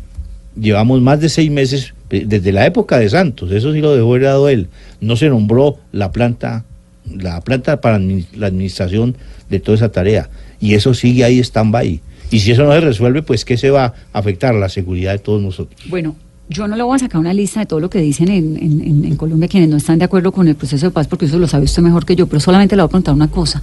llevamos 0.59 1.01
más 1.01 1.19
de 1.19 1.29
seis 1.29 1.49
meses 1.51 1.93
eh, 2.09 2.23
desde 2.27 2.51
la 2.51 2.65
época 2.65 2.99
de 2.99 3.09
Santos, 3.09 3.51
eso 3.51 3.73
sí 3.73 3.79
lo 3.81 3.95
dejó 3.95 4.15
heredado 4.15 4.49
él, 4.49 4.67
no 5.01 5.15
se 5.15 5.29
nombró 5.29 5.77
la 5.91 6.11
planta, 6.11 6.63
la 7.09 7.41
planta 7.41 7.81
para 7.81 7.99
la 7.99 8.47
administración 8.47 9.15
de 9.49 9.59
toda 9.59 9.75
esa 9.75 9.91
tarea 9.91 10.29
y 10.59 10.73
eso 10.75 10.93
sigue 10.93 11.23
ahí 11.23 11.39
stand-by. 11.39 12.01
Y 12.31 12.39
si 12.39 12.51
eso 12.51 12.63
no 12.63 12.71
se 12.71 12.79
resuelve, 12.81 13.21
pues 13.21 13.45
¿qué 13.45 13.57
se 13.57 13.69
va 13.69 13.93
a 14.13 14.19
afectar? 14.19 14.55
La 14.55 14.69
seguridad 14.69 15.11
de 15.11 15.19
todos 15.19 15.41
nosotros. 15.41 15.79
Bueno, 15.89 16.15
yo 16.49 16.67
no 16.67 16.75
le 16.75 16.83
voy 16.83 16.95
a 16.95 16.99
sacar 16.99 17.19
una 17.19 17.33
lista 17.33 17.59
de 17.59 17.65
todo 17.67 17.79
lo 17.79 17.89
que 17.89 17.99
dicen 17.99 18.29
en, 18.29 18.57
en- 18.57 18.81
en- 18.81 19.05
en 19.05 19.15
Colombia 19.15 19.47
quienes 19.47 19.69
no 19.69 19.77
están 19.77 19.99
de 19.99 20.05
acuerdo 20.05 20.31
con 20.31 20.47
el 20.47 20.55
proceso 20.55 20.87
de 20.87 20.91
paz, 20.91 21.07
porque 21.07 21.25
eso 21.25 21.37
lo 21.37 21.47
sabe 21.47 21.65
usted 21.65 21.81
mejor 21.83 22.05
que 22.05 22.15
yo, 22.15 22.25
pero 22.27 22.39
solamente 22.39 22.75
le 22.75 22.81
voy 22.81 22.87
a 22.87 22.89
preguntar 22.89 23.13
una 23.13 23.29
cosa. 23.29 23.61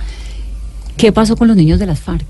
¿Qué 0.96 1.12
pasó 1.12 1.36
con 1.36 1.48
los 1.48 1.56
niños 1.56 1.78
de 1.78 1.86
las 1.86 1.98
FARC? 2.00 2.26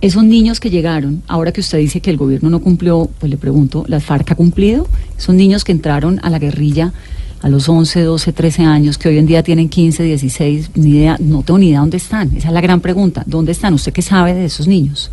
Esos 0.00 0.24
niños 0.24 0.60
que 0.60 0.70
llegaron, 0.70 1.22
ahora 1.26 1.52
que 1.52 1.60
usted 1.60 1.78
dice 1.78 2.00
que 2.00 2.10
el 2.10 2.16
gobierno 2.16 2.48
no 2.48 2.60
cumplió, 2.60 3.10
pues 3.18 3.28
le 3.28 3.36
pregunto, 3.36 3.84
¿las 3.86 4.02
FARC 4.02 4.30
ha 4.30 4.34
cumplido? 4.34 4.88
Son 5.18 5.36
niños 5.36 5.62
que 5.62 5.72
entraron 5.72 6.20
a 6.22 6.30
la 6.30 6.38
guerrilla 6.38 6.94
a 7.42 7.48
los 7.48 7.68
11, 7.68 8.02
12, 8.02 8.32
13 8.32 8.62
años, 8.62 8.96
que 8.98 9.08
hoy 9.08 9.18
en 9.18 9.26
día 9.26 9.42
tienen 9.42 9.68
15, 9.68 10.02
16, 10.02 10.70
ni 10.74 10.90
idea, 10.90 11.16
no 11.20 11.42
tengo 11.42 11.58
ni 11.58 11.68
idea 11.68 11.80
dónde 11.80 11.98
están. 11.98 12.34
Esa 12.36 12.48
es 12.48 12.54
la 12.54 12.60
gran 12.60 12.80
pregunta. 12.80 13.24
¿Dónde 13.26 13.52
están? 13.52 13.74
¿Usted 13.74 13.92
qué 13.92 14.02
sabe 14.02 14.34
de 14.34 14.46
esos 14.46 14.66
niños? 14.66 15.10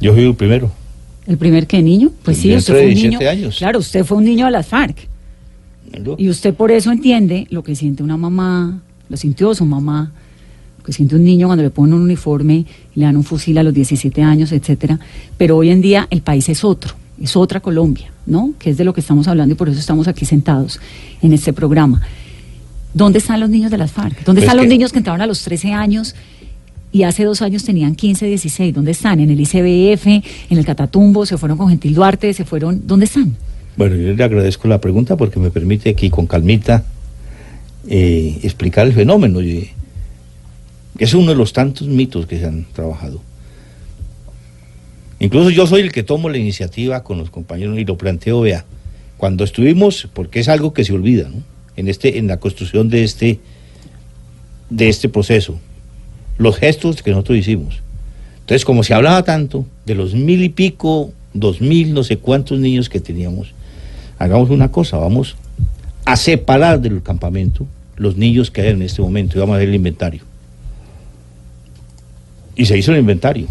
Yo 0.00 0.14
fui 0.14 0.22
el 0.24 0.34
primero. 0.34 0.70
¿El 1.26 1.38
primer 1.38 1.66
qué 1.66 1.82
niño? 1.82 2.10
Pues 2.22 2.38
sí, 2.38 2.48
Yo 2.48 2.58
usted 2.58 2.74
fue 2.74 2.82
un 2.82 2.94
niño. 2.94 3.18
17 3.18 3.28
años. 3.28 3.56
Claro, 3.58 3.78
usted 3.78 4.04
fue 4.04 4.18
un 4.18 4.24
niño 4.24 4.46
de 4.46 4.52
las 4.52 4.66
FARC. 4.66 5.08
¿no? 6.02 6.16
Y 6.18 6.28
usted 6.28 6.54
por 6.54 6.70
eso 6.70 6.90
entiende 6.90 7.46
lo 7.50 7.62
que 7.62 7.74
siente 7.74 8.02
una 8.02 8.16
mamá, 8.16 8.82
lo 9.08 9.16
sintió 9.16 9.54
su 9.54 9.64
mamá, 9.64 10.12
que 10.84 10.92
siente 10.92 11.14
un 11.16 11.24
niño 11.24 11.46
cuando 11.46 11.62
le 11.62 11.70
ponen 11.70 11.94
un 11.94 12.02
uniforme 12.02 12.64
y 12.94 13.00
le 13.00 13.06
dan 13.06 13.16
un 13.16 13.24
fusil 13.24 13.56
a 13.58 13.62
los 13.62 13.72
17 13.72 14.22
años, 14.22 14.52
etcétera. 14.52 14.98
Pero 15.38 15.56
hoy 15.56 15.70
en 15.70 15.80
día 15.80 16.06
el 16.10 16.20
país 16.22 16.48
es 16.48 16.62
otro, 16.64 16.94
es 17.20 17.36
otra 17.36 17.60
Colombia, 17.60 18.12
¿no? 18.26 18.52
Que 18.58 18.70
es 18.70 18.76
de 18.76 18.84
lo 18.84 18.92
que 18.92 19.00
estamos 19.00 19.26
hablando 19.28 19.54
y 19.54 19.56
por 19.56 19.68
eso 19.68 19.78
estamos 19.80 20.08
aquí 20.08 20.24
sentados 20.24 20.78
en 21.22 21.32
este 21.32 21.52
programa. 21.52 22.02
¿Dónde 22.92 23.18
están 23.18 23.40
los 23.40 23.50
niños 23.50 23.70
de 23.70 23.78
las 23.78 23.90
FARC? 23.92 24.24
¿Dónde 24.24 24.40
Pues 24.40 24.44
están 24.44 24.56
los 24.56 24.64
que- 24.64 24.68
niños 24.68 24.92
que 24.92 24.98
entraron 24.98 25.20
a 25.20 25.26
los 25.26 25.42
13 25.42 25.72
años 25.72 26.14
y 26.92 27.02
hace 27.02 27.24
dos 27.24 27.42
años 27.42 27.64
tenían 27.64 27.94
15, 27.96 28.26
16? 28.26 28.72
¿Dónde 28.74 28.92
están? 28.92 29.18
¿En 29.18 29.30
el 29.30 29.40
ICBF? 29.40 30.06
¿En 30.50 30.58
el 30.58 30.64
Catatumbo? 30.64 31.26
¿Se 31.26 31.36
fueron 31.36 31.58
con 31.58 31.68
Gentil 31.70 31.92
Duarte? 31.94 32.32
¿Se 32.34 32.44
fueron? 32.44 32.82
¿Dónde 32.86 33.06
están? 33.06 33.34
Bueno, 33.76 33.96
yo 33.96 34.12
le 34.14 34.22
agradezco 34.22 34.68
la 34.68 34.80
pregunta 34.80 35.16
porque 35.16 35.40
me 35.40 35.50
permite 35.50 35.90
aquí 35.90 36.08
con 36.08 36.26
calmita 36.28 36.84
eh, 37.88 38.38
explicar 38.44 38.86
el 38.86 38.92
fenómeno. 38.92 39.42
Y 39.42 39.70
es 40.98 41.14
uno 41.14 41.30
de 41.30 41.36
los 41.36 41.52
tantos 41.52 41.88
mitos 41.88 42.26
que 42.26 42.38
se 42.38 42.46
han 42.46 42.64
trabajado. 42.72 43.20
Incluso 45.18 45.50
yo 45.50 45.66
soy 45.66 45.80
el 45.80 45.92
que 45.92 46.02
tomo 46.02 46.28
la 46.28 46.38
iniciativa 46.38 47.02
con 47.02 47.18
los 47.18 47.30
compañeros 47.30 47.78
y 47.78 47.84
lo 47.84 47.96
planteo, 47.96 48.40
vea, 48.40 48.64
cuando 49.16 49.44
estuvimos, 49.44 50.08
porque 50.12 50.40
es 50.40 50.48
algo 50.48 50.72
que 50.72 50.84
se 50.84 50.92
olvida, 50.92 51.28
¿no? 51.28 51.42
En 51.76 51.88
este, 51.88 52.18
en 52.18 52.26
la 52.28 52.38
construcción 52.38 52.88
de 52.88 53.04
este, 53.04 53.40
de 54.70 54.88
este 54.88 55.08
proceso, 55.08 55.58
los 56.38 56.56
gestos 56.56 57.02
que 57.02 57.10
nosotros 57.10 57.38
hicimos. 57.38 57.80
Entonces, 58.40 58.64
como 58.64 58.84
se 58.84 58.94
hablaba 58.94 59.22
tanto 59.22 59.66
de 59.86 59.94
los 59.94 60.14
mil 60.14 60.42
y 60.42 60.50
pico, 60.50 61.12
dos 61.32 61.60
mil, 61.60 61.94
no 61.94 62.04
sé 62.04 62.18
cuántos 62.18 62.60
niños 62.60 62.88
que 62.88 63.00
teníamos, 63.00 63.54
hagamos 64.18 64.50
una 64.50 64.70
cosa, 64.70 64.98
vamos 64.98 65.36
a 66.04 66.16
separar 66.16 66.80
del 66.80 67.02
campamento 67.02 67.66
los 67.96 68.16
niños 68.16 68.50
que 68.50 68.60
hay 68.60 68.68
en 68.68 68.82
este 68.82 69.00
momento 69.00 69.36
y 69.36 69.40
vamos 69.40 69.54
a 69.54 69.56
hacer 69.56 69.68
el 69.68 69.74
inventario. 69.74 70.22
Y 72.56 72.66
se 72.66 72.78
hizo 72.78 72.92
el 72.92 72.98
inventario. 72.98 73.46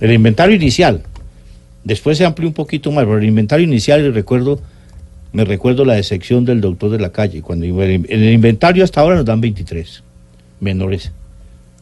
El 0.00 0.12
inventario 0.12 0.56
inicial. 0.56 1.02
Después 1.84 2.18
se 2.18 2.24
amplió 2.24 2.48
un 2.48 2.54
poquito 2.54 2.92
más, 2.92 3.04
pero 3.04 3.18
el 3.18 3.24
inventario 3.24 3.66
inicial, 3.66 4.04
y 4.04 4.10
recuerdo, 4.10 4.60
me 5.32 5.44
recuerdo 5.44 5.84
la 5.84 5.94
decepción 5.94 6.44
del 6.44 6.60
doctor 6.60 6.90
de 6.90 6.98
la 6.98 7.10
calle. 7.10 7.42
Cuando 7.42 7.64
en 7.64 8.06
el 8.08 8.32
inventario 8.32 8.84
hasta 8.84 9.00
ahora 9.00 9.16
nos 9.16 9.24
dan 9.24 9.40
23 9.40 10.02
menores 10.60 11.12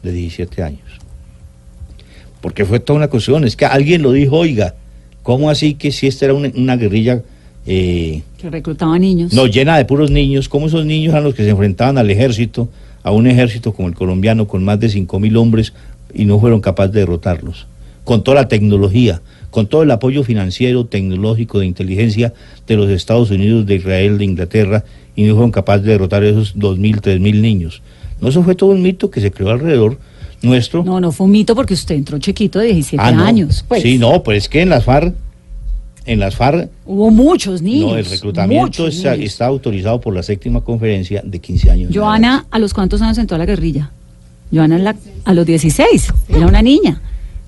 de 0.03 0.11
17 0.11 0.63
años. 0.63 0.81
Porque 2.41 2.65
fue 2.65 2.79
toda 2.79 2.97
una 2.97 3.07
cuestión. 3.09 3.43
Es 3.43 3.55
que 3.55 3.65
alguien 3.65 4.01
lo 4.01 4.11
dijo, 4.11 4.37
oiga, 4.37 4.75
¿cómo 5.23 5.49
así 5.49 5.73
que 5.73 5.91
si 5.91 6.07
esta 6.07 6.25
era 6.25 6.33
una, 6.33 6.51
una 6.55 6.77
guerrilla 6.77 7.21
eh, 7.65 8.23
Que 8.37 8.49
reclutaban 8.49 9.01
niños. 9.01 9.33
no, 9.33 9.45
llena 9.45 9.77
de 9.77 9.85
puros 9.85 10.09
niños, 10.09 10.47
¿cómo 10.47 10.67
esos 10.67 10.85
niños 10.85 11.11
eran 11.11 11.25
los 11.25 11.35
que 11.35 11.43
se 11.43 11.49
enfrentaban 11.49 11.97
al 11.97 12.09
ejército, 12.09 12.69
a 13.03 13.11
un 13.11 13.27
ejército 13.27 13.73
como 13.73 13.87
el 13.89 13.95
colombiano 13.95 14.47
con 14.47 14.63
más 14.63 14.79
de 14.79 14.89
cinco 14.89 15.19
mil 15.19 15.35
hombres 15.37 15.73
y 16.13 16.25
no 16.25 16.39
fueron 16.39 16.61
capaces 16.61 16.93
de 16.93 17.01
derrotarlos? 17.01 17.67
Con 18.03 18.23
toda 18.23 18.35
la 18.41 18.47
tecnología, 18.47 19.21
con 19.51 19.67
todo 19.67 19.83
el 19.83 19.91
apoyo 19.91 20.23
financiero, 20.23 20.85
tecnológico, 20.85 21.59
de 21.59 21.65
inteligencia 21.67 22.33
de 22.67 22.75
los 22.75 22.89
Estados 22.89 23.29
Unidos, 23.31 23.65
de 23.65 23.75
Israel, 23.75 24.17
de 24.17 24.25
Inglaterra, 24.25 24.83
y 25.15 25.23
no 25.23 25.33
fueron 25.33 25.51
capaces 25.51 25.83
de 25.85 25.91
derrotar 25.91 26.23
a 26.23 26.29
esos 26.29 26.53
dos 26.55 26.77
mil, 26.77 27.01
tres 27.01 27.19
mil 27.19 27.41
niños. 27.41 27.81
No, 28.21 28.29
eso 28.29 28.43
fue 28.43 28.55
todo 28.55 28.71
un 28.71 28.81
mito 28.81 29.09
que 29.11 29.21
se 29.21 29.31
creó 29.31 29.49
alrededor 29.49 29.97
nuestro. 30.41 30.83
No, 30.83 30.99
no 30.99 31.11
fue 31.11 31.25
un 31.25 31.31
mito 31.31 31.55
porque 31.55 31.73
usted 31.73 31.95
entró 31.95 32.17
chiquito 32.19 32.59
de 32.59 32.73
17 32.73 33.01
Ah, 33.03 33.11
no. 33.11 33.23
años. 33.23 33.63
Pues. 33.67 33.81
Sí, 33.81 33.97
no, 33.97 34.23
pues 34.23 34.43
es 34.43 34.49
que 34.49 34.61
en 34.61 34.69
las 34.69 34.85
FARC, 34.85 35.13
en 36.05 36.19
las 36.19 36.35
FARC 36.35 36.69
Hubo 36.85 37.11
muchos 37.11 37.61
niños. 37.61 37.91
no, 37.91 37.97
el 37.97 38.05
reclutamiento 38.05 38.87
está, 38.87 39.11
niños. 39.15 39.31
está 39.31 39.45
autorizado 39.47 39.99
por 40.01 40.13
la 40.15 40.23
séptima 40.23 40.61
conferencia 40.61 41.21
de 41.23 41.39
15 41.39 41.69
años. 41.71 41.91
Joana, 41.93 42.45
¿a 42.49 42.59
los 42.59 42.73
cuántos 42.73 43.01
años 43.01 43.17
entró 43.17 43.35
a 43.35 43.39
la 43.39 43.45
guerrilla? 43.45 43.91
Joana 44.51 44.77
la- 44.79 44.95
a 45.25 45.33
los 45.33 45.45
16, 45.45 46.13
era 46.29 46.47
una 46.47 46.61
niña, 46.61 47.01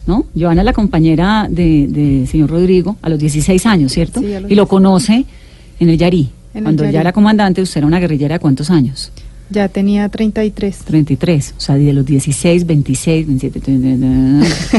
¿no? 0.08 0.26
Joana 0.38 0.62
es 0.62 0.66
la 0.66 0.74
compañera 0.74 1.48
de, 1.50 1.88
de 1.88 2.28
señor 2.28 2.50
Rodrigo 2.52 2.98
a 3.02 3.10
los 3.10 3.20
16 3.20 3.66
años, 3.66 3.92
¿cierto? 3.92 4.20
Sí, 4.20 4.28
y 4.28 4.34
lo 4.34 4.40
16. 4.66 4.68
conoce 4.68 5.26
en 5.80 5.90
el 5.90 5.98
Yarí. 5.98 6.30
En 6.54 6.60
el 6.60 6.64
Cuando 6.66 6.84
él 6.84 6.92
ya 6.92 7.02
era 7.02 7.12
comandante, 7.14 7.62
usted 7.62 7.78
era 7.80 7.88
una 7.88 8.00
guerrillera 8.00 8.36
de 8.36 8.40
cuántos 8.40 8.70
años? 8.70 9.12
Ya 9.50 9.68
tenía 9.68 10.08
33. 10.10 10.78
33, 10.80 11.56
o 11.58 11.60
sea, 11.60 11.76
de 11.76 11.92
los 11.92 12.06
16, 12.06 12.66
26, 12.66 13.28
27, 13.28 13.72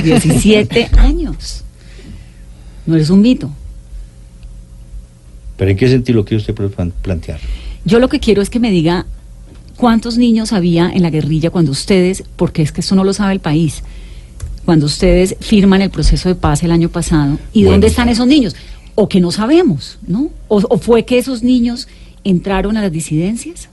17 0.02 0.90
años. 0.98 1.64
No 2.86 2.96
es 2.96 3.10
un 3.10 3.20
mito. 3.20 3.50
¿Pero 5.56 5.70
en 5.70 5.76
qué 5.76 5.88
sentido 5.88 6.16
lo 6.16 6.24
quiere 6.24 6.38
usted 6.40 6.54
plan- 6.54 6.92
plantear? 7.02 7.38
Yo 7.84 7.98
lo 7.98 8.08
que 8.08 8.18
quiero 8.20 8.42
es 8.42 8.50
que 8.50 8.60
me 8.60 8.70
diga 8.70 9.06
cuántos 9.82 10.16
niños 10.16 10.52
había 10.52 10.88
en 10.92 11.02
la 11.02 11.10
guerrilla 11.10 11.50
cuando 11.50 11.72
ustedes, 11.72 12.22
porque 12.36 12.62
es 12.62 12.70
que 12.70 12.82
eso 12.82 12.94
no 12.94 13.02
lo 13.02 13.12
sabe 13.12 13.32
el 13.32 13.40
país, 13.40 13.82
cuando 14.64 14.86
ustedes 14.86 15.34
firman 15.40 15.82
el 15.82 15.90
proceso 15.90 16.28
de 16.28 16.36
paz 16.36 16.62
el 16.62 16.70
año 16.70 16.88
pasado, 16.88 17.36
y 17.52 17.62
Bueno. 17.64 17.72
dónde 17.72 17.88
están 17.88 18.08
esos 18.08 18.28
niños, 18.28 18.54
o 18.94 19.08
que 19.08 19.20
no 19.20 19.32
sabemos, 19.32 19.98
¿no? 20.06 20.30
O, 20.46 20.62
o 20.68 20.78
fue 20.78 21.04
que 21.04 21.18
esos 21.18 21.42
niños 21.42 21.88
entraron 22.22 22.76
a 22.76 22.80
las 22.82 22.92
disidencias, 22.92 23.68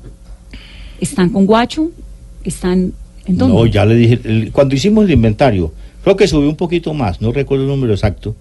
están 1.00 1.30
con 1.30 1.46
Guacho, 1.46 1.92
están 2.44 2.94
en 3.28 3.38
dónde. 3.38 3.54
No, 3.56 3.66
ya 3.68 3.86
le 3.86 3.94
dije, 3.96 4.20
el- 4.24 4.52
cuando 4.52 4.74
hicimos 4.74 5.06
el 5.06 5.12
inventario, 5.12 5.72
creo 6.04 6.16
que 6.16 6.28
subió 6.28 6.50
un 6.50 6.56
poquito 6.56 6.92
más, 6.96 7.22
no 7.22 7.32
recuerdo 7.32 7.66
el 7.66 7.70
número 7.70 7.94
exacto, 7.94 8.36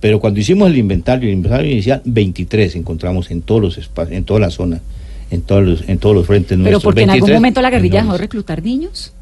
Pero 0.00 0.20
cuando 0.20 0.38
hicimos 0.38 0.68
el 0.68 0.76
inventario, 0.76 1.30
el 1.30 1.34
inventario 1.36 1.70
inicial, 1.72 2.02
23 2.04 2.76
encontramos 2.76 3.30
en 3.30 3.40
todos 3.40 3.62
los 3.62 3.78
espacios, 3.78 4.14
en 4.18 4.24
toda 4.24 4.38
la 4.40 4.50
zona, 4.50 4.82
en 5.30 5.42
todos 5.42 5.62
los, 5.64 5.88
en 5.88 5.98
todos 5.98 6.14
los 6.16 6.26
frentes 6.26 6.50
Pero 6.50 6.62
nuestros. 6.62 6.82
porque 6.84 7.02
en 7.02 7.10
algún 7.10 7.26
23 7.28 7.40
momento 7.40 7.62
la 7.62 7.70
guerrilla 7.70 8.02
dejó 8.02 8.16
reclutar 8.18 8.62
niños. 8.62 9.12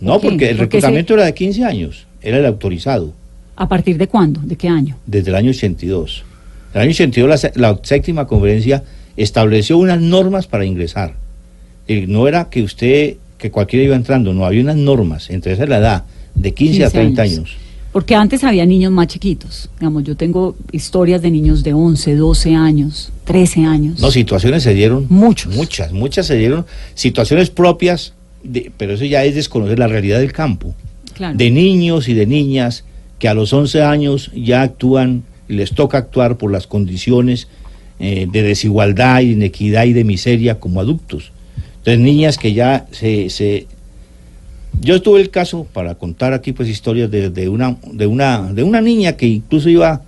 No, 0.00 0.20
porque 0.20 0.50
el 0.50 0.56
Porque 0.56 0.56
se- 0.56 0.62
reclutamiento 0.64 1.14
era 1.14 1.24
de 1.24 1.34
15 1.34 1.64
años, 1.64 2.06
era 2.20 2.38
el 2.38 2.46
autorizado, 2.46 3.12
¿A 3.54 3.68
partir 3.68 3.98
de 3.98 4.08
cuándo? 4.08 4.40
¿De 4.42 4.56
qué 4.56 4.68
año? 4.68 4.96
desde 5.06 5.30
el 5.30 5.36
año 5.36 5.50
82. 5.50 6.24
En 6.74 6.80
el 6.80 6.82
año 6.82 6.90
82 6.92 7.28
la, 7.56 7.70
la 7.72 7.80
séptima 7.82 8.26
conferencia 8.26 8.82
estableció 9.16 9.76
unas 9.78 10.00
normas 10.00 10.46
para 10.46 10.64
ingresar. 10.64 11.14
Y 11.86 12.06
no 12.06 12.26
era 12.28 12.48
que 12.48 12.62
usted, 12.62 13.16
que 13.38 13.50
cualquiera 13.50 13.84
iba 13.84 13.94
entrando, 13.96 14.32
no, 14.32 14.46
había 14.46 14.62
unas 14.62 14.76
normas, 14.76 15.28
entre 15.30 15.52
esas 15.52 15.68
la 15.68 15.78
edad, 15.78 16.04
de 16.34 16.52
15, 16.54 16.84
a 16.84 16.86
15 16.86 16.98
30 16.98 17.22
años. 17.22 17.36
años. 17.38 17.56
Porque 17.92 18.14
antes 18.14 18.42
había 18.42 18.64
niños 18.64 18.90
más 18.90 19.06
chiquitos. 19.08 19.68
Digamos, 19.78 20.04
yo 20.04 20.16
tengo 20.16 20.56
historias 20.72 21.20
de 21.20 21.30
niños 21.30 21.62
de 21.62 21.74
11, 21.74 22.16
12 22.16 22.54
años, 22.54 23.12
13 23.24 23.66
años. 23.66 24.00
No, 24.00 24.10
situaciones 24.10 24.62
se 24.62 24.72
dieron. 24.72 25.06
Muchos. 25.10 25.54
Muchas, 25.54 25.92
muchas 25.92 26.26
se 26.26 26.36
dieron. 26.36 26.64
Situaciones 26.94 27.50
propias, 27.50 28.14
de- 28.42 28.72
pero 28.78 28.94
eso 28.94 29.04
ya 29.04 29.24
es 29.24 29.34
desconocer 29.34 29.78
la 29.78 29.88
realidad 29.88 30.20
del 30.20 30.32
campo. 30.32 30.74
Claro. 31.12 31.36
De 31.36 31.50
niños 31.50 32.08
y 32.08 32.14
de 32.14 32.24
niñas 32.26 32.84
que 33.18 33.28
a 33.28 33.34
los 33.34 33.52
11 33.52 33.82
años 33.82 34.30
ya 34.34 34.62
actúan 34.62 35.22
y 35.48 35.52
les 35.54 35.72
toca 35.74 35.98
actuar 35.98 36.38
por 36.38 36.50
las 36.50 36.66
condiciones 36.66 37.46
eh, 38.00 38.26
de 38.32 38.42
desigualdad 38.42 39.20
inequidad 39.20 39.84
y 39.84 39.92
de 39.92 40.04
miseria 40.04 40.58
como 40.58 40.80
adultos. 40.80 41.30
Entonces, 41.78 41.98
niñas 42.00 42.38
que 42.38 42.54
ya 42.54 42.86
se... 42.90 43.28
se 43.28 43.66
yo 44.80 45.00
tuve 45.02 45.20
el 45.20 45.30
caso 45.30 45.66
para 45.72 45.94
contar 45.94 46.32
aquí 46.32 46.52
pues 46.52 46.68
historias 46.68 47.10
de, 47.10 47.30
de 47.30 47.48
una 47.48 47.76
de 47.92 48.06
una 48.06 48.52
de 48.52 48.62
una 48.62 48.80
niña 48.80 49.12
que 49.12 49.26
incluso 49.26 49.68
iba 49.68 50.02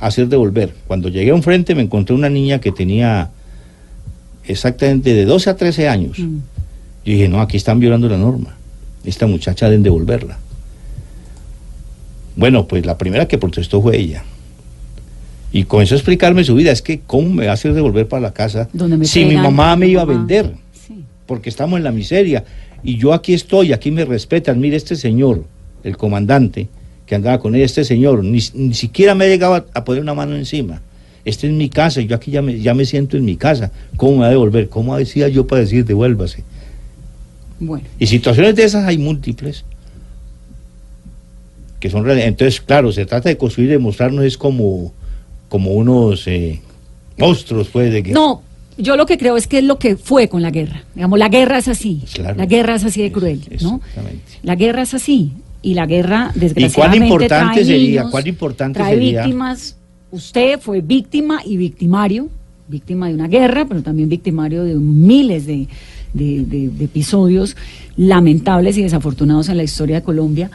a 0.00 0.06
hacer 0.06 0.28
devolver. 0.28 0.74
Cuando 0.86 1.08
llegué 1.08 1.30
a 1.30 1.34
un 1.34 1.42
frente 1.42 1.74
me 1.74 1.82
encontré 1.82 2.14
una 2.14 2.28
niña 2.28 2.60
que 2.60 2.72
tenía 2.72 3.30
exactamente 4.44 5.14
de 5.14 5.24
12 5.24 5.50
a 5.50 5.56
13 5.56 5.88
años. 5.88 6.18
Mm. 6.18 6.38
Yo 7.04 7.12
dije, 7.12 7.28
no, 7.28 7.40
aquí 7.40 7.56
están 7.56 7.78
violando 7.78 8.08
la 8.08 8.18
norma. 8.18 8.56
Esta 9.04 9.26
muchacha 9.26 9.66
deben 9.66 9.84
devolverla. 9.84 10.38
Bueno, 12.34 12.66
pues 12.66 12.84
la 12.84 12.98
primera 12.98 13.28
que 13.28 13.38
protestó 13.38 13.80
fue 13.80 13.96
ella. 13.96 14.24
Y 15.52 15.64
comenzó 15.64 15.94
a 15.94 15.98
explicarme 15.98 16.44
su 16.44 16.54
vida. 16.54 16.72
Es 16.72 16.82
que, 16.82 17.00
¿cómo 17.00 17.30
me 17.30 17.46
va 17.46 17.52
a 17.52 17.54
hacer 17.54 17.72
devolver 17.72 18.08
para 18.08 18.20
la 18.20 18.34
casa 18.34 18.68
si 19.02 19.24
mi 19.24 19.36
mamá 19.36 19.76
me 19.76 19.86
iba 19.86 20.02
a 20.02 20.04
vender? 20.04 20.54
Sí. 20.86 21.04
Porque 21.26 21.48
estamos 21.48 21.78
en 21.78 21.84
la 21.84 21.92
miseria. 21.92 22.44
Y 22.86 22.98
yo 22.98 23.12
aquí 23.12 23.34
estoy, 23.34 23.72
aquí 23.72 23.90
me 23.90 24.04
respetan. 24.04 24.60
Mire, 24.60 24.76
este 24.76 24.94
señor, 24.94 25.42
el 25.82 25.96
comandante 25.96 26.68
que 27.04 27.16
andaba 27.16 27.40
con 27.40 27.56
ella, 27.56 27.64
este 27.64 27.84
señor, 27.84 28.22
ni, 28.22 28.38
ni 28.54 28.74
siquiera 28.74 29.16
me 29.16 29.26
llegaba 29.26 29.66
a 29.74 29.84
poner 29.84 30.02
una 30.02 30.14
mano 30.14 30.36
encima. 30.36 30.80
Esta 31.24 31.48
es 31.48 31.52
mi 31.52 31.68
casa, 31.68 32.00
yo 32.00 32.14
aquí 32.14 32.30
ya 32.30 32.42
me, 32.42 32.60
ya 32.60 32.74
me 32.74 32.84
siento 32.84 33.16
en 33.16 33.24
mi 33.24 33.34
casa. 33.36 33.72
¿Cómo 33.96 34.12
me 34.12 34.18
va 34.20 34.26
a 34.26 34.30
devolver? 34.30 34.68
¿Cómo 34.68 34.96
decía 34.96 35.26
yo 35.26 35.48
para 35.48 35.62
decir 35.62 35.84
devuélvase? 35.84 36.44
Bueno, 37.58 37.84
Y 37.98 38.06
situaciones 38.06 38.54
de 38.54 38.62
esas 38.62 38.84
hay 38.86 38.98
múltiples. 38.98 39.64
Que 41.80 41.90
son 41.90 42.04
reales. 42.04 42.26
Entonces, 42.26 42.60
claro, 42.60 42.92
se 42.92 43.04
trata 43.04 43.28
de 43.28 43.36
construir 43.36 43.68
y 43.68 43.72
demostrarnos 43.72 44.24
es 44.24 44.38
como, 44.38 44.92
como 45.48 45.72
unos 45.72 46.28
eh, 46.28 46.60
monstruos, 47.18 47.66
pues, 47.66 47.92
de 47.92 48.04
que. 48.04 48.12
no, 48.12 48.42
yo 48.78 48.96
lo 48.96 49.06
que 49.06 49.16
creo 49.18 49.36
es 49.36 49.46
que 49.46 49.58
es 49.58 49.64
lo 49.64 49.78
que 49.78 49.96
fue 49.96 50.28
con 50.28 50.42
la 50.42 50.50
guerra. 50.50 50.82
Digamos, 50.94 51.18
la 51.18 51.28
guerra 51.28 51.58
es 51.58 51.68
así. 51.68 52.02
Claro. 52.14 52.36
La 52.36 52.46
guerra 52.46 52.74
es 52.76 52.84
así 52.84 53.00
de 53.00 53.06
Es- 53.08 53.12
cruel, 53.12 53.40
¿no? 53.62 53.76
exactamente. 53.84 54.22
La 54.42 54.54
guerra 54.56 54.82
es 54.82 54.94
así. 54.94 55.32
Y 55.62 55.74
la 55.74 55.86
guerra, 55.86 56.32
¿Y 56.34 56.38
desgraciadamente, 56.40 56.98
cuán 57.08 57.22
importante 57.22 57.52
trae 57.54 57.64
sería? 57.64 58.00
niños, 58.00 58.10
¿Cuán 58.12 58.26
importante 58.26 58.78
trae 58.78 58.94
sería? 58.94 59.22
víctimas. 59.22 59.76
Usted 60.10 60.60
fue 60.60 60.80
víctima 60.80 61.40
y 61.44 61.56
victimario, 61.56 62.28
víctima 62.68 63.08
de 63.08 63.14
una 63.14 63.26
guerra, 63.28 63.64
pero 63.66 63.82
también 63.82 64.08
victimario 64.08 64.62
de 64.64 64.74
miles 64.74 65.46
de, 65.46 65.66
de- 66.12 66.44
de- 66.44 66.68
de 66.68 66.84
episodios 66.84 67.56
lamentables 67.96 68.76
y 68.78 68.82
desafortunados 68.82 69.48
en 69.48 69.56
la 69.56 69.62
historia 69.64 69.96
de 69.96 70.02
Colombia. 70.02 70.50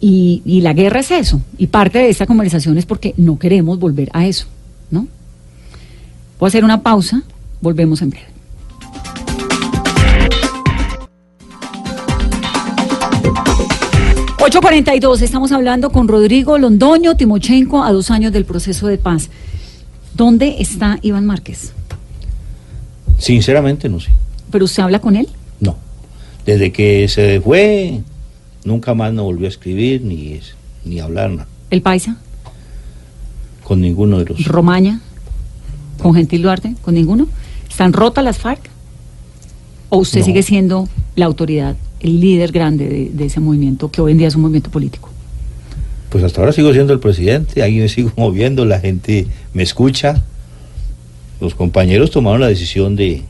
Y, 0.00 0.42
y 0.44 0.62
la 0.62 0.72
guerra 0.72 0.98
es 1.00 1.10
eso. 1.12 1.40
Y 1.58 1.68
parte 1.68 1.98
de 2.00 2.08
esta 2.08 2.26
conversación 2.26 2.76
es 2.78 2.86
porque 2.86 3.14
no 3.16 3.38
queremos 3.38 3.78
volver 3.78 4.10
a 4.12 4.26
eso, 4.26 4.46
¿no? 4.90 5.06
Voy 6.40 6.46
a 6.46 6.48
hacer 6.48 6.64
una 6.64 6.82
pausa, 6.82 7.22
volvemos 7.62 8.02
en 8.02 8.10
breve. 8.10 8.26
...8.42, 14.38 15.22
estamos 15.22 15.52
hablando 15.52 15.90
con 15.90 16.08
Rodrigo 16.08 16.58
Londoño 16.58 17.16
Timochenko 17.16 17.84
a 17.84 17.92
dos 17.92 18.10
años 18.10 18.32
del 18.32 18.44
proceso 18.44 18.88
de 18.88 18.98
paz. 18.98 19.30
¿Dónde 20.14 20.56
está 20.58 20.98
Iván 21.00 21.24
Márquez? 21.26 21.72
Sinceramente, 23.18 23.88
no 23.88 24.00
sé. 24.00 24.10
¿Pero 24.50 24.64
usted 24.64 24.82
habla 24.82 24.98
con 24.98 25.14
él? 25.14 25.28
No. 25.60 25.76
Desde 26.44 26.72
que 26.72 27.06
se 27.08 27.40
fue, 27.40 28.00
nunca 28.64 28.94
más 28.94 29.12
no 29.12 29.22
volvió 29.24 29.46
a 29.46 29.48
escribir 29.48 30.02
ni, 30.02 30.40
ni 30.84 30.98
hablar 30.98 31.30
nada, 31.30 31.46
¿El 31.70 31.80
Paisa? 31.82 32.16
con 33.62 33.80
ninguno 33.80 34.18
de 34.18 34.24
los. 34.24 34.44
¿Romaña? 34.44 35.00
¿Con 36.02 36.14
Gentil 36.14 36.42
Duarte? 36.42 36.74
¿Con 36.82 36.94
ninguno? 36.94 37.28
¿Están 37.72 37.94
rotas 37.94 38.22
las 38.22 38.36
FARC? 38.38 38.68
¿O 39.88 39.96
usted 39.98 40.20
No. 40.20 40.26
sigue 40.26 40.42
siendo 40.42 40.88
la 41.16 41.24
autoridad, 41.26 41.74
el 42.00 42.20
líder 42.20 42.52
grande 42.52 42.86
de, 42.86 43.10
de 43.10 43.24
ese 43.24 43.40
movimiento 43.40 43.90
que 43.90 44.02
hoy 44.02 44.12
en 44.12 44.18
día 44.18 44.28
es 44.28 44.34
un 44.36 44.42
movimiento 44.42 44.70
político? 44.70 45.08
Pues 46.10 46.22
hasta 46.22 46.40
ahora 46.42 46.52
sigo 46.52 46.70
siendo 46.74 46.92
el 46.92 47.00
presidente, 47.00 47.62
ahí 47.62 47.78
me 47.78 47.88
sigo 47.88 48.12
moviendo, 48.16 48.66
la 48.66 48.78
gente 48.78 49.26
me 49.54 49.62
escucha. 49.62 50.22
Los 51.40 51.54
compañeros 51.54 52.10
tomaron 52.10 52.40
la 52.42 52.48
decisión 52.48 52.94
de, 52.94 53.22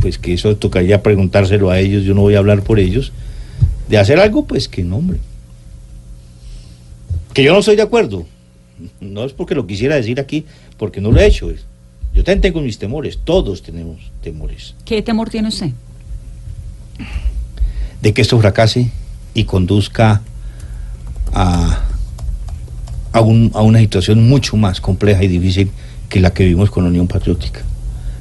pues 0.00 0.16
que 0.18 0.32
eso 0.34 0.56
tocaría 0.56 1.02
preguntárselo 1.02 1.70
a 1.70 1.78
ellos, 1.80 2.04
yo 2.04 2.14
no 2.14 2.20
voy 2.22 2.36
a 2.36 2.38
hablar 2.38 2.62
por 2.62 2.78
ellos, 2.78 3.12
de 3.88 3.98
hacer 3.98 4.18
algo, 4.20 4.46
pues 4.46 4.68
que 4.68 4.84
no, 4.84 4.96
hombre. 4.98 5.18
Que 7.34 7.42
yo 7.42 7.52
no 7.52 7.58
estoy 7.58 7.74
de 7.76 7.82
acuerdo. 7.82 8.26
No 9.00 9.24
es 9.24 9.32
porque 9.32 9.54
lo 9.54 9.66
quisiera 9.68 9.94
decir 9.96 10.18
aquí, 10.18 10.44
porque 10.78 11.00
no 11.00 11.10
lo 11.12 11.20
he 11.20 11.26
hecho. 11.26 11.48
es- 11.50 11.64
Yo 12.14 12.22
también 12.22 12.40
tengo 12.42 12.60
mis 12.60 12.78
temores, 12.78 13.18
todos 13.24 13.62
tenemos 13.62 13.98
temores. 14.22 14.74
¿Qué 14.84 15.02
temor 15.02 15.30
tiene 15.30 15.48
usted? 15.48 15.70
de 18.00 18.12
que 18.12 18.20
esto 18.20 18.38
fracase 18.38 18.90
y 19.32 19.44
conduzca 19.44 20.20
a, 21.32 21.80
a, 23.12 23.20
un- 23.22 23.50
a 23.54 23.62
una 23.62 23.78
situación 23.78 24.28
mucho 24.28 24.58
más 24.58 24.80
compleja 24.80 25.24
y 25.24 25.28
difícil 25.28 25.70
que 26.10 26.20
la 26.20 26.32
que 26.34 26.44
vivimos 26.44 26.70
con 26.70 26.84
la 26.84 26.90
Unión 26.90 27.08
Patriótica. 27.08 27.62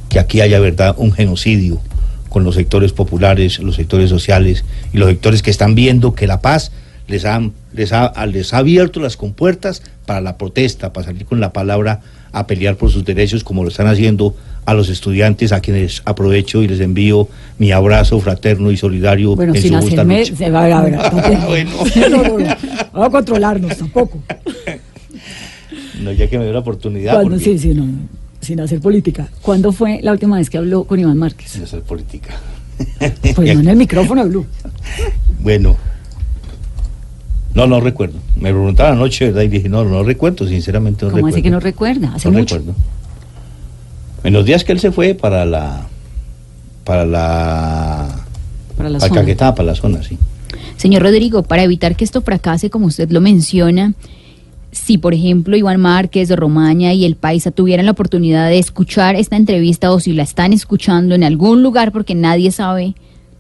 Que 0.08 0.20
aquí 0.20 0.40
haya, 0.40 0.60
verdad, 0.62 0.96
un 0.98 1.12
genocidio 1.12 1.82
con 2.30 2.46
los 2.46 2.56
sectores 2.56 2.94
populares, 2.94 3.60
los 3.60 3.76
sectores 3.76 4.10
sociales 4.10 4.64
y 4.94 4.98
los 4.98 5.10
sectores 5.10 5.42
que 5.44 5.52
están 5.52 5.76
viendo 5.76 6.16
que 6.16 6.28
la 6.28 6.40
paz 6.40 6.72
les 7.08 7.26
ha, 7.26 7.42
les 7.74 7.92
ha, 7.92 8.26
les 8.26 8.54
ha 8.54 8.60
abierto 8.60 9.02
las 9.02 9.18
compuertas 9.18 9.84
para 10.06 10.22
la 10.22 10.38
protesta, 10.38 10.94
para 10.94 11.08
salir 11.08 11.26
con 11.26 11.42
la 11.42 11.52
palabra 11.52 12.00
a 12.34 12.46
pelear 12.48 12.76
por 12.76 12.92
sus 12.92 13.06
derechos, 13.06 13.44
como 13.44 13.64
lo 13.64 13.70
están 13.70 13.88
haciendo 13.88 14.36
a 14.66 14.74
los 14.74 14.90
estudiantes, 14.90 15.52
a 15.52 15.60
quienes 15.62 16.02
aprovecho 16.06 16.62
y 16.64 16.68
les 16.68 16.80
envío 16.80 17.28
mi 17.60 17.72
abrazo 17.72 18.20
fraterno 18.20 18.72
y 18.72 18.78
solidario 18.78 19.36
Bueno, 19.36 19.54
en 19.56 19.62
sin 19.62 19.72
su 19.74 19.78
justa 19.80 19.94
hacerme... 20.02 20.20
lucha. 20.22 20.36
se 20.36 20.50
va 20.50 20.62
a 20.62 20.64
ver, 20.66 20.74
a 20.74 20.82
ver, 20.82 20.94
tampoco. 21.02 21.48
Bueno. 21.48 21.72
No, 21.96 22.10
no, 22.10 22.24
no. 22.40 22.56
Vamos 22.94 23.08
a 23.08 23.10
controlarnos 23.10 23.78
tampoco. 23.78 24.20
No, 26.02 26.12
ya 26.12 26.28
que 26.30 26.38
me 26.38 26.44
dio 26.46 26.54
la 26.54 26.60
oportunidad, 26.60 27.14
Cuando- 27.14 27.32
porque 27.32 27.44
sí, 27.46 27.60
sí, 27.60 27.74
no, 27.74 27.86
sin 28.42 28.60
hacer 28.60 28.80
política. 28.80 29.28
¿Cuándo 29.42 29.72
fue 29.72 30.00
la 30.02 30.12
última 30.12 30.38
vez 30.38 30.50
que 30.50 30.58
habló 30.58 30.84
con 30.86 31.00
Iván 31.00 31.18
Márquez? 31.18 31.52
sin 31.52 31.64
hacer 31.64 31.82
política. 31.82 32.36
Pues 33.36 33.54
no 33.56 33.62
en 33.62 33.68
el 33.68 33.76
micrófono 33.76 34.22
habló. 34.22 34.46
Bueno, 35.40 35.76
no, 37.56 37.68
no 37.68 37.80
recuerdo. 37.80 38.18
Me 38.36 38.50
preguntaron 38.52 38.98
anoche, 38.98 39.26
¿verdad? 39.26 39.42
Y 39.44 39.48
dije, 39.48 39.70
no, 39.70 39.84
no 39.86 40.04
recuerdo, 40.04 40.48
sinceramente 40.48 41.06
no 41.06 41.12
¿Cómo 41.12 41.18
recuerdo. 41.18 41.36
así 41.36 41.44
que 41.44 41.50
no 41.50 41.60
recuerda? 41.60 42.14
Hace 42.16 42.30
No 42.32 42.40
mucho. 42.40 42.58
recuerdo. 42.58 42.80
En 44.24 44.34
los 44.34 44.46
días 44.46 44.64
que 44.64 44.72
él 44.72 44.80
se 44.80 44.92
fue 44.92 45.14
para 45.16 45.46
la. 45.46 45.88
para 46.84 47.06
la. 47.06 48.08
Para 48.78 48.90
la 48.90 49.00
para 49.00 49.10
zona. 49.10 49.22
Caquetá, 49.22 49.54
para 49.54 49.68
la 49.68 49.76
zona, 49.76 50.02
sí. 50.04 50.18
Señor 50.78 51.04
Rodrigo, 51.04 51.44
para 51.44 51.64
evitar 51.64 51.96
que 51.96 52.04
esto 52.04 52.22
fracase, 52.22 52.70
como 52.70 52.88
usted 52.88 53.10
lo 53.12 53.22
menciona, 53.22 53.94
si 54.72 54.98
por 54.98 55.14
ejemplo 55.14 55.56
Iván 55.56 55.80
Márquez, 55.80 56.30
Romaña 56.36 56.94
y 56.94 57.06
el 57.06 57.16
Paisa 57.16 57.52
tuvieran 57.52 57.86
la 57.86 57.92
oportunidad 57.92 58.50
de 58.50 58.58
escuchar 58.60 59.16
esta 59.16 59.36
entrevista 59.36 59.92
o 59.92 60.00
si 60.00 60.14
la 60.14 60.24
están 60.24 60.52
escuchando 60.54 61.14
en 61.16 61.24
algún 61.24 61.62
lugar 61.62 61.92
porque 61.92 62.16
nadie 62.16 62.50
sabe 62.52 62.96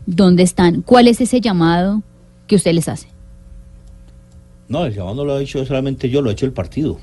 dónde 0.05 0.43
están, 0.43 0.81
¿cuál 0.81 1.07
es 1.07 1.21
ese 1.21 1.41
llamado 1.41 2.03
que 2.45 2.55
usted 2.55 2.73
les 2.73 2.87
hace? 2.87 3.07
No, 4.73 4.87
el 4.87 4.95
llamado 4.95 5.17
no 5.17 5.25
lo 5.25 5.35
ha 5.35 5.41
hecho 5.43 5.63
solamente 5.67 6.09
yo, 6.09 6.23
lo 6.23 6.31
ha 6.31 6.33
hecho 6.33 6.47
el 6.47 6.51
partido. 6.51 6.99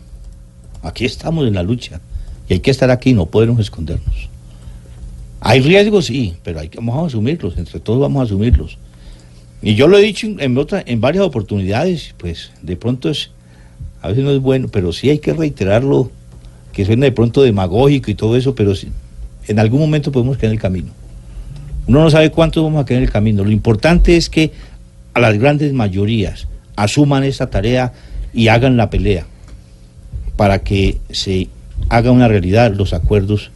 Aquí 0.82 1.04
estamos 1.04 1.46
en 1.46 1.54
la 1.54 1.62
lucha. 1.62 2.00
Y 2.48 2.54
hay 2.54 2.58
que 2.58 2.72
estar 2.72 2.90
aquí, 2.90 3.12
no 3.12 3.26
podemos 3.26 3.60
escondernos. 3.60 4.28
Hay 5.38 5.60
riesgos, 5.60 6.06
sí, 6.06 6.34
pero 6.42 6.58
hay 6.58 6.68
que, 6.68 6.78
vamos 6.78 7.00
a 7.00 7.06
asumirlos, 7.06 7.56
entre 7.56 7.78
todos 7.78 8.00
vamos 8.00 8.22
a 8.22 8.24
asumirlos. 8.24 8.76
Y 9.62 9.76
yo 9.76 9.86
lo 9.86 9.98
he 9.98 10.02
dicho 10.02 10.26
en, 10.26 10.40
en 10.40 11.00
varias 11.00 11.24
oportunidades, 11.24 12.12
pues 12.18 12.50
de 12.60 12.74
pronto 12.74 13.08
es 13.08 13.30
A 14.02 14.08
veces 14.08 14.24
no 14.24 14.32
es 14.32 14.40
bueno, 14.40 14.66
pero 14.66 14.92
sí 14.92 15.08
hay 15.08 15.20
que 15.20 15.32
reiterarlo, 15.32 16.10
que 16.72 16.84
suena 16.84 17.04
de 17.04 17.12
pronto 17.12 17.40
demagógico 17.40 18.10
y 18.10 18.16
todo 18.16 18.36
eso, 18.36 18.52
pero 18.56 18.74
sí, 18.74 18.88
en 19.46 19.60
algún 19.60 19.78
momento 19.78 20.10
podemos 20.10 20.38
quedar 20.38 20.50
en 20.50 20.56
el 20.56 20.60
camino. 20.60 20.88
Uno 21.86 22.02
no 22.02 22.10
sabe 22.10 22.32
cuánto 22.32 22.64
vamos 22.64 22.82
a 22.82 22.84
quedar 22.84 22.98
en 22.98 23.06
el 23.06 23.12
camino. 23.12 23.44
Lo 23.44 23.52
importante 23.52 24.16
es 24.16 24.28
que 24.28 24.50
a 25.14 25.20
las 25.20 25.38
grandes 25.38 25.72
mayorías 25.72 26.48
asuman 26.82 27.24
esa 27.24 27.48
tarea 27.48 27.92
y 28.32 28.48
hagan 28.48 28.76
la 28.76 28.90
pelea 28.90 29.26
para 30.36 30.60
que 30.60 30.98
se 31.10 31.48
haga 31.88 32.10
una 32.12 32.28
realidad 32.28 32.74
los 32.74 32.92
acuerdos 32.92 33.50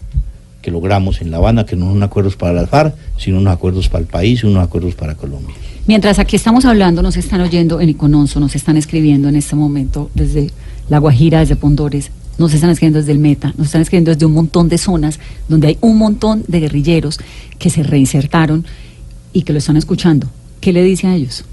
que 0.60 0.70
logramos 0.70 1.20
en 1.20 1.30
La 1.30 1.36
Habana, 1.36 1.66
que 1.66 1.76
no 1.76 1.90
son 1.90 2.02
acuerdos 2.02 2.36
para 2.36 2.54
las 2.54 2.70
FARC, 2.70 2.94
sino 3.18 3.38
unos 3.38 3.52
acuerdos 3.52 3.88
para 3.88 4.00
el 4.00 4.06
país 4.06 4.42
y 4.42 4.46
unos 4.46 4.64
acuerdos 4.64 4.94
para 4.94 5.14
Colombia. 5.14 5.54
Mientras 5.86 6.18
aquí 6.18 6.36
estamos 6.36 6.64
hablando, 6.64 7.02
nos 7.02 7.18
están 7.18 7.42
oyendo 7.42 7.80
en 7.80 7.90
Icononso, 7.90 8.40
nos 8.40 8.56
están 8.56 8.78
escribiendo 8.78 9.28
en 9.28 9.36
este 9.36 9.54
momento 9.56 10.10
desde 10.14 10.50
La 10.88 10.98
Guajira, 10.98 11.40
desde 11.40 11.56
Pondores, 11.56 12.10
nos 12.38 12.54
están 12.54 12.70
escribiendo 12.70 12.98
desde 12.98 13.12
el 13.12 13.18
Meta, 13.18 13.52
nos 13.58 13.66
están 13.66 13.82
escribiendo 13.82 14.10
desde 14.10 14.24
un 14.24 14.32
montón 14.32 14.70
de 14.70 14.78
zonas 14.78 15.20
donde 15.48 15.68
hay 15.68 15.78
un 15.82 15.98
montón 15.98 16.44
de 16.48 16.60
guerrilleros 16.60 17.18
que 17.58 17.68
se 17.68 17.82
reinsertaron 17.82 18.64
y 19.34 19.42
que 19.42 19.52
lo 19.52 19.58
están 19.58 19.76
escuchando. 19.76 20.28
¿Qué 20.60 20.72
le 20.72 20.82
dice 20.82 21.06
a 21.06 21.14
ellos? 21.14 21.44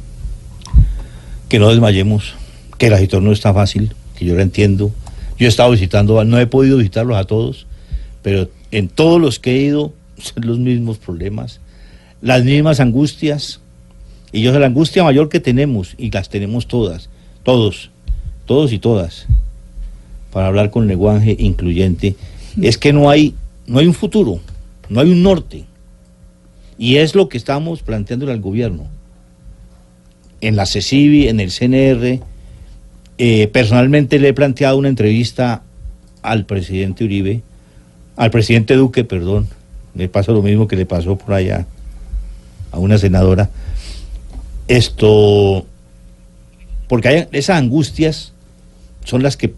Que 1.52 1.60
no 1.60 1.70
desmayemos, 1.70 2.36
que 2.78 2.89
la 2.89 2.97
situación 2.97 3.26
no 3.26 3.34
está 3.34 3.54
fácil, 3.54 3.93
que 4.18 4.24
yo 4.24 4.36
lo 4.36 4.41
entiendo. 4.41 4.89
Yo 5.38 5.47
he 5.47 5.49
estado 5.49 5.72
visitando, 5.72 6.24
no 6.24 6.39
he 6.39 6.47
podido 6.47 6.78
visitarlos 6.78 7.18
a 7.18 7.26
todos, 7.26 7.68
pero 8.22 8.47
en 8.72 8.88
todos 8.88 9.20
los 9.20 9.38
que 9.38 9.58
he 9.58 9.64
ido 9.64 9.91
son 10.18 10.47
los 10.47 10.60
mismos 10.60 10.97
problemas, 10.97 11.60
las 12.22 12.45
mismas 12.45 12.80
angustias. 12.80 13.60
Y 14.32 14.41
yo 14.43 14.54
sé 14.54 14.60
la 14.60 14.68
angustia 14.68 15.04
mayor 15.04 15.28
que 15.28 15.41
tenemos, 15.41 15.93
y 15.97 16.10
las 16.10 16.30
tenemos 16.30 16.68
todas, 16.68 17.10
todos, 17.43 17.89
todos 18.45 18.72
y 18.72 18.80
todas, 18.80 19.26
para 20.32 20.47
hablar 20.47 20.70
con 20.70 20.88
lenguaje 20.88 21.36
incluyente, 21.38 22.16
es 22.62 22.78
que 22.78 22.93
no 22.93 23.10
hay, 23.10 23.36
no 23.68 23.80
hay 23.80 23.88
un 23.88 23.93
futuro, 23.93 24.39
no 24.88 25.02
hay 25.02 25.12
un 25.12 25.22
norte. 25.22 25.66
Y 26.78 26.95
es 26.95 27.14
lo 27.14 27.28
que 27.28 27.38
estamos 27.38 27.82
planteando 27.82 28.32
al 28.32 28.39
gobierno. 28.39 28.88
En 30.42 30.56
la 30.56 30.66
CECIBI, 30.66 31.28
en 31.28 31.39
el 31.39 31.52
CNR, 31.52 32.20
eh, 33.18 33.48
personalmente 33.48 34.20
le 34.20 34.30
he 34.30 34.34
planteado 34.34 34.78
una 34.78 34.89
entrevista 34.89 35.62
al 36.24 36.46
presidente 36.46 37.04
Uribe, 37.04 37.42
al 38.16 38.32
presidente 38.32 38.76
Duque, 38.76 39.04
perdón, 39.04 39.48
le 39.96 40.10
pasa 40.10 40.32
lo 40.32 40.42
mismo 40.42 40.68
que 40.68 40.76
le 40.76 40.86
pasó 40.86 41.18
por 41.18 41.34
allá 41.34 41.68
a 42.72 42.80
una 42.80 42.98
senadora. 42.98 43.50
Esto, 44.68 45.66
porque 46.88 47.08
hay, 47.08 47.28
esas 47.32 47.58
angustias 47.58 48.34
son 49.04 49.24
las 49.24 49.38
que, 49.38 49.54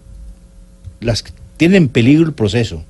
las 0.99 1.23
que 1.23 1.31
tienen 1.57 1.83
en 1.83 1.89
peligro 1.89 2.25
el 2.25 2.33
proceso, 2.33 2.83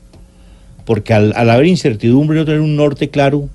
porque 0.85 1.13
al, 1.13 1.33
al 1.35 1.49
haber 1.49 1.67
incertidumbre 1.67 2.37
y 2.37 2.39
no 2.39 2.45
tener 2.45 2.61
un 2.61 2.75
norte 2.75 3.09
claro, 3.09 3.49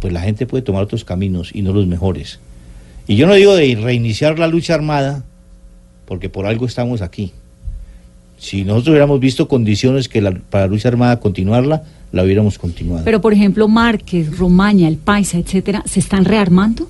pues 0.00 0.12
la 0.12 0.20
gente 0.20 0.46
puede 0.46 0.62
tomar 0.62 0.84
otros 0.84 1.04
caminos 1.04 1.50
y 1.52 1.62
no 1.62 1.72
los 1.72 1.86
mejores. 1.86 2.40
Y 3.10 3.16
yo 3.16 3.26
no 3.26 3.34
digo 3.34 3.56
de 3.56 3.74
reiniciar 3.74 4.38
la 4.38 4.46
lucha 4.46 4.72
armada, 4.72 5.24
porque 6.06 6.28
por 6.28 6.46
algo 6.46 6.64
estamos 6.64 7.02
aquí. 7.02 7.32
Si 8.38 8.62
nosotros 8.62 8.90
hubiéramos 8.90 9.18
visto 9.18 9.48
condiciones 9.48 10.08
que 10.08 10.20
la, 10.20 10.30
para 10.30 10.66
la 10.66 10.70
lucha 10.70 10.86
armada 10.86 11.18
continuarla, 11.18 11.82
la 12.12 12.22
hubiéramos 12.22 12.56
continuado. 12.56 13.02
Pero, 13.04 13.20
por 13.20 13.32
ejemplo, 13.32 13.66
Márquez, 13.66 14.38
Romaña, 14.38 14.86
El 14.86 14.96
Paisa, 14.96 15.38
etcétera, 15.38 15.82
¿se 15.86 15.98
están 15.98 16.24
rearmando? 16.24 16.88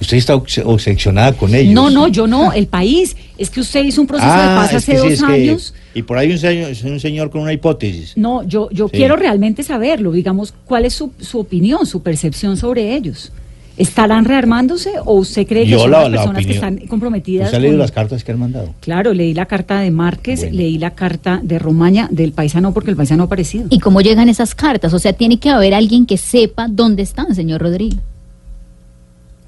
Usted 0.00 0.16
está 0.16 0.34
obse- 0.34 0.64
obsesionada 0.66 1.34
con 1.34 1.54
ellos. 1.54 1.72
No, 1.72 1.88
no, 1.88 2.08
yo 2.08 2.26
no, 2.26 2.52
el 2.52 2.66
país. 2.66 3.16
Es 3.38 3.48
que 3.48 3.60
usted 3.60 3.84
hizo 3.84 4.00
un 4.00 4.08
proceso 4.08 4.28
de 4.28 4.34
Ah, 4.42 4.56
paz 4.60 4.70
es 4.70 4.76
hace 4.78 4.92
que 4.92 4.98
sí, 4.98 5.08
dos 5.10 5.20
que- 5.20 5.32
años. 5.34 5.74
y 5.94 6.02
por 6.02 6.18
ahí 6.18 6.32
un 6.32 6.38
señor, 6.38 6.72
un 6.84 6.98
señor 6.98 7.30
con 7.30 7.42
una 7.42 7.52
hipótesis. 7.52 8.14
No, 8.16 8.42
yo, 8.42 8.68
yo 8.72 8.88
Sí. 8.88 8.96
quiero 8.96 9.14
realmente 9.14 9.62
saberlo, 9.62 10.10
digamos, 10.10 10.52
¿cuál 10.64 10.84
es 10.84 10.94
su, 10.94 11.12
su 11.20 11.38
opinión, 11.38 11.86
su 11.86 12.02
percepción 12.02 12.56
sobre 12.56 12.96
ellos? 12.96 13.30
¿Estarán 13.78 14.24
rearmándose 14.24 14.92
o 15.04 15.14
usted 15.16 15.46
cree 15.46 15.64
que 15.64 15.70
Yo 15.72 15.80
son 15.80 15.90
la- 15.90 16.02
las 16.04 16.10
la 16.12 16.16
personas 16.18 16.46
que 16.46 16.52
están 16.52 16.76
comprometidas? 16.88 17.46
¿Usted 17.48 17.58
ha 17.58 17.60
leído 17.60 17.74
con- 17.74 17.80
las 17.80 17.92
cartas 17.92 18.24
que 18.24 18.32
han 18.32 18.38
mandado? 18.38 18.74
Claro, 18.80 19.12
leí 19.12 19.34
la 19.34 19.44
carta 19.46 19.80
de 19.80 19.90
Márquez, 19.90 20.40
Bueno. 20.40 20.56
leí 20.56 20.78
la 20.78 20.92
carta 20.94 21.40
de 21.42 21.58
Romaña, 21.58 22.08
del 22.10 22.32
paisano, 22.32 22.72
porque 22.72 22.90
el 22.90 22.96
paisano 22.96 23.24
ha 23.24 23.26
aparecido. 23.26 23.66
¿Y 23.68 23.78
cómo 23.80 24.00
llegan 24.00 24.30
esas 24.30 24.54
cartas? 24.54 24.94
O 24.94 24.98
sea, 24.98 25.12
tiene 25.12 25.38
que 25.38 25.50
haber 25.50 25.74
alguien 25.74 26.06
que 26.06 26.16
sepa 26.16 26.68
dónde 26.70 27.02
están, 27.02 27.34
señor 27.34 27.60
Rodríguez. 27.60 27.98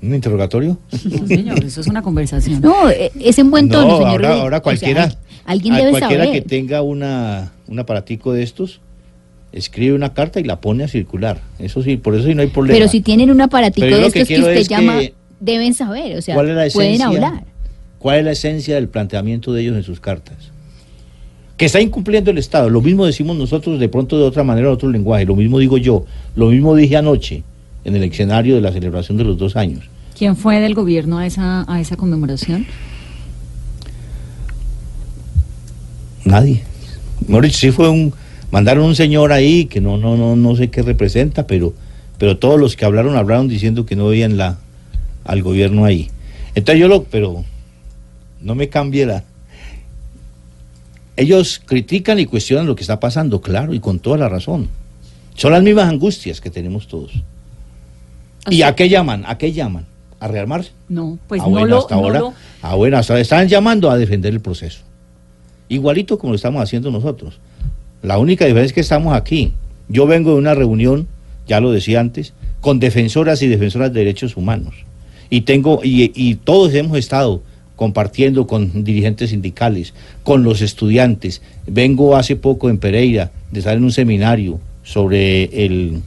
¿Un 0.03 0.15
interrogatorio? 0.15 0.79
No, 1.05 1.27
señor, 1.27 1.65
eso 1.65 1.81
es 1.81 1.87
una 1.89 2.03
conversación. 2.03 2.61
No, 2.61 2.89
eh, 2.91 3.11
es 3.19 3.39
en 3.39 3.51
buen 3.51 3.69
tono, 3.69 3.89
no, 3.89 3.97
señor 3.97 4.09
ahora, 4.11 4.29
Rodríguez. 4.29 4.43
ahora 4.43 4.57
O 4.57 4.59
sea, 4.59 4.63
cualquiera, 4.63 5.05
al- 5.05 5.17
alguien 5.47 5.75
debe 5.75 5.91
cualquiera 5.91 6.25
saber. 6.27 6.43
que 6.43 6.49
tenga 6.49 6.83
una, 6.83 7.53
un 7.67 7.79
aparatico 7.81 8.33
de 8.33 8.43
estos, 8.45 8.81
escribe 9.53 9.95
una 9.95 10.13
carta 10.15 10.41
y 10.41 10.45
la 10.45 10.61
pone 10.61 10.85
a 10.85 10.89
circular. 10.89 11.41
Eso 11.59 11.83
sí, 11.83 11.97
por 11.97 12.15
eso 12.15 12.27
sí 12.27 12.35
no 12.35 12.43
hay 12.43 12.49
problema. 12.49 12.79
Pero 12.79 12.89
si 12.91 13.01
tienen 13.01 13.31
un 13.31 13.41
aparatico 13.41 13.87
de 13.87 13.93
que 13.93 13.99
estos 13.99 14.13
que, 14.13 14.25
quiero 14.27 14.43
usted 14.45 14.57
es 14.57 14.69
llama, 14.69 14.99
que- 15.01 15.15
deben 15.41 15.75
saber, 15.75 16.17
o 16.17 16.23
sea, 16.23 16.35
¿Cuál 16.35 16.49
es 16.51 16.57
la 16.57 16.69
pueden 16.73 16.95
esencia? 16.95 17.07
hablar. 17.29 17.45
¿Cuál 17.99 18.19
es 18.19 18.25
la 18.25 18.33
esencia 18.33 18.75
del 18.77 18.89
planteamiento 18.89 19.53
de 19.53 19.63
ellos 19.63 19.77
en 19.77 19.83
sus 19.83 20.01
cartas? 20.01 20.37
Que 21.57 21.65
está 21.65 21.81
incumpliendo 21.81 22.31
el 22.31 22.39
Estado. 22.39 22.71
Lo 22.71 22.81
mismo 22.81 23.05
decimos 23.05 23.37
nosotros 23.37 23.81
de 23.81 23.89
pronto 23.89 24.17
de 24.17 24.25
otra 24.25 24.45
manera, 24.45 24.69
en 24.69 24.75
otro 24.75 24.89
lenguaje. 24.89 25.25
Lo 25.25 25.35
mismo 25.35 25.59
digo 25.59 25.77
yo. 25.77 26.05
Lo 26.37 26.51
mismo 26.51 26.77
dije 26.77 26.97
anoche 26.97 27.43
en 27.85 27.97
el 27.97 28.05
escenario 28.05 28.55
de 28.55 28.61
la 28.61 28.71
celebración 28.71 29.19
de 29.19 29.25
los 29.25 29.37
dos 29.39 29.57
años. 29.57 29.81
¿Quién 30.17 30.37
fue 30.37 30.61
del 30.61 30.75
gobierno 30.75 31.19
a 31.19 31.27
esa, 31.27 31.65
a 31.73 31.81
esa 31.81 31.97
conmemoración? 31.97 32.67
Nadie. 36.25 36.63
Dicho, 37.27 37.59
sí 37.59 37.71
fue 37.71 37.89
un... 37.89 38.13
Mandaron 38.51 38.85
un 38.85 38.95
señor 38.95 39.33
ahí 39.33 39.67
que 39.67 39.81
no, 39.81 39.97
no, 39.99 40.17
no, 40.17 40.35
no 40.37 40.57
sé 40.57 40.71
qué 40.71 40.83
representa, 40.83 41.47
pero, 41.47 41.75
pero 42.19 42.39
todos 42.39 42.59
los 42.59 42.77
que 42.77 42.85
hablaron 42.85 43.17
hablaron 43.17 43.49
diciendo 43.49 43.85
que 43.85 43.95
no 43.97 44.07
veían 44.09 44.37
la, 44.37 44.59
al 45.25 45.43
gobierno 45.43 45.85
ahí. 45.85 46.09
Entonces 46.55 46.81
yo 46.81 46.89
lo... 46.89 47.05
Pero 47.05 47.45
no 48.41 48.55
me 48.55 48.69
cambie 48.69 49.05
la... 49.07 49.25
Ellos 51.17 51.61
critican 51.65 52.19
y 52.21 52.27
cuestionan 52.27 52.67
lo 52.67 52.77
que 52.77 52.83
está 52.83 53.01
pasando, 53.01 53.41
claro, 53.41 53.75
y 53.75 53.81
con 53.81 53.99
toda 53.99 54.17
la 54.19 54.29
razón. 54.29 54.69
Son 55.35 55.53
las 55.53 55.63
mismas 55.63 55.89
angustias 55.89 56.41
que 56.41 56.49
tenemos 56.51 56.87
todos. 56.87 57.13
¿Y 58.51 58.63
a 58.63 58.75
qué 58.75 58.89
llaman? 58.89 59.25
¿A 59.27 59.37
qué 59.37 59.53
llaman? 59.53 59.85
¿A 60.21 60.29
rearmarse? 60.29 60.71
No, 60.89 61.19
pues 61.29 61.43
ah, 61.45 61.49
no 61.49 61.65
lo... 61.67 61.79
hasta 61.79 61.97
no 61.97 62.03
ahora. 62.03 62.19
lo- 62.21 62.35
Ah, 62.63 62.75
bueno, 62.77 62.97
hasta 62.99 63.13
ahora 63.13 63.21
están 63.23 63.47
llamando 63.49 63.91
a 63.91 63.99
defender 63.99 64.33
el 64.33 64.41
proceso. 64.41 64.81
Igualito 65.69 66.19
como 66.19 66.33
lo 66.33 66.37
estamos 66.37 66.63
haciendo 66.63 66.91
nosotros. 66.91 67.39
La 68.03 68.19
única 68.19 68.45
diferencia 68.45 68.71
es 68.71 68.73
que 68.75 68.81
estamos 68.81 69.15
aquí. 69.15 69.53
Yo 69.89 70.07
vengo 70.07 70.33
de 70.33 70.39
una 70.39 70.55
reunión, 70.55 71.09
ya 71.47 71.61
lo 71.61 71.73
decía 71.73 72.01
antes, 72.01 72.33
con 72.61 72.79
defensoras 72.79 73.43
y 73.43 73.49
defensoras 73.49 73.93
de 73.93 74.01
derechos 74.01 74.37
humanos. 74.37 74.75
Y 75.31 75.43
tengo, 75.43 75.81
y, 75.83 76.35
todos 76.37 76.75
hemos 76.75 76.99
estado 76.99 77.43
compartiendo 77.77 78.47
con 78.47 78.85
dirigentes 78.85 79.31
sindicales, 79.31 79.95
con 80.23 80.43
los 80.43 80.63
estudiantes. 80.63 81.43
Vengo 81.67 82.17
hace 82.17 82.37
poco 82.37 82.71
en 82.71 82.79
Pereira 82.79 83.31
de 83.53 83.61
estar 83.61 83.77
en 83.77 83.85
un 83.85 83.93
seminario 83.93 84.59
sobre 84.83 85.45
el, 85.65 86.01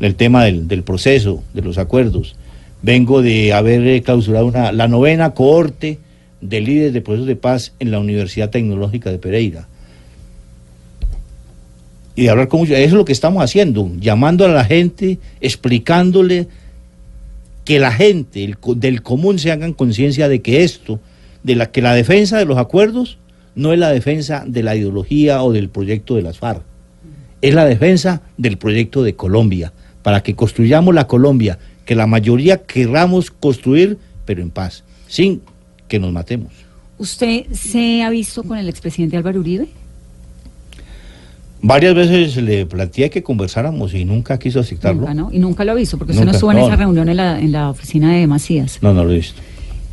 el 0.00 0.14
tema 0.14 0.44
del, 0.44 0.68
del 0.68 0.82
proceso, 0.82 1.42
de 1.54 1.62
los 1.62 1.78
acuerdos. 1.78 2.36
Vengo 2.82 3.22
de 3.22 3.52
haber 3.52 4.02
clausurado 4.02 4.46
una, 4.46 4.72
la 4.72 4.88
novena 4.88 5.34
cohorte 5.34 5.98
de 6.40 6.60
líderes 6.60 6.92
de 6.92 7.00
procesos 7.00 7.26
de 7.26 7.36
paz 7.36 7.72
en 7.78 7.90
la 7.90 8.00
Universidad 8.00 8.50
Tecnológica 8.50 9.10
de 9.10 9.18
Pereira. 9.18 9.68
Y 12.14 12.28
hablar 12.28 12.48
con 12.48 12.60
muchos. 12.60 12.76
Eso 12.76 12.86
es 12.86 12.92
lo 12.92 13.04
que 13.04 13.12
estamos 13.12 13.42
haciendo, 13.42 13.90
llamando 13.98 14.44
a 14.44 14.48
la 14.48 14.64
gente, 14.64 15.18
explicándole 15.40 16.48
que 17.64 17.78
la 17.78 17.92
gente 17.92 18.54
del 18.76 19.02
común 19.02 19.38
se 19.38 19.52
hagan 19.52 19.72
conciencia 19.72 20.28
de 20.28 20.42
que 20.42 20.64
esto, 20.64 21.00
de 21.42 21.54
la 21.54 21.70
que 21.70 21.80
la 21.80 21.94
defensa 21.94 22.38
de 22.38 22.44
los 22.44 22.58
acuerdos 22.58 23.18
no 23.54 23.72
es 23.72 23.78
la 23.78 23.90
defensa 23.90 24.44
de 24.46 24.62
la 24.62 24.76
ideología 24.76 25.42
o 25.42 25.52
del 25.52 25.68
proyecto 25.68 26.16
de 26.16 26.22
las 26.22 26.38
FARC, 26.38 26.62
es 27.40 27.54
la 27.54 27.64
defensa 27.64 28.22
del 28.36 28.56
proyecto 28.56 29.02
de 29.02 29.14
Colombia, 29.14 29.72
para 30.02 30.22
que 30.22 30.34
construyamos 30.34 30.94
la 30.94 31.06
Colombia 31.06 31.58
que 31.84 31.94
la 31.94 32.06
mayoría 32.06 32.58
querramos 32.58 33.30
construir, 33.30 33.98
pero 34.24 34.42
en 34.42 34.50
paz, 34.50 34.84
sin 35.08 35.42
que 35.88 35.98
nos 35.98 36.12
matemos. 36.12 36.52
¿Usted 36.98 37.46
se 37.52 38.02
ha 38.02 38.10
visto 38.10 38.44
con 38.44 38.58
el 38.58 38.68
expresidente 38.68 39.16
Álvaro 39.16 39.40
Uribe? 39.40 39.68
Varias 41.64 41.94
veces 41.94 42.36
le 42.38 42.66
planteé 42.66 43.08
que 43.08 43.22
conversáramos 43.22 43.94
y 43.94 44.04
nunca 44.04 44.36
quiso 44.38 44.58
aceptarlo. 44.58 45.02
Nunca, 45.02 45.14
¿no? 45.14 45.30
Y 45.32 45.38
nunca 45.38 45.64
lo 45.64 45.72
ha 45.72 45.74
visto, 45.76 45.96
porque 45.96 46.12
usted 46.12 46.24
no 46.24 46.32
estuvo 46.32 46.50
en 46.50 46.58
no, 46.58 46.64
esa 46.64 46.72
no. 46.72 46.76
reunión 46.82 47.08
en 47.08 47.16
la, 47.16 47.38
en 47.38 47.52
la 47.52 47.70
oficina 47.70 48.12
de 48.12 48.26
Macías, 48.26 48.78
No, 48.82 48.92
no 48.92 49.04
lo 49.04 49.12
he 49.12 49.16
visto. 49.16 49.40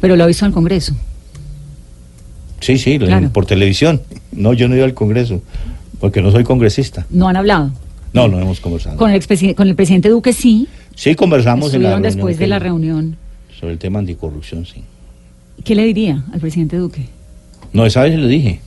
pero 0.01 0.15
lo 0.15 0.28
en 0.28 0.36
el 0.41 0.51
Congreso. 0.51 0.95
Sí, 2.59 2.78
sí, 2.80 2.97
Claro. 2.97 3.30
por 3.32 3.45
televisión. 3.45 4.01
No, 4.32 4.53
yo 4.53 4.67
no 4.67 4.74
he 4.74 4.78
ido 4.78 4.86
al 4.86 4.95
Congreso, 4.95 5.41
porque 5.99 6.22
no 6.22 6.32
soy 6.32 6.43
congresista. 6.43 7.05
No 7.11 7.30
han 7.30 7.38
hablado. 7.38 7.72
No, 8.13 8.28
no 8.28 8.39
hemos 8.39 8.59
conversado. 8.59 8.97
Con 8.97 9.11
el, 9.11 9.24
con 9.55 9.67
el 9.67 9.76
presidente 9.76 10.09
Duque 10.09 10.34
sí. 10.34 10.67
Sí, 10.95 11.13
conversamos 11.15 11.74
en 11.74 11.84
la 11.84 11.89
reunión 11.91 12.03
después 12.11 12.38
de 12.39 12.47
la 12.47 12.57
reunión. 12.59 13.15
sobre 13.59 13.74
el 13.74 13.80
tema 13.80 13.99
anticorrupción, 13.99 14.65
sí. 14.65 14.84
¿Qué 15.63 15.76
le 15.76 15.84
diría 15.84 16.24
al 16.34 16.39
presidente 16.39 16.78
Duque? 16.78 17.05
No, 17.74 17.86
esa 17.86 18.01
vez 18.01 18.17
le 18.17 18.28
dije. 18.28 18.59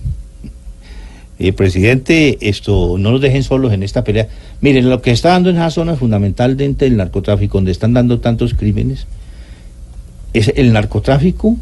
Eh, 1.39 1.53
presidente, 1.53 2.39
esto, 2.41 2.97
no 2.99 3.11
nos 3.13 3.21
dejen 3.21 3.43
solos 3.43 3.73
en 3.73 3.83
esta 3.83 4.05
pelea. 4.05 4.29
Miren, 4.61 4.89
lo 4.89 5.03
que 5.03 5.11
está 5.11 5.31
dando 5.31 5.51
en 5.51 5.57
esa 5.57 5.71
zona 5.71 5.97
fundamental 5.97 6.57
dentro 6.57 6.87
del 6.87 6.97
narcotráfico, 6.97 7.59
donde 7.59 7.73
están 7.73 7.95
dando 7.95 8.21
tantos 8.21 8.55
crímenes, 8.55 9.07
es 10.35 10.53
el 10.57 10.73
narcotráfico 10.73 11.57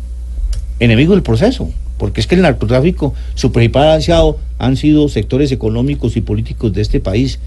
enemigo 0.80 1.14
del 1.14 1.22
proceso. 1.22 1.70
Porque 1.98 2.20
es 2.20 2.26
que 2.26 2.34
el 2.34 2.42
narcotráfico, 2.42 3.14
su 3.34 3.52
principal 3.52 4.02
han 4.58 4.76
sido 4.76 5.08
sectores 5.08 5.52
económicos 5.52 6.16
y 6.16 6.22
políticos 6.22 6.72
de 6.72 6.80
este 6.80 6.98
país, 6.98 7.38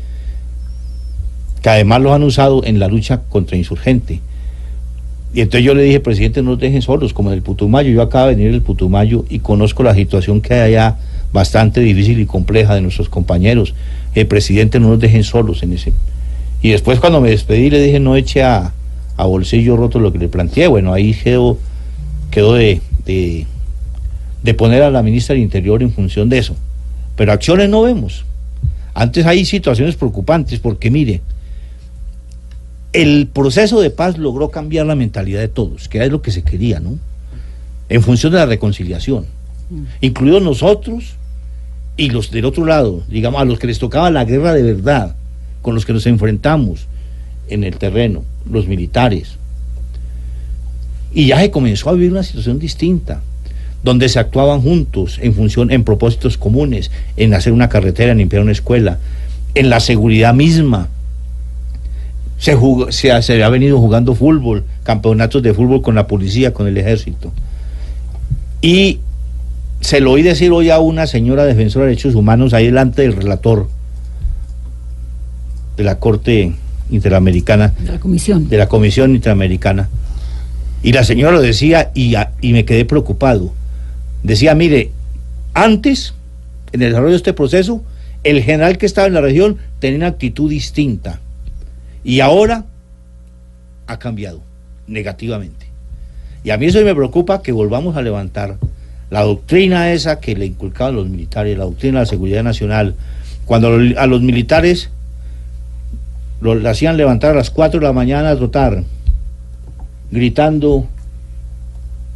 que 1.64 1.70
además 1.70 2.02
los 2.02 2.14
han 2.14 2.24
usado 2.24 2.64
en 2.64 2.78
la 2.78 2.88
lucha 2.88 3.22
contra 3.30 3.58
insurgente. 3.58 4.22
Y 5.34 5.42
entonces 5.42 5.66
yo 5.66 5.74
le 5.74 5.82
dije, 5.82 6.00
presidente, 6.00 6.44
no 6.44 6.52
nos 6.52 6.60
dejen 6.60 6.84
solos, 6.84 7.14
como 7.14 7.32
en 7.32 7.36
el 7.36 7.42
Putumayo. 7.42 7.90
Yo 7.90 8.04
acabo 8.04 8.28
de 8.28 8.36
venir 8.36 8.52
del 8.52 8.62
Putumayo 8.62 9.26
y 9.28 9.40
conozco 9.40 9.82
la 9.82 9.96
situación 9.96 10.40
que 10.42 10.54
hay 10.54 10.62
allá, 10.74 10.98
bastante 11.34 11.82
difícil 11.82 12.20
y 12.20 12.26
compleja 12.26 12.76
de 12.76 12.82
nuestros 12.82 13.10
compañeros. 13.10 13.74
El 14.14 14.28
presidente, 14.28 14.80
no 14.80 14.90
nos 14.90 15.00
dejen 15.00 15.24
solos 15.24 15.64
en 15.64 15.74
ese. 15.74 15.92
Y 16.62 16.70
después 16.70 17.00
cuando 17.00 17.20
me 17.20 17.32
despedí 17.32 17.70
le 17.70 17.82
dije, 17.82 18.00
no 18.00 18.16
eche 18.16 18.44
a, 18.44 18.72
a 19.18 19.26
bolsillo 19.26 19.76
roto 19.76 20.00
lo 20.00 20.14
que 20.14 20.20
le 20.20 20.30
planteé. 20.30 20.68
Bueno, 20.68 20.94
ahí 20.94 21.14
quedó, 21.14 21.58
quedó 22.32 22.54
de, 22.54 22.80
de, 23.06 23.48
de 24.44 24.54
poner 24.54 24.84
a 24.84 24.92
la 24.92 25.04
ministra 25.04 25.34
del 25.34 25.44
Interior 25.44 25.82
en 25.82 25.92
función 25.92 26.30
de 26.30 26.38
eso. 26.38 26.56
Pero 27.16 27.34
acciones 27.34 27.70
no 27.70 27.82
vemos. 27.82 28.24
Antes 28.94 29.26
hay 29.26 29.44
situaciones 29.44 29.96
preocupantes 29.96 30.60
porque 30.60 30.92
mire, 30.92 31.22
el 32.94 33.28
proceso 33.28 33.82
de 33.82 33.90
paz 33.90 34.20
logró 34.20 34.50
cambiar 34.50 34.86
la 34.86 34.96
mentalidad 34.96 35.42
de 35.42 35.48
todos, 35.48 35.90
que 35.90 36.04
es 36.04 36.12
lo 36.12 36.22
que 36.22 36.32
se 36.32 36.44
quería, 36.44 36.80
¿no? 36.80 37.00
En 37.90 38.04
función 38.04 38.32
de 38.32 38.38
la 38.38 38.46
reconciliación, 38.46 39.26
incluidos 40.00 40.44
nosotros 40.44 41.16
y 41.96 42.10
los 42.10 42.32
del 42.32 42.46
otro 42.46 42.66
lado, 42.66 43.04
digamos, 43.08 43.42
a 43.42 43.46
los 43.46 43.60
que 43.60 43.68
les 43.68 43.80
tocaba 43.80 44.10
la 44.10 44.26
guerra 44.26 44.54
de 44.54 44.64
verdad, 44.64 45.16
con 45.62 45.76
los 45.76 45.86
que 45.86 45.94
nos 45.94 46.06
enfrentamos 46.08 46.88
en 47.50 47.64
el 47.64 47.78
terreno, 47.78 48.24
los 48.50 48.68
militares. 48.68 49.38
Y 51.14 51.28
ya 51.28 51.40
se 51.40 51.52
comenzó 51.52 51.90
a 51.90 51.94
vivir 51.94 52.12
una 52.12 52.24
situación 52.24 52.58
distinta, 52.58 53.22
donde 53.84 54.10
se 54.10 54.20
actuaban 54.20 54.62
juntos 54.62 55.20
en 55.22 55.34
función, 55.34 55.72
en 55.72 55.84
propósitos 55.84 56.38
comunes, 56.38 56.90
en 57.18 57.34
hacer 57.34 57.54
una 57.54 57.70
carretera, 57.70 58.12
en 58.12 58.18
limpiar 58.18 58.42
una 58.42 58.52
escuela, 58.52 58.98
en 59.54 59.70
la 59.70 59.80
seguridad 59.80 60.34
misma, 60.34 60.90
se, 62.40 62.56
jugó, 62.56 62.92
se, 62.92 63.22
se, 63.22 63.44
ha 63.44 63.50
venido 63.50 63.80
jugando 63.80 64.16
fútbol, 64.16 64.64
campeonatos 64.84 65.44
de 65.44 65.54
fútbol 65.54 65.82
con 65.82 65.96
la 65.96 66.08
policía, 66.08 66.54
con 66.54 66.68
el 66.68 66.78
ejército. 66.78 67.32
Y 68.62 69.00
se 69.84 70.00
lo 70.00 70.12
oí 70.12 70.22
decir 70.24 70.52
hoy 70.52 70.70
a 70.70 70.80
una 70.80 71.08
señora 71.08 71.44
defensora 71.44 71.86
de 71.86 71.92
derechos 71.92 72.16
humanos 72.16 72.54
ahí 72.54 72.68
delante 72.68 73.02
del 73.02 73.14
relator 73.14 73.68
de 75.76 75.84
la 75.84 76.00
Corte 76.00 76.54
Interamericana. 76.90 77.74
De 77.80 77.92
la 77.92 78.00
Comisión. 78.00 78.48
De 78.48 78.58
la 78.58 78.70
Comisión 78.70 79.14
Interamericana. 79.14 79.90
Y 80.84 80.94
la 80.94 81.04
señora 81.04 81.34
lo 81.34 81.42
decía 81.42 81.92
y, 81.94 82.16
y 82.40 82.54
me 82.54 82.64
quedé 82.64 82.86
preocupado. 82.86 83.54
Decía, 84.24 84.56
mire, 84.56 84.92
antes, 85.54 86.14
en 86.72 86.82
el 86.82 86.90
desarrollo 86.90 87.12
de 87.12 87.18
este 87.18 87.34
proceso, 87.34 87.84
el 88.24 88.42
general 88.42 88.78
que 88.78 88.86
estaba 88.86 89.08
en 89.08 89.14
la 89.14 89.22
región 89.22 89.58
tenía 89.80 89.98
una 89.98 90.08
actitud 90.08 90.50
distinta 90.50 91.20
y 92.06 92.22
ahora 92.22 92.66
ha 93.88 94.00
cambiado 94.00 94.40
negativamente. 94.88 95.68
Y 96.46 96.52
a 96.52 96.58
mí 96.58 96.68
eso 96.68 96.80
me 96.82 96.96
preocupa 96.96 97.42
que 97.42 97.52
volvamos 97.52 97.98
a 97.98 98.02
levantar 98.02 98.58
la 99.14 99.22
doctrina 99.22 99.92
esa 99.92 100.20
que 100.20 100.36
le 100.36 100.48
inculcaban 100.48 100.96
los 100.96 101.08
militares, 101.08 101.56
la 101.56 101.66
doctrina 101.66 102.00
de 102.00 102.06
la 102.06 102.10
seguridad 102.10 102.42
nacional, 102.42 102.96
cuando 103.46 103.68
a 103.68 104.08
los 104.08 104.22
militares 104.24 104.90
los 106.42 106.66
hacían 106.66 106.98
levantar 106.98 107.30
a 107.30 107.36
las 107.36 107.52
4 107.52 107.80
de 107.80 107.86
la 107.86 107.94
mañana 107.94 108.32
a 108.32 108.36
trotar, 108.36 108.84
gritando 110.10 110.88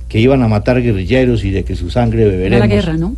que 0.10 0.20
iban 0.20 0.42
a 0.42 0.48
matar 0.48 0.82
guerrilleros 0.82 1.44
y 1.44 1.52
de 1.52 1.64
que 1.64 1.76
su 1.76 1.92
sangre 1.92 2.26
beberemos. 2.26 2.68
la 2.68 2.76
guerra, 2.76 2.98
¿no? 2.98 3.16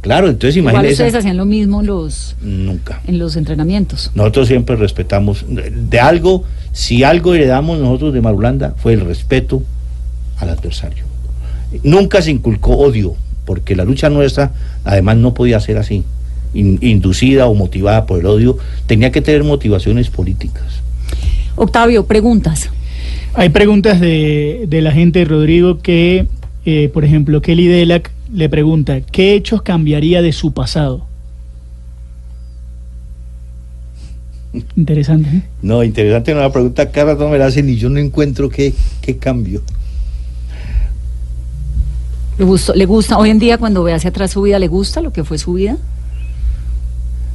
Claro, 0.00 0.28
entonces 0.28 0.56
imagínense. 0.56 0.92
ustedes 0.92 1.16
hacían 1.16 1.38
lo 1.38 1.44
mismo 1.44 1.82
los, 1.82 2.36
Nunca. 2.40 3.00
en 3.04 3.18
los 3.18 3.34
entrenamientos. 3.34 4.12
Nosotros 4.14 4.46
siempre 4.46 4.76
respetamos. 4.76 5.44
De 5.48 5.98
algo, 5.98 6.44
si 6.70 7.02
algo 7.02 7.34
heredamos 7.34 7.80
nosotros 7.80 8.14
de 8.14 8.20
Marulanda, 8.20 8.76
fue 8.76 8.92
el 8.92 9.00
respeto 9.00 9.60
al 10.36 10.50
adversario. 10.50 11.07
Nunca 11.82 12.22
se 12.22 12.30
inculcó 12.30 12.76
odio, 12.76 13.14
porque 13.44 13.76
la 13.76 13.84
lucha 13.84 14.08
nuestra, 14.10 14.52
además, 14.84 15.16
no 15.18 15.34
podía 15.34 15.60
ser 15.60 15.78
así, 15.78 16.04
in- 16.54 16.78
inducida 16.80 17.46
o 17.46 17.54
motivada 17.54 18.06
por 18.06 18.20
el 18.20 18.26
odio, 18.26 18.58
tenía 18.86 19.12
que 19.12 19.20
tener 19.20 19.44
motivaciones 19.44 20.08
políticas. 20.10 20.64
Octavio, 21.56 22.06
preguntas. 22.06 22.70
Hay 23.34 23.50
preguntas 23.50 24.00
de, 24.00 24.64
de 24.68 24.80
la 24.82 24.92
gente, 24.92 25.24
Rodrigo, 25.24 25.78
que, 25.80 26.26
eh, 26.64 26.90
por 26.92 27.04
ejemplo, 27.04 27.42
Kelly 27.42 27.66
Delac 27.66 28.10
le 28.32 28.48
pregunta, 28.48 29.00
¿qué 29.00 29.34
hechos 29.34 29.62
cambiaría 29.62 30.22
de 30.22 30.32
su 30.32 30.52
pasado? 30.52 31.06
Interesante. 34.76 35.28
¿eh? 35.28 35.42
No, 35.62 35.84
interesante 35.84 36.34
no 36.34 36.40
la 36.40 36.52
pregunta, 36.52 36.90
cada 36.90 37.12
rato 37.12 37.28
me 37.28 37.38
la 37.38 37.46
hacen 37.46 37.68
y 37.68 37.76
yo 37.76 37.88
no 37.90 37.98
encuentro 37.98 38.48
qué, 38.48 38.72
qué 39.02 39.16
cambio. 39.16 39.62
¿Le, 42.38 42.44
gustó- 42.44 42.74
¿Le 42.74 42.86
gusta 42.86 43.18
hoy 43.18 43.30
en 43.30 43.38
día 43.38 43.58
cuando 43.58 43.82
ve 43.82 43.92
hacia 43.92 44.10
atrás 44.10 44.30
su 44.30 44.42
vida, 44.42 44.58
le 44.58 44.68
gusta 44.68 45.00
lo 45.00 45.12
que 45.12 45.24
fue 45.24 45.38
su 45.38 45.54
vida? 45.54 45.76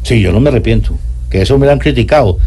Sí, 0.04 0.22
yo 0.22 0.32
no 0.32 0.39
me 0.39 0.49
arrepiento, 0.49 0.95
que 1.30 1.41
eso 1.41 1.58
me 1.58 1.66
lo 1.66 1.72
han 1.72 1.80
criticado. 1.80 2.38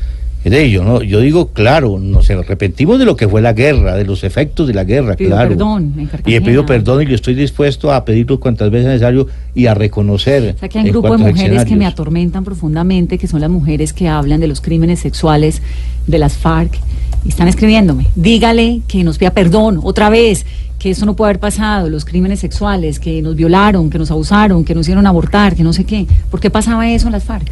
Es 0.45 0.53
de 0.53 0.71
yo, 0.71 0.85
no, 0.85 1.03
yo 1.03 1.19
digo, 1.21 1.49
claro, 1.49 1.99
nos 1.99 2.31
arrepentimos 2.31 3.01
de 3.01 3.05
lo 3.05 3.17
que 3.17 3.27
fue 3.29 3.43
la 3.43 3.53
guerra, 3.53 3.97
de 3.97 4.05
los 4.05 4.23
efectos 4.23 4.69
de 4.69 4.75
la 4.75 4.85
guerra, 4.85 5.17
Pido 5.17 5.31
claro. 5.31 5.49
perdón 5.49 5.93
Y 6.25 6.35
he 6.35 6.41
pedido 6.41 6.65
perdón 6.65 7.03
y 7.03 7.07
yo 7.07 7.17
estoy 7.17 7.35
dispuesto 7.35 7.93
a 7.93 8.05
pedirlo 8.05 8.39
cuantas 8.39 8.71
veces 8.71 8.87
necesario 8.87 9.27
y 9.57 9.67
a 9.67 9.75
reconocer. 9.75 10.55
O 10.55 10.59
sea 10.61 10.69
que 10.69 10.79
hay 10.79 10.85
un 10.85 10.91
grupo 10.93 11.17
de 11.17 11.25
mujeres 11.33 11.65
que 11.65 11.75
me 11.75 11.85
atormentan 11.85 12.45
profundamente, 12.45 13.19
que 13.19 13.27
son 13.27 13.41
las 13.41 13.51
mujeres 13.51 13.93
que 13.93 14.07
hablan 14.07 14.39
de 14.41 14.47
los 14.47 14.61
crímenes 14.61 15.01
sexuales 15.01 15.63
de 16.07 16.19
las 16.19 16.37
FARC 16.37 16.79
están 17.29 17.49
escribiéndome. 17.49 18.09
Dígale 18.15 18.83
que 18.87 19.05
nos 19.05 19.19
pida 19.19 19.31
perdón 19.31 19.81
otra 19.83 20.11
vez, 20.11 20.47
que 20.79 20.91
eso 20.91 21.07
no 21.07 21.17
puede 21.17 21.31
haber 21.31 21.41
pasado, 21.41 21.89
los 21.89 22.05
crímenes 22.05 22.41
sexuales, 22.41 23.01
que 23.01 23.23
nos 23.23 23.37
violaron, 23.37 23.91
que 23.91 23.99
nos 23.99 24.11
abusaron, 24.11 24.65
que 24.65 24.75
nos 24.75 24.87
hicieron 24.87 25.07
abortar, 25.07 25.55
que 25.55 25.63
no 25.63 25.73
sé 25.73 25.85
qué. 25.85 26.07
¿Por 26.31 26.41
qué 26.41 26.51
pasaba 26.51 26.89
eso 26.89 27.07
en 27.07 27.13
las 27.13 27.25
FARC? 27.25 27.51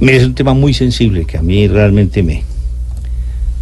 Mire, 0.00 0.16
es 0.16 0.24
un 0.24 0.34
tema 0.34 0.54
muy 0.54 0.72
sensible 0.74 1.24
que 1.24 1.36
a 1.36 1.42
mí 1.42 1.66
realmente 1.66 2.22
me, 2.22 2.44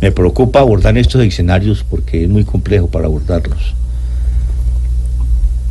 me 0.01 0.13
preocupa 0.13 0.61
abordar 0.61 0.97
estos 0.99 1.23
escenarios 1.25 1.85
porque 1.89 2.25
es 2.25 2.29
muy 2.29 2.45
complejo 2.45 2.89
para 2.89 3.07
abordarlos. 3.07 3.75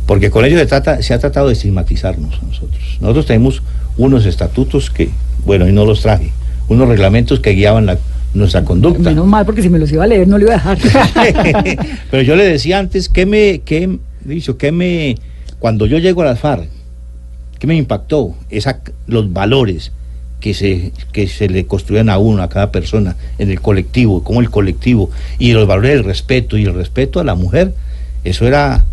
Porque 0.06 0.30
con 0.30 0.44
ello 0.44 0.58
se, 0.58 0.66
trata, 0.66 1.02
se 1.02 1.14
ha 1.14 1.18
tratado 1.18 1.48
de 1.48 1.52
estigmatizarnos 1.52 2.38
a 2.40 2.46
nosotros. 2.46 2.98
Nosotros 3.00 3.26
tenemos 3.26 3.62
unos 3.96 4.26
estatutos 4.26 4.90
que, 4.90 5.10
bueno, 5.44 5.68
y 5.68 5.72
no 5.72 5.84
los 5.84 6.02
traje, 6.02 6.32
unos 6.68 6.88
reglamentos 6.88 7.40
que 7.40 7.50
guiaban 7.50 7.86
la, 7.86 7.98
nuestra 8.34 8.64
conducta. 8.64 9.10
Menos 9.10 9.26
mal, 9.26 9.44
porque 9.46 9.62
si 9.62 9.68
me 9.68 9.78
los 9.78 9.90
iba 9.92 10.04
a 10.04 10.06
leer 10.06 10.28
no 10.28 10.38
lo 10.38 10.44
iba 10.44 10.54
a 10.54 10.74
dejar. 10.74 10.78
Pero 12.10 12.22
yo 12.22 12.36
le 12.36 12.44
decía 12.44 12.78
antes, 12.78 13.08
¿qué 13.08 13.26
me, 13.26 13.62
dicho, 14.24 14.56
me, 14.72 15.16
cuando 15.58 15.86
yo 15.86 15.98
llego 15.98 16.22
a 16.22 16.26
las 16.26 16.40
FARC, 16.40 16.68
qué 17.58 17.66
me 17.66 17.76
impactó? 17.76 18.34
Esa, 18.50 18.80
los 19.06 19.32
valores 19.32 19.92
que 20.40 20.54
se, 20.54 20.92
que 21.12 21.28
se 21.28 21.48
le 21.48 21.66
construían 21.66 22.08
a 22.08 22.18
uno, 22.18 22.42
a 22.42 22.48
cada 22.48 22.70
persona, 22.70 23.16
en 23.38 23.50
el 23.50 23.60
colectivo, 23.60 24.22
como 24.22 24.40
el 24.40 24.50
colectivo, 24.50 25.10
y 25.38 25.52
los 25.52 25.66
valores 25.66 25.92
del 25.92 26.04
respeto, 26.04 26.56
y 26.56 26.64
el 26.64 26.74
respeto 26.74 27.20
a 27.20 27.24
la 27.24 27.34
mujer, 27.34 27.74
eso 28.24 28.46
era, 28.46 28.84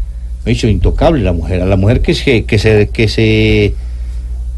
he 0.46 0.50
dicho, 0.50 0.68
intocable 0.68 1.24
la 1.24 1.34
mujer, 1.34 1.62
a 1.62 1.66
la 1.66 1.76
mujer 1.76 2.02
que 2.02 2.14
se, 2.14 2.46
que 2.46 2.58
se, 2.60 2.90
que 2.90 3.08
se, 3.08 3.74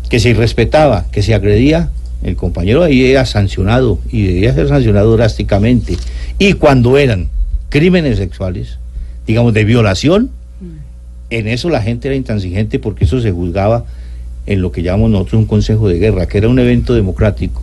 que 0.09 0.19
se 0.19 0.29
irrespetaba, 0.29 1.07
que 1.11 1.23
se 1.23 1.33
agredía, 1.33 1.89
el 2.25 2.35
compañero 2.35 2.83
ahí 2.83 3.05
era 3.05 3.25
sancionado 3.25 3.99
y 4.11 4.25
debía 4.25 4.53
ser 4.53 4.67
sancionado 4.67 5.15
drásticamente. 5.15 5.95
Y 6.39 6.53
cuando 6.53 6.97
eran 6.97 7.29
crímenes 7.69 8.17
sexuales, 8.17 8.79
digamos, 9.27 9.53
de 9.53 9.63
violación, 9.63 10.31
en 11.29 11.47
eso 11.47 11.69
la 11.69 11.81
gente 11.81 12.07
era 12.07 12.15
intransigente 12.15 12.79
porque 12.79 13.05
eso 13.05 13.21
se 13.21 13.31
juzgaba 13.31 13.85
en 14.47 14.61
lo 14.61 14.71
que 14.71 14.81
llamamos 14.81 15.11
nosotros 15.11 15.41
un 15.41 15.45
consejo 15.45 15.87
de 15.87 15.99
guerra, 15.99 16.27
que 16.27 16.37
era 16.39 16.49
un 16.49 16.59
evento 16.59 16.93
democrático. 16.93 17.61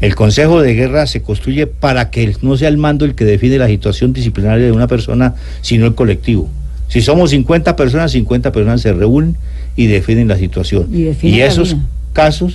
El 0.00 0.14
consejo 0.14 0.62
de 0.62 0.74
guerra 0.74 1.06
se 1.06 1.22
construye 1.22 1.66
para 1.66 2.10
que 2.10 2.34
no 2.42 2.56
sea 2.56 2.68
el 2.68 2.78
mando 2.78 3.04
el 3.04 3.14
que 3.14 3.24
define 3.24 3.58
la 3.58 3.66
situación 3.66 4.12
disciplinaria 4.12 4.64
de 4.66 4.72
una 4.72 4.86
persona, 4.86 5.34
sino 5.60 5.86
el 5.86 5.94
colectivo. 5.94 6.48
Si 6.88 7.02
somos 7.02 7.30
50 7.30 7.76
personas, 7.76 8.12
50 8.12 8.50
personas 8.50 8.80
se 8.80 8.92
reúnen 8.92 9.36
y 9.76 9.86
definen 9.86 10.28
la 10.28 10.36
situación. 10.36 10.88
Y 10.92 11.38
la 11.38 11.46
esos 11.46 11.76
casos, 12.12 12.54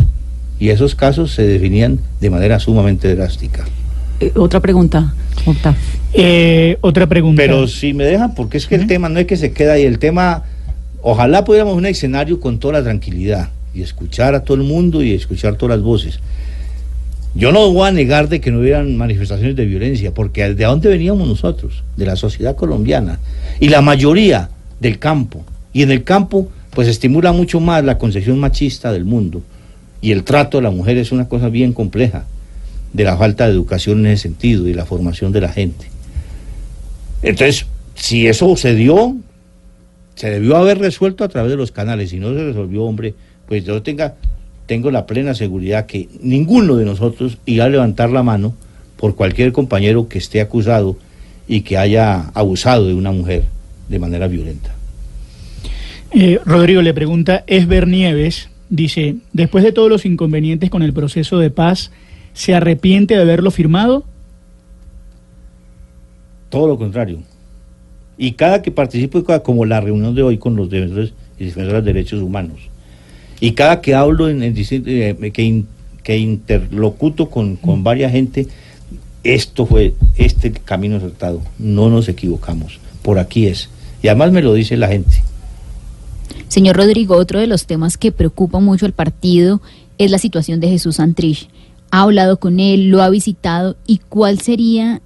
y 0.60 0.70
esos 0.70 0.96
casos 0.96 1.32
se 1.32 1.44
definían 1.44 2.00
de 2.22 2.30
manera 2.30 2.60
sumamente 2.60 3.14
drástica. 3.16 3.66
Eh, 4.20 4.32
otra 4.36 4.60
pregunta, 4.60 5.14
Octavio. 5.46 5.80
Eh, 6.14 6.78
otra 6.82 7.08
pregunta. 7.08 7.42
Pero 7.42 7.68
si 7.68 7.94
me 7.94 8.06
dejan, 8.06 8.34
porque 8.36 8.58
es 8.58 8.68
que 8.68 8.76
el 8.76 8.88
tema 8.88 9.10
no 9.10 9.20
es 9.20 9.28
que 9.28 9.36
se 9.36 9.52
queda 9.52 9.74
ahí, 9.74 9.84
el 9.84 10.00
tema 10.00 10.44
Ojalá 11.08 11.46
pudiéramos 11.46 11.78
un 11.78 11.86
escenario 11.86 12.40
con 12.40 12.58
toda 12.58 12.80
la 12.80 12.84
tranquilidad 12.84 13.52
y 13.76 13.84
escuchar 13.84 14.34
a 14.34 14.44
todo 14.44 14.58
el 14.58 14.64
mundo 14.64 15.04
y 15.04 15.14
escuchar 15.14 15.56
todas 15.56 15.78
las 15.78 15.86
voces. 15.86 16.20
Yo 17.36 17.52
no 17.52 17.72
voy 17.72 17.88
a 17.88 17.92
negar 17.92 18.28
de 18.28 18.42
que 18.42 18.50
no 18.50 18.58
hubieran 18.58 18.98
manifestaciones 18.98 19.56
de 19.56 19.68
violencia, 19.68 20.16
porque 20.16 20.56
¿de 20.56 20.66
dónde 20.66 20.90
veníamos 20.90 21.28
nosotros? 21.28 21.84
De 21.96 22.08
la 22.08 22.16
sociedad 22.16 22.56
colombiana. 22.56 23.20
Y 23.60 23.70
la 23.70 23.84
mayoría 23.84 24.50
del 24.80 24.98
campo. 24.98 25.46
Y 25.74 25.84
en 25.84 25.92
el 25.92 26.04
campo, 26.04 26.50
pues 26.72 26.88
estimula 26.88 27.32
mucho 27.34 27.60
más 27.60 27.86
la 27.86 28.00
concepción 28.00 28.40
machista 28.40 28.92
del 28.92 29.06
mundo. 29.06 29.44
Y 30.06 30.12
el 30.12 30.24
trato 30.24 30.60
de 30.60 30.62
la 30.62 30.70
mujer 30.70 30.98
es 30.98 31.12
una 31.12 31.28
cosa 31.28 31.50
bien 31.50 31.74
compleja, 31.74 32.26
de 32.94 33.04
la 33.04 33.18
falta 33.18 33.48
de 33.48 33.54
educación 33.54 34.02
en 34.02 34.12
ese 34.12 34.22
sentido 34.22 34.68
y 34.68 34.74
la 34.76 34.86
formación 34.86 35.32
de 35.32 35.42
la 35.42 35.50
gente. 35.50 35.88
Entonces, 37.24 37.66
si 37.96 38.28
eso 38.28 38.56
se 38.56 38.76
dio, 38.76 39.16
se 40.14 40.30
debió 40.30 40.58
haber 40.58 40.78
resuelto 40.78 41.24
a 41.24 41.28
través 41.28 41.50
de 41.50 41.58
los 41.58 41.72
canales. 41.72 42.12
Si 42.12 42.20
no 42.20 42.36
se 42.36 42.44
resolvió, 42.44 42.84
hombre, 42.84 43.16
pues 43.48 43.66
yo 43.66 43.82
tenga 43.82 44.14
tengo 44.68 44.92
la 44.92 45.08
plena 45.08 45.34
seguridad 45.34 45.88
que 45.88 46.08
ninguno 46.22 46.76
de 46.76 46.86
nosotros 46.86 47.40
irá 47.48 47.66
a 47.66 47.70
levantar 47.70 48.12
la 48.12 48.22
mano 48.22 48.54
por 48.98 49.16
cualquier 49.16 49.54
compañero 49.54 50.08
que 50.08 50.20
esté 50.20 50.40
acusado 50.40 50.98
y 51.48 51.62
que 51.62 51.80
haya 51.80 52.30
abusado 52.36 52.86
de 52.86 52.94
una 52.94 53.12
mujer 53.12 53.46
de 53.90 53.98
manera 53.98 54.28
violenta. 54.28 54.70
Eh, 56.12 56.40
Rodrigo 56.46 56.84
le 56.84 56.94
pregunta, 56.94 57.44
Esber 57.48 57.88
Nieves, 57.88 58.50
dice, 58.70 59.16
después 59.34 59.64
de 59.64 59.72
todos 59.72 59.90
los 59.90 60.06
inconvenientes 60.06 60.70
con 60.70 60.84
el 60.84 60.94
proceso 60.94 61.40
de 61.40 61.50
paz, 61.50 61.92
¿se 62.34 62.56
arrepiente 62.56 63.16
de 63.16 63.22
haberlo 63.22 63.52
firmado? 63.52 64.04
Todo 66.50 66.68
lo 66.68 66.78
contrario. 66.78 67.20
Y 68.18 68.34
cada 68.34 68.62
que 68.62 68.72
participo, 68.72 69.24
como 69.44 69.66
la 69.66 69.82
reunión 69.82 70.16
de 70.16 70.24
hoy 70.24 70.38
con 70.38 70.56
los 70.56 70.70
defensores 70.70 71.14
y 71.38 71.46
defensoras 71.46 71.84
de 71.84 71.94
derechos 71.94 72.22
humanos, 72.22 72.60
y 73.40 73.52
cada 73.52 73.82
que 73.82 73.94
hablo, 73.94 74.30
en, 74.30 74.42
eh, 74.44 75.32
que, 75.34 75.64
que 76.04 76.18
interlocuto 76.18 77.30
con, 77.30 77.58
con 77.58 77.84
varias 77.84 78.12
gente, 78.12 78.48
esto 79.24 79.66
fue 79.66 79.94
este 80.16 80.52
camino 80.52 80.98
acertado. 80.98 81.42
No 81.60 81.90
nos 81.90 82.08
equivocamos. 82.08 82.80
Por 83.02 83.20
aquí 83.20 83.48
es. 83.48 83.70
Y 84.02 84.08
además 84.08 84.32
me 84.32 84.42
lo 84.42 84.54
dice 84.54 84.78
la 84.78 84.88
gente. 84.88 85.22
Señor 86.48 86.78
Rodrigo, 86.78 87.16
otro 87.16 87.40
de 87.40 87.48
los 87.48 87.66
temas 87.66 87.98
que 87.98 88.12
preocupa 88.12 88.60
mucho 88.60 88.86
al 88.86 88.94
partido 88.94 89.62
es 89.98 90.12
la 90.12 90.18
situación 90.18 90.60
de 90.60 90.70
Jesús 90.70 90.98
Santrich. 90.98 91.50
¿Ha 91.92 92.02
hablado 92.02 92.38
con 92.38 92.60
él? 92.60 92.90
¿Lo 92.90 93.02
ha 93.02 93.10
visitado? 93.10 93.76
¿Y 93.88 94.00
cuál 94.10 94.40
sería 94.40 95.02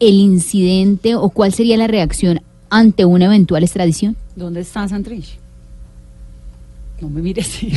el 0.00 0.14
incidente 0.14 1.14
o 1.14 1.30
cuál 1.30 1.52
sería 1.52 1.76
la 1.76 1.86
reacción 1.86 2.40
ante 2.70 3.04
una 3.04 3.26
eventual 3.26 3.62
extradición? 3.62 4.16
¿Dónde 4.34 4.60
está 4.60 4.86
Santrich? 4.88 5.38
No 7.00 7.10
me 7.10 7.20
mires 7.22 7.46
así. 7.48 7.72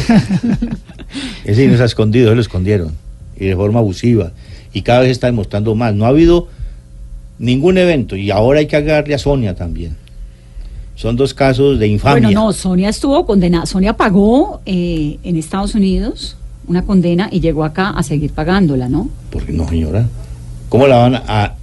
Ese 1.44 1.68
no 1.68 1.78
se 1.78 1.84
ha 1.84 1.86
escondido, 1.86 2.34
lo 2.34 2.42
escondieron. 2.42 2.94
Y 3.38 3.46
de 3.46 3.56
forma 3.56 3.80
abusiva. 3.80 4.32
Y 4.74 4.82
cada 4.82 5.02
vez 5.02 5.12
está 5.12 5.28
demostrando 5.28 5.76
más. 5.76 5.94
No 5.96 6.06
ha 6.06 6.10
habido 6.10 6.48
ningún 7.38 7.78
evento. 7.78 8.16
Y 8.16 8.32
ahora 8.32 8.60
hay 8.60 8.68
que 8.68 8.76
agarrarle 8.76 9.16
a 9.16 9.20
Sonia 9.20 9.56
también. 9.56 9.96
Son 11.00 11.16
dos 11.16 11.34
casos 11.34 11.80
de 11.80 11.88
infamia. 11.88 12.24
Bueno, 12.24 12.48
no, 12.48 12.52
Sonia 12.52 12.90
estuvo 12.90 13.26
condenada. 13.26 13.66
Sonia 13.66 13.94
pagó 13.94 14.60
eh, 14.66 15.18
en 15.24 15.38
Estados 15.38 15.74
Unidos 15.74 16.36
una 16.68 16.82
condena 16.82 17.30
y 17.32 17.40
llegó 17.40 17.64
acá 17.64 17.92
a 17.92 18.04
seguir 18.04 18.34
pagándola, 18.34 18.90
¿no? 18.90 19.10
Porque 19.30 19.54
no, 19.54 19.66
señora. 19.70 20.10
¿Cómo 20.68 20.88
la 20.88 20.98
van 20.98 21.16
a.? 21.16 21.56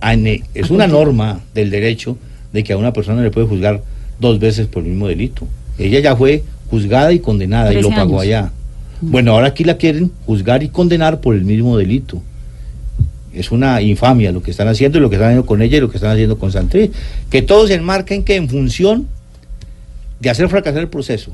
es 0.55 0.71
una 0.71 0.87
norma 0.87 1.41
del 1.53 1.69
derecho 1.69 2.17
de 2.55 2.65
que 2.65 2.73
a 2.73 2.79
una 2.79 2.95
persona 2.95 3.21
le 3.21 3.31
puede 3.31 3.47
juzgar 3.47 3.83
dos 4.19 4.39
veces 4.39 4.69
por 4.69 4.85
el 4.85 4.89
mismo 4.89 5.07
delito. 5.07 5.47
Ella 5.77 6.01
ya 6.01 6.17
fue 6.17 6.43
juzgada 6.71 7.13
y 7.13 7.19
condenada 7.19 7.75
y 7.75 7.83
lo 7.83 7.91
pagó 7.91 8.21
allá. 8.21 8.53
Bueno, 9.03 9.33
ahora 9.33 9.49
aquí 9.49 9.65
la 9.65 9.77
quieren 9.77 10.13
juzgar 10.25 10.63
y 10.63 10.69
condenar 10.69 11.21
por 11.21 11.35
el 11.35 11.45
mismo 11.45 11.77
delito. 11.77 12.23
Es 13.35 13.51
una 13.51 13.83
infamia 13.83 14.33
lo 14.33 14.43
que 14.43 14.51
están 14.51 14.69
haciendo 14.69 14.97
y 14.97 15.03
lo 15.03 15.11
que 15.11 15.17
están 15.17 15.29
haciendo 15.29 15.45
con 15.45 15.61
ella 15.61 15.77
y 15.77 15.81
lo 15.83 15.91
que 15.91 15.99
están 15.99 16.13
haciendo 16.13 16.39
con 16.39 16.53
Santré. 16.53 16.91
Que 17.29 17.43
todos 17.43 17.69
enmarquen 17.69 18.25
que 18.25 18.37
en 18.37 18.49
función 18.49 19.09
de 20.21 20.31
hacer 20.31 20.49
fracasar 20.49 20.81
el 20.81 20.89
proceso, 20.89 21.33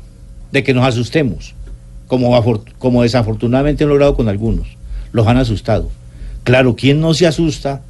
de 0.51 0.63
que 0.63 0.75
nos 0.75 0.87
asustemos, 0.87 1.55
como, 2.09 3.03
desafortunadamente 3.03 3.85
han 3.85 3.91
logrado 3.91 4.15
con 4.15 4.29
algunos, 4.29 4.69
los 5.13 5.27
han 5.27 5.39
asustado. 5.39 5.91
Claro, 6.45 6.77
¿quién 6.77 7.01
no 7.01 7.15
se 7.15 7.27
asusta 7.27 7.83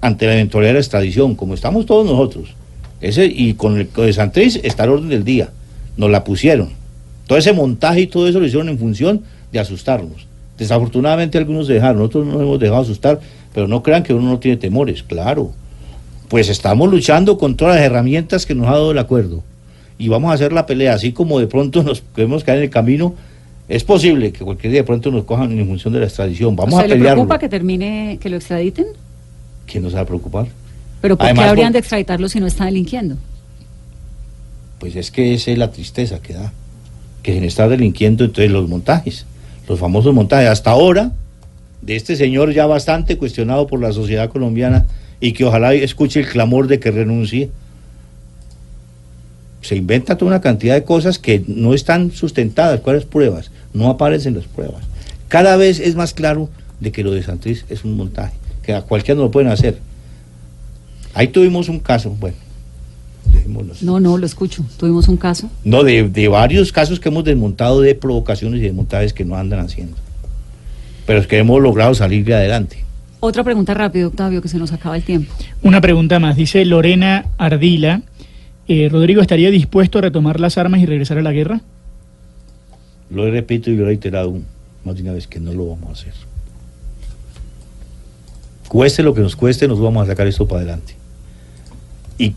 ante 0.00 0.26
la 0.26 0.34
eventualidad 0.34 0.70
de 0.70 0.74
la 0.74 0.80
extradición? 0.80 1.34
Como 1.34 1.54
estamos 1.54 1.84
todos 1.84 2.06
nosotros. 2.06 2.54
Ese, 3.00 3.26
y 3.26 3.54
con 3.54 3.78
el 3.78 3.92
de 3.92 4.12
Santrés 4.12 4.60
está 4.62 4.84
el 4.84 4.90
orden 4.90 5.08
del 5.08 5.24
día. 5.24 5.50
Nos 5.96 6.10
la 6.10 6.24
pusieron. 6.24 6.70
Todo 7.26 7.38
ese 7.38 7.52
montaje 7.52 8.00
y 8.02 8.06
todo 8.06 8.26
eso 8.26 8.40
lo 8.40 8.46
hicieron 8.46 8.68
en 8.68 8.78
función 8.78 9.22
de 9.52 9.58
asustarnos. 9.58 10.26
Desafortunadamente 10.56 11.38
algunos 11.38 11.66
se 11.66 11.74
dejaron, 11.74 11.98
nosotros 11.98 12.26
no 12.26 12.32
nos 12.32 12.42
hemos 12.42 12.58
dejado 12.58 12.80
asustar, 12.80 13.20
pero 13.52 13.68
no 13.68 13.82
crean 13.82 14.02
que 14.02 14.14
uno 14.14 14.30
no 14.30 14.38
tiene 14.38 14.56
temores, 14.56 15.02
claro. 15.02 15.52
Pues 16.28 16.48
estamos 16.48 16.90
luchando 16.90 17.38
con 17.38 17.56
todas 17.56 17.76
las 17.76 17.84
herramientas 17.84 18.46
que 18.46 18.54
nos 18.54 18.66
ha 18.66 18.72
dado 18.72 18.90
el 18.92 18.98
acuerdo. 18.98 19.42
Y 19.98 20.08
vamos 20.08 20.30
a 20.30 20.34
hacer 20.34 20.52
la 20.52 20.64
pelea, 20.66 20.94
así 20.94 21.12
como 21.12 21.40
de 21.40 21.46
pronto 21.46 21.82
nos 21.84 22.00
podemos 22.00 22.44
caer 22.44 22.58
en 22.58 22.64
el 22.64 22.70
camino. 22.70 23.14
Es 23.68 23.84
posible 23.84 24.32
que 24.32 24.44
cualquier 24.44 24.72
día 24.72 24.80
de 24.80 24.86
pronto 24.86 25.10
nos 25.10 25.24
cojan 25.24 25.52
en 25.58 25.66
función 25.66 25.92
de 25.92 26.00
la 26.00 26.06
extradición. 26.06 26.56
Vamos 26.56 26.78
a 26.78 26.82
pelear. 26.82 26.98
¿Le 26.98 27.04
preocupa 27.04 27.38
que 27.38 27.48
termine, 27.48 28.18
que 28.20 28.30
lo 28.30 28.36
extraditen? 28.36 28.86
¿Quién 29.66 29.82
nos 29.82 29.94
va 29.94 30.00
a 30.00 30.06
preocupar? 30.06 30.46
¿Pero 31.02 31.18
por 31.18 31.32
qué 31.32 31.40
habrían 31.40 31.72
de 31.72 31.80
extraditarlo 31.80 32.28
si 32.28 32.40
no 32.40 32.46
está 32.46 32.64
delinquiendo? 32.64 33.16
Pues 34.78 34.96
es 34.96 35.10
que 35.10 35.34
esa 35.34 35.50
es 35.50 35.58
la 35.58 35.70
tristeza 35.70 36.20
que 36.22 36.32
da 36.32 36.52
que 37.22 37.38
se 37.38 37.46
está 37.46 37.68
delinquiendo 37.68 38.24
entonces 38.24 38.50
los 38.50 38.68
montajes, 38.68 39.26
los 39.68 39.78
famosos 39.78 40.14
montajes. 40.14 40.48
Hasta 40.48 40.70
ahora, 40.70 41.12
de 41.82 41.96
este 41.96 42.16
señor 42.16 42.52
ya 42.52 42.66
bastante 42.66 43.18
cuestionado 43.18 43.66
por 43.66 43.80
la 43.80 43.92
sociedad 43.92 44.30
colombiana 44.30 44.86
y 45.20 45.32
que 45.32 45.44
ojalá 45.44 45.74
escuche 45.74 46.20
el 46.20 46.26
clamor 46.26 46.68
de 46.68 46.80
que 46.80 46.90
renuncie, 46.90 47.50
se 49.60 49.76
inventa 49.76 50.16
toda 50.16 50.30
una 50.30 50.40
cantidad 50.40 50.74
de 50.74 50.84
cosas 50.84 51.18
que 51.18 51.42
no 51.46 51.74
están 51.74 52.12
sustentadas. 52.12 52.80
¿Cuáles 52.80 53.04
pruebas? 53.04 53.50
No 53.72 53.90
aparecen 53.90 54.34
las 54.34 54.46
pruebas. 54.46 54.84
Cada 55.28 55.56
vez 55.56 55.80
es 55.80 55.94
más 55.94 56.14
claro 56.14 56.48
de 56.80 56.92
que 56.92 57.02
lo 57.02 57.12
de 57.12 57.22
Santriz 57.22 57.64
es 57.68 57.84
un 57.84 57.96
montaje, 57.96 58.34
que 58.62 58.74
a 58.74 58.82
cualquiera 58.82 59.16
no 59.16 59.24
lo 59.24 59.30
pueden 59.30 59.50
hacer. 59.50 59.78
Ahí 61.14 61.28
tuvimos 61.28 61.68
un 61.68 61.80
caso, 61.80 62.10
bueno, 62.18 62.36
no, 63.82 64.00
no, 64.00 64.18
lo 64.18 64.26
escucho. 64.26 64.64
Tuvimos 64.76 65.08
un 65.08 65.16
caso. 65.16 65.50
No, 65.64 65.82
de, 65.82 66.28
varios 66.28 66.72
casos 66.72 67.00
que 67.00 67.08
hemos 67.08 67.24
desmontado 67.24 67.80
de 67.80 67.94
provocaciones 67.94 68.60
y 68.60 68.64
de 68.64 68.72
montajes 68.72 69.12
que 69.12 69.24
no 69.24 69.36
andan 69.36 69.60
haciendo. 69.60 69.96
Pero 71.06 71.20
es 71.20 71.26
que 71.26 71.38
hemos 71.38 71.60
logrado 71.62 71.94
salir 71.94 72.24
de 72.24 72.34
adelante. 72.34 72.84
Otra 73.20 73.42
pregunta 73.42 73.74
rápido, 73.74 74.08
Octavio, 74.08 74.42
que 74.42 74.48
se 74.48 74.58
nos 74.58 74.72
acaba 74.72 74.96
el 74.96 75.02
tiempo. 75.02 75.32
Una 75.62 75.80
pregunta 75.80 76.18
más. 76.18 76.36
Dice 76.36 76.64
Lorena 76.64 77.26
Ardila, 77.38 78.02
eh, 78.68 78.88
¿Rodrigo 78.88 79.20
estaría 79.20 79.50
dispuesto 79.50 79.98
a 79.98 80.02
retomar 80.02 80.40
las 80.40 80.58
armas 80.58 80.80
y 80.80 80.86
regresar 80.86 81.18
a 81.18 81.22
la 81.22 81.32
guerra? 81.32 81.60
Lo 83.10 83.30
repito 83.30 83.70
y 83.70 83.76
lo 83.76 83.84
he 83.84 83.86
reiterado 83.86 84.34
más 84.84 84.96
de 84.96 85.02
una 85.02 85.12
vez 85.12 85.26
que 85.26 85.40
no 85.40 85.52
lo 85.52 85.66
vamos 85.68 85.88
a 85.88 85.92
hacer. 85.92 86.12
Cueste 88.68 89.02
lo 89.02 89.14
que 89.14 89.22
nos 89.22 89.34
cueste, 89.34 89.66
nos 89.66 89.80
vamos 89.80 90.04
a 90.04 90.10
sacar 90.10 90.26
esto 90.26 90.46
para 90.46 90.60
adelante. 90.60 90.94
Y 92.18 92.34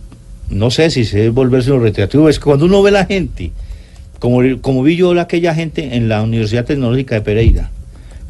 no 0.49 0.71
sé 0.71 0.89
si 0.89 1.03
se 1.03 1.17
debe 1.17 1.29
volverse 1.29 1.71
un 1.71 1.83
recreativo, 1.83 2.29
es 2.29 2.39
que 2.39 2.45
cuando 2.45 2.65
uno 2.65 2.81
ve 2.81 2.91
la 2.91 3.05
gente, 3.05 3.51
como, 4.19 4.39
como 4.61 4.83
vi 4.83 4.95
yo 4.95 5.19
aquella 5.19 5.53
gente 5.53 5.95
en 5.95 6.07
la 6.07 6.23
Universidad 6.23 6.63
Tecnológica 6.63 7.15
de 7.15 7.21
Pereira, 7.21 7.71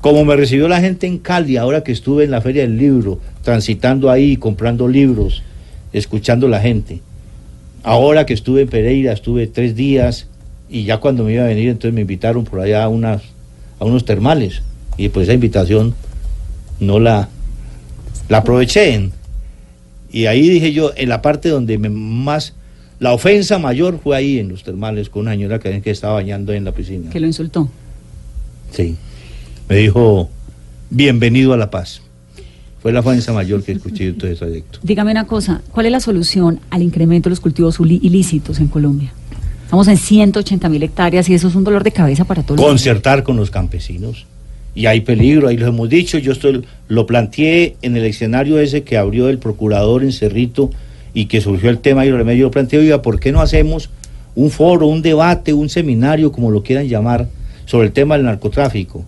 como 0.01 0.25
me 0.25 0.35
recibió 0.35 0.67
la 0.67 0.81
gente 0.81 1.05
en 1.05 1.19
Cali, 1.19 1.57
ahora 1.57 1.83
que 1.83 1.91
estuve 1.91 2.23
en 2.23 2.31
la 2.31 2.41
Feria 2.41 2.63
del 2.63 2.77
Libro, 2.77 3.19
transitando 3.43 4.09
ahí, 4.09 4.35
comprando 4.35 4.87
libros, 4.87 5.43
escuchando 5.93 6.47
la 6.47 6.59
gente. 6.59 7.01
Ahora 7.83 8.25
que 8.25 8.33
estuve 8.33 8.61
en 8.61 8.67
Pereira, 8.67 9.11
estuve 9.11 9.47
tres 9.47 9.75
días 9.75 10.27
y 10.69 10.83
ya 10.83 10.97
cuando 10.97 11.23
me 11.23 11.33
iba 11.33 11.43
a 11.43 11.47
venir, 11.47 11.69
entonces 11.69 11.93
me 11.93 12.01
invitaron 12.01 12.45
por 12.45 12.59
allá 12.59 12.83
a, 12.83 12.87
unas, 12.87 13.23
a 13.79 13.85
unos 13.85 14.05
termales 14.05 14.61
y 14.97 15.09
pues 15.09 15.23
esa 15.27 15.33
invitación 15.33 15.95
no 16.79 16.99
la, 16.99 17.29
la 18.29 18.37
aproveché. 18.37 19.09
Y 20.11 20.25
ahí 20.25 20.47
dije 20.49 20.73
yo, 20.73 20.91
en 20.95 21.09
la 21.09 21.21
parte 21.21 21.49
donde 21.49 21.77
más, 21.79 22.53
la 22.99 23.13
ofensa 23.13 23.57
mayor 23.57 23.99
fue 24.01 24.15
ahí 24.15 24.39
en 24.39 24.49
los 24.49 24.63
termales 24.63 25.09
con 25.09 25.23
una 25.23 25.31
señora 25.31 25.59
que, 25.59 25.81
que 25.81 25.91
estaba 25.91 26.15
bañando 26.15 26.53
en 26.53 26.65
la 26.65 26.73
piscina. 26.73 27.09
Que 27.09 27.19
lo 27.19 27.27
insultó. 27.27 27.69
Sí. 28.71 28.95
Me 29.69 29.77
dijo, 29.77 30.29
bienvenido 30.89 31.53
a 31.53 31.57
la 31.57 31.71
paz. 31.71 32.01
Fue 32.81 32.91
la 32.91 33.01
ofensa 33.01 33.31
mayor 33.31 33.63
que 33.63 33.73
escuché 33.73 34.07
en 34.07 34.17
todo 34.17 34.29
ese 34.29 34.39
trayecto. 34.39 34.79
Dígame 34.81 35.11
una 35.11 35.27
cosa, 35.27 35.61
¿cuál 35.71 35.85
es 35.85 35.91
la 35.91 35.99
solución 35.99 36.59
al 36.69 36.81
incremento 36.81 37.29
de 37.29 37.31
los 37.31 37.39
cultivos 37.39 37.79
ilícitos 37.79 38.59
en 38.59 38.67
Colombia? 38.67 39.13
Estamos 39.63 39.87
en 39.87 39.97
180 39.97 40.67
mil 40.69 40.83
hectáreas 40.83 41.29
y 41.29 41.33
eso 41.33 41.47
es 41.47 41.55
un 41.55 41.63
dolor 41.63 41.83
de 41.83 41.91
cabeza 41.91 42.25
para 42.25 42.43
todos. 42.43 42.59
Concertar 42.59 43.23
con 43.23 43.37
los 43.37 43.51
campesinos 43.51 44.25
y 44.73 44.87
hay 44.87 45.01
peligro, 45.01 45.47
ahí 45.47 45.57
lo 45.57 45.67
hemos 45.67 45.89
dicho, 45.89 46.17
yo 46.17 46.31
estoy, 46.31 46.65
lo 46.87 47.05
planteé 47.05 47.75
en 47.81 47.95
el 47.95 48.05
escenario 48.05 48.59
ese 48.59 48.83
que 48.83 48.97
abrió 48.97 49.29
el 49.29 49.37
procurador 49.37 50.03
en 50.03 50.11
Cerrito 50.11 50.71
y 51.13 51.25
que 51.25 51.41
surgió 51.41 51.69
el 51.69 51.79
tema 51.79 52.05
y 52.05 52.09
lo 52.09 52.17
remedio, 52.17 52.47
yo 52.47 52.51
planteé, 52.51 52.79
oiga, 52.79 53.01
¿por 53.01 53.19
qué 53.19 53.31
no 53.31 53.41
hacemos 53.41 53.89
un 54.35 54.49
foro, 54.49 54.87
un 54.87 55.01
debate, 55.01 55.53
un 55.53 55.69
seminario, 55.69 56.31
como 56.31 56.51
lo 56.51 56.63
quieran 56.63 56.87
llamar, 56.87 57.27
sobre 57.65 57.87
el 57.87 57.93
tema 57.93 58.15
del 58.15 58.25
narcotráfico. 58.25 59.05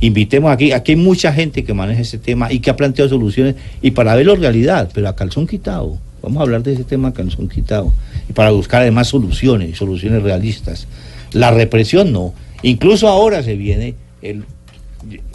Invitemos 0.00 0.50
aquí, 0.52 0.72
aquí 0.72 0.92
hay 0.92 0.96
mucha 0.96 1.32
gente 1.32 1.64
que 1.64 1.72
maneja 1.72 2.00
ese 2.02 2.18
tema 2.18 2.52
y 2.52 2.58
que 2.58 2.70
ha 2.70 2.76
planteado 2.76 3.08
soluciones 3.08 3.54
y 3.80 3.92
para 3.92 4.14
verlo 4.14 4.36
realidad, 4.36 4.90
pero 4.92 5.08
a 5.08 5.16
calzón 5.16 5.46
quitado. 5.46 5.98
Vamos 6.22 6.38
a 6.40 6.42
hablar 6.42 6.62
de 6.62 6.72
ese 6.74 6.84
tema 6.84 7.08
a 7.08 7.12
calzón 7.12 7.48
quitado 7.48 7.92
y 8.28 8.32
para 8.32 8.50
buscar 8.50 8.82
además 8.82 9.08
soluciones, 9.08 9.76
soluciones 9.78 10.22
realistas. 10.22 10.86
La 11.32 11.50
represión 11.50 12.12
no. 12.12 12.34
Incluso 12.62 13.08
ahora 13.08 13.42
se 13.42 13.56
viene, 13.56 13.94
el, 14.22 14.44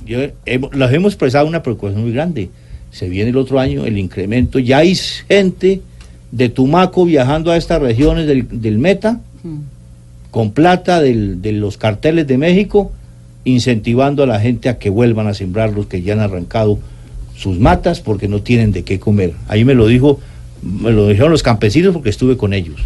yo, 0.05 0.19
hemos, 0.45 0.75
los 0.75 0.91
hemos 0.91 1.13
expresado 1.13 1.47
una 1.47 1.61
preocupación 1.63 2.01
muy 2.03 2.11
grande. 2.11 2.49
Se 2.91 3.07
viene 3.07 3.29
el 3.29 3.37
otro 3.37 3.59
año 3.59 3.85
el 3.85 3.97
incremento. 3.97 4.57
Ya 4.59 4.79
hay 4.79 4.95
gente 4.95 5.81
de 6.31 6.49
Tumaco 6.49 7.05
viajando 7.05 7.51
a 7.51 7.57
estas 7.57 7.81
regiones 7.81 8.27
del, 8.27 8.47
del 8.61 8.77
Meta 8.79 9.19
con 10.31 10.51
plata 10.51 11.01
del- 11.01 11.41
de 11.41 11.51
los 11.53 11.77
carteles 11.77 12.27
de 12.27 12.37
México, 12.37 12.91
incentivando 13.45 14.23
a 14.23 14.27
la 14.27 14.39
gente 14.39 14.69
a 14.69 14.77
que 14.77 14.89
vuelvan 14.89 15.27
a 15.27 15.33
sembrar 15.33 15.71
los 15.71 15.87
que 15.87 16.01
ya 16.01 16.13
han 16.13 16.19
arrancado 16.19 16.79
sus 17.35 17.57
matas 17.59 18.01
porque 18.01 18.27
no 18.27 18.41
tienen 18.41 18.71
de 18.71 18.83
qué 18.83 18.99
comer. 18.99 19.33
Ahí 19.47 19.63
me 19.63 19.73
lo 19.73 19.87
dijo, 19.87 20.19
me 20.61 20.91
lo 20.91 21.07
dijeron 21.07 21.31
los 21.31 21.43
campesinos 21.43 21.93
porque 21.93 22.09
estuve 22.09 22.37
con 22.37 22.53
ellos. 22.53 22.81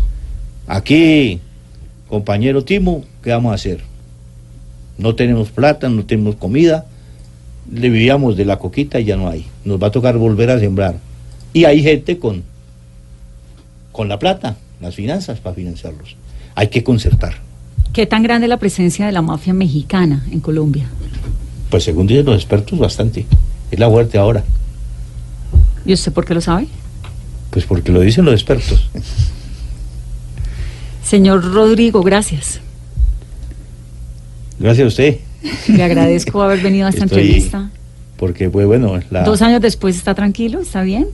Aquí, 0.67 1.39
compañero 2.07 2.63
Timo, 2.63 3.03
¿qué 3.23 3.31
vamos 3.31 3.51
a 3.51 3.55
hacer? 3.55 3.81
No 4.97 5.15
tenemos 5.15 5.49
plata, 5.49 5.89
no 5.89 6.05
tenemos 6.05 6.35
comida, 6.35 6.85
le 7.71 7.89
vivíamos 7.89 8.37
de 8.37 8.45
la 8.45 8.59
coquita 8.59 8.99
y 8.99 9.05
ya 9.05 9.17
no 9.17 9.27
hay. 9.27 9.45
Nos 9.65 9.81
va 9.81 9.87
a 9.87 9.91
tocar 9.91 10.17
volver 10.17 10.51
a 10.51 10.59
sembrar. 10.59 10.95
Y 11.51 11.65
hay 11.65 11.81
gente 11.81 12.19
con, 12.19 12.43
con 13.91 14.07
la 14.07 14.19
plata, 14.19 14.57
las 14.81 14.95
finanzas 14.95 15.39
para 15.39 15.55
financiarlos. 15.55 16.15
Hay 16.55 16.67
que 16.67 16.83
concertar. 16.83 17.35
¿Qué 17.93 18.05
tan 18.07 18.23
grande 18.23 18.45
es 18.45 18.49
la 18.49 18.57
presencia 18.57 19.05
de 19.05 19.11
la 19.11 19.21
mafia 19.21 19.53
mexicana 19.53 20.25
en 20.31 20.39
Colombia? 20.39 20.85
Pues 21.69 21.83
según 21.83 22.07
dicen 22.07 22.25
los 22.25 22.35
expertos, 22.35 22.77
bastante. 22.79 23.25
Es 23.71 23.79
la 23.79 23.89
fuerte 23.89 24.17
ahora. 24.17 24.43
¿Y 25.85 25.93
usted 25.93 26.11
por 26.11 26.25
qué 26.25 26.33
lo 26.33 26.41
sabe? 26.41 26.67
Pues 27.51 27.65
porque 27.65 27.91
lo 27.91 27.99
dicen 28.01 28.25
los 28.25 28.33
expertos. 28.33 28.89
Señor 31.03 31.43
Rodrigo, 31.53 32.01
gracias. 32.01 32.59
Gracias 34.59 34.85
a 34.85 34.87
usted. 34.87 35.17
Le 35.67 35.83
agradezco 35.83 36.41
haber 36.41 36.61
venido 36.61 36.87
a 36.87 36.89
esta 36.89 37.05
Estoy- 37.05 37.21
entrevista. 37.21 37.69
Porque 38.17 38.49
fue 38.49 38.65
bueno. 38.65 38.99
La, 39.11 39.23
Dos 39.23 39.41
años 39.41 39.61
después, 39.61 39.97
¿está 39.97 40.15
tranquilo? 40.15 40.61
¿Está 40.61 40.81
bien? 40.83 41.07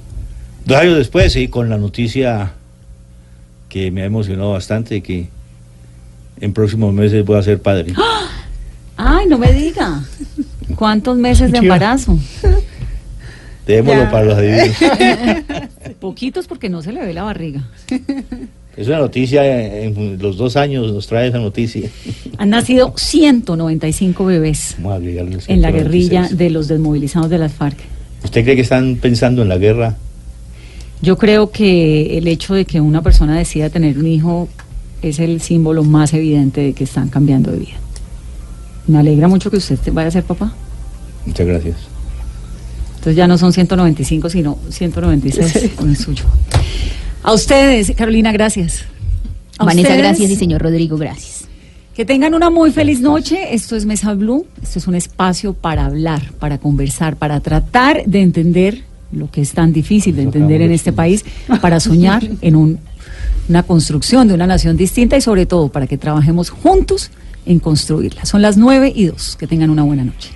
Dos 0.65 0.77
años 0.77 0.97
después, 0.97 1.33
sí, 1.33 1.47
con 1.47 1.69
la 1.69 1.77
noticia 1.77 2.53
que 3.67 3.89
me 3.91 4.03
ha 4.03 4.05
emocionado 4.05 4.51
bastante, 4.51 5.01
que 5.01 5.29
en 6.41 6.53
próximos 6.53 6.93
meses 6.93 7.25
voy 7.25 7.37
a 7.37 7.43
ser 7.43 7.61
padre. 7.61 7.93
Ay, 8.97 9.27
no 9.27 9.37
me 9.37 9.51
diga. 9.53 10.03
¿Cuántos 10.75 11.17
meses 11.17 11.51
de 11.51 11.59
embarazo? 11.59 12.17
Dejémoslo 13.65 14.09
para 14.09 14.25
los 14.25 14.37
adivinos. 14.37 14.75
Poquitos 15.99 16.47
porque 16.47 16.69
no 16.69 16.81
se 16.81 16.91
le 16.91 17.05
ve 17.05 17.13
la 17.13 17.23
barriga. 17.23 17.63
Es 18.75 18.87
una 18.87 18.99
noticia, 18.99 19.45
eh, 19.45 19.85
en 19.85 20.19
los 20.19 20.37
dos 20.37 20.55
años 20.55 20.91
nos 20.91 21.07
trae 21.07 21.27
esa 21.27 21.39
noticia. 21.39 21.89
Han 22.37 22.49
nacido 22.49 22.93
195 22.95 24.25
bebés 24.25 24.75
en 24.77 24.83
la 24.83 24.99
196. 24.99 25.73
guerrilla 25.73 26.27
de 26.31 26.49
los 26.49 26.67
desmovilizados 26.67 27.29
de 27.29 27.37
las 27.37 27.53
FARC. 27.53 27.77
¿Usted 28.23 28.43
cree 28.43 28.55
que 28.55 28.61
están 28.61 28.95
pensando 28.95 29.41
en 29.41 29.49
la 29.49 29.57
guerra? 29.57 29.97
Yo 31.01 31.17
creo 31.17 31.51
que 31.51 32.17
el 32.17 32.27
hecho 32.27 32.53
de 32.53 32.65
que 32.65 32.81
una 32.81 33.01
persona 33.01 33.37
decida 33.37 33.69
tener 33.69 33.97
un 33.97 34.07
hijo 34.07 34.49
es 35.01 35.19
el 35.19 35.41
símbolo 35.41 35.83
más 35.83 36.13
evidente 36.13 36.61
de 36.61 36.73
que 36.73 36.83
están 36.83 37.09
cambiando 37.09 37.51
de 37.51 37.59
vida. 37.59 37.77
Me 38.87 38.97
alegra 38.99 39.27
mucho 39.27 39.49
que 39.51 39.57
usted 39.57 39.77
te- 39.77 39.91
vaya 39.91 40.07
a 40.07 40.11
ser 40.11 40.23
papá. 40.23 40.53
Muchas 41.25 41.45
gracias. 41.47 41.75
Entonces 42.95 43.15
ya 43.15 43.27
no 43.27 43.37
son 43.37 43.53
195, 43.53 44.29
sino 44.29 44.57
196 44.69 45.71
con 45.75 45.89
el 45.89 45.95
suyo. 45.97 46.25
A 47.23 47.33
ustedes, 47.33 47.91
Carolina, 47.95 48.31
gracias. 48.31 48.83
A 49.57 49.65
Vanessa, 49.65 49.89
ustedes, 49.89 49.97
gracias 50.05 50.31
y 50.31 50.35
señor 50.35 50.61
Rodrigo, 50.61 50.97
gracias. 50.97 51.45
Que 51.95 52.05
tengan 52.05 52.33
una 52.33 52.49
muy 52.49 52.71
feliz 52.71 53.01
noche. 53.01 53.53
Esto 53.53 53.75
es 53.75 53.85
Mesa 53.85 54.13
Blue. 54.13 54.45
Esto 54.61 54.79
es 54.79 54.87
un 54.87 54.95
espacio 54.95 55.53
para 55.53 55.85
hablar, 55.85 56.31
para 56.39 56.57
conversar, 56.57 57.17
para 57.17 57.39
tratar 57.41 58.03
de 58.05 58.21
entender 58.21 58.83
lo 59.11 59.29
que 59.31 59.41
es 59.41 59.51
tan 59.53 59.73
difícil 59.73 60.15
de 60.15 60.21
entender 60.23 60.61
en 60.61 60.71
este 60.71 60.93
país, 60.93 61.25
para 61.61 61.79
soñar 61.79 62.25
en 62.41 62.55
un- 62.55 62.79
una 63.47 63.63
construcción 63.63 64.27
de 64.27 64.33
una 64.33 64.47
nación 64.47 64.77
distinta 64.77 65.17
y 65.17 65.21
sobre 65.21 65.45
todo 65.45 65.69
para 65.69 65.87
que 65.87 65.97
trabajemos 65.97 66.49
juntos 66.49 67.11
en 67.45 67.59
construirla. 67.59 68.25
Son 68.25 68.41
las 68.41 68.57
9 68.57 68.91
y 68.95 69.05
2. 69.05 69.35
Que 69.37 69.47
tengan 69.47 69.69
una 69.69 69.83
buena 69.83 70.03
noche. 70.03 70.31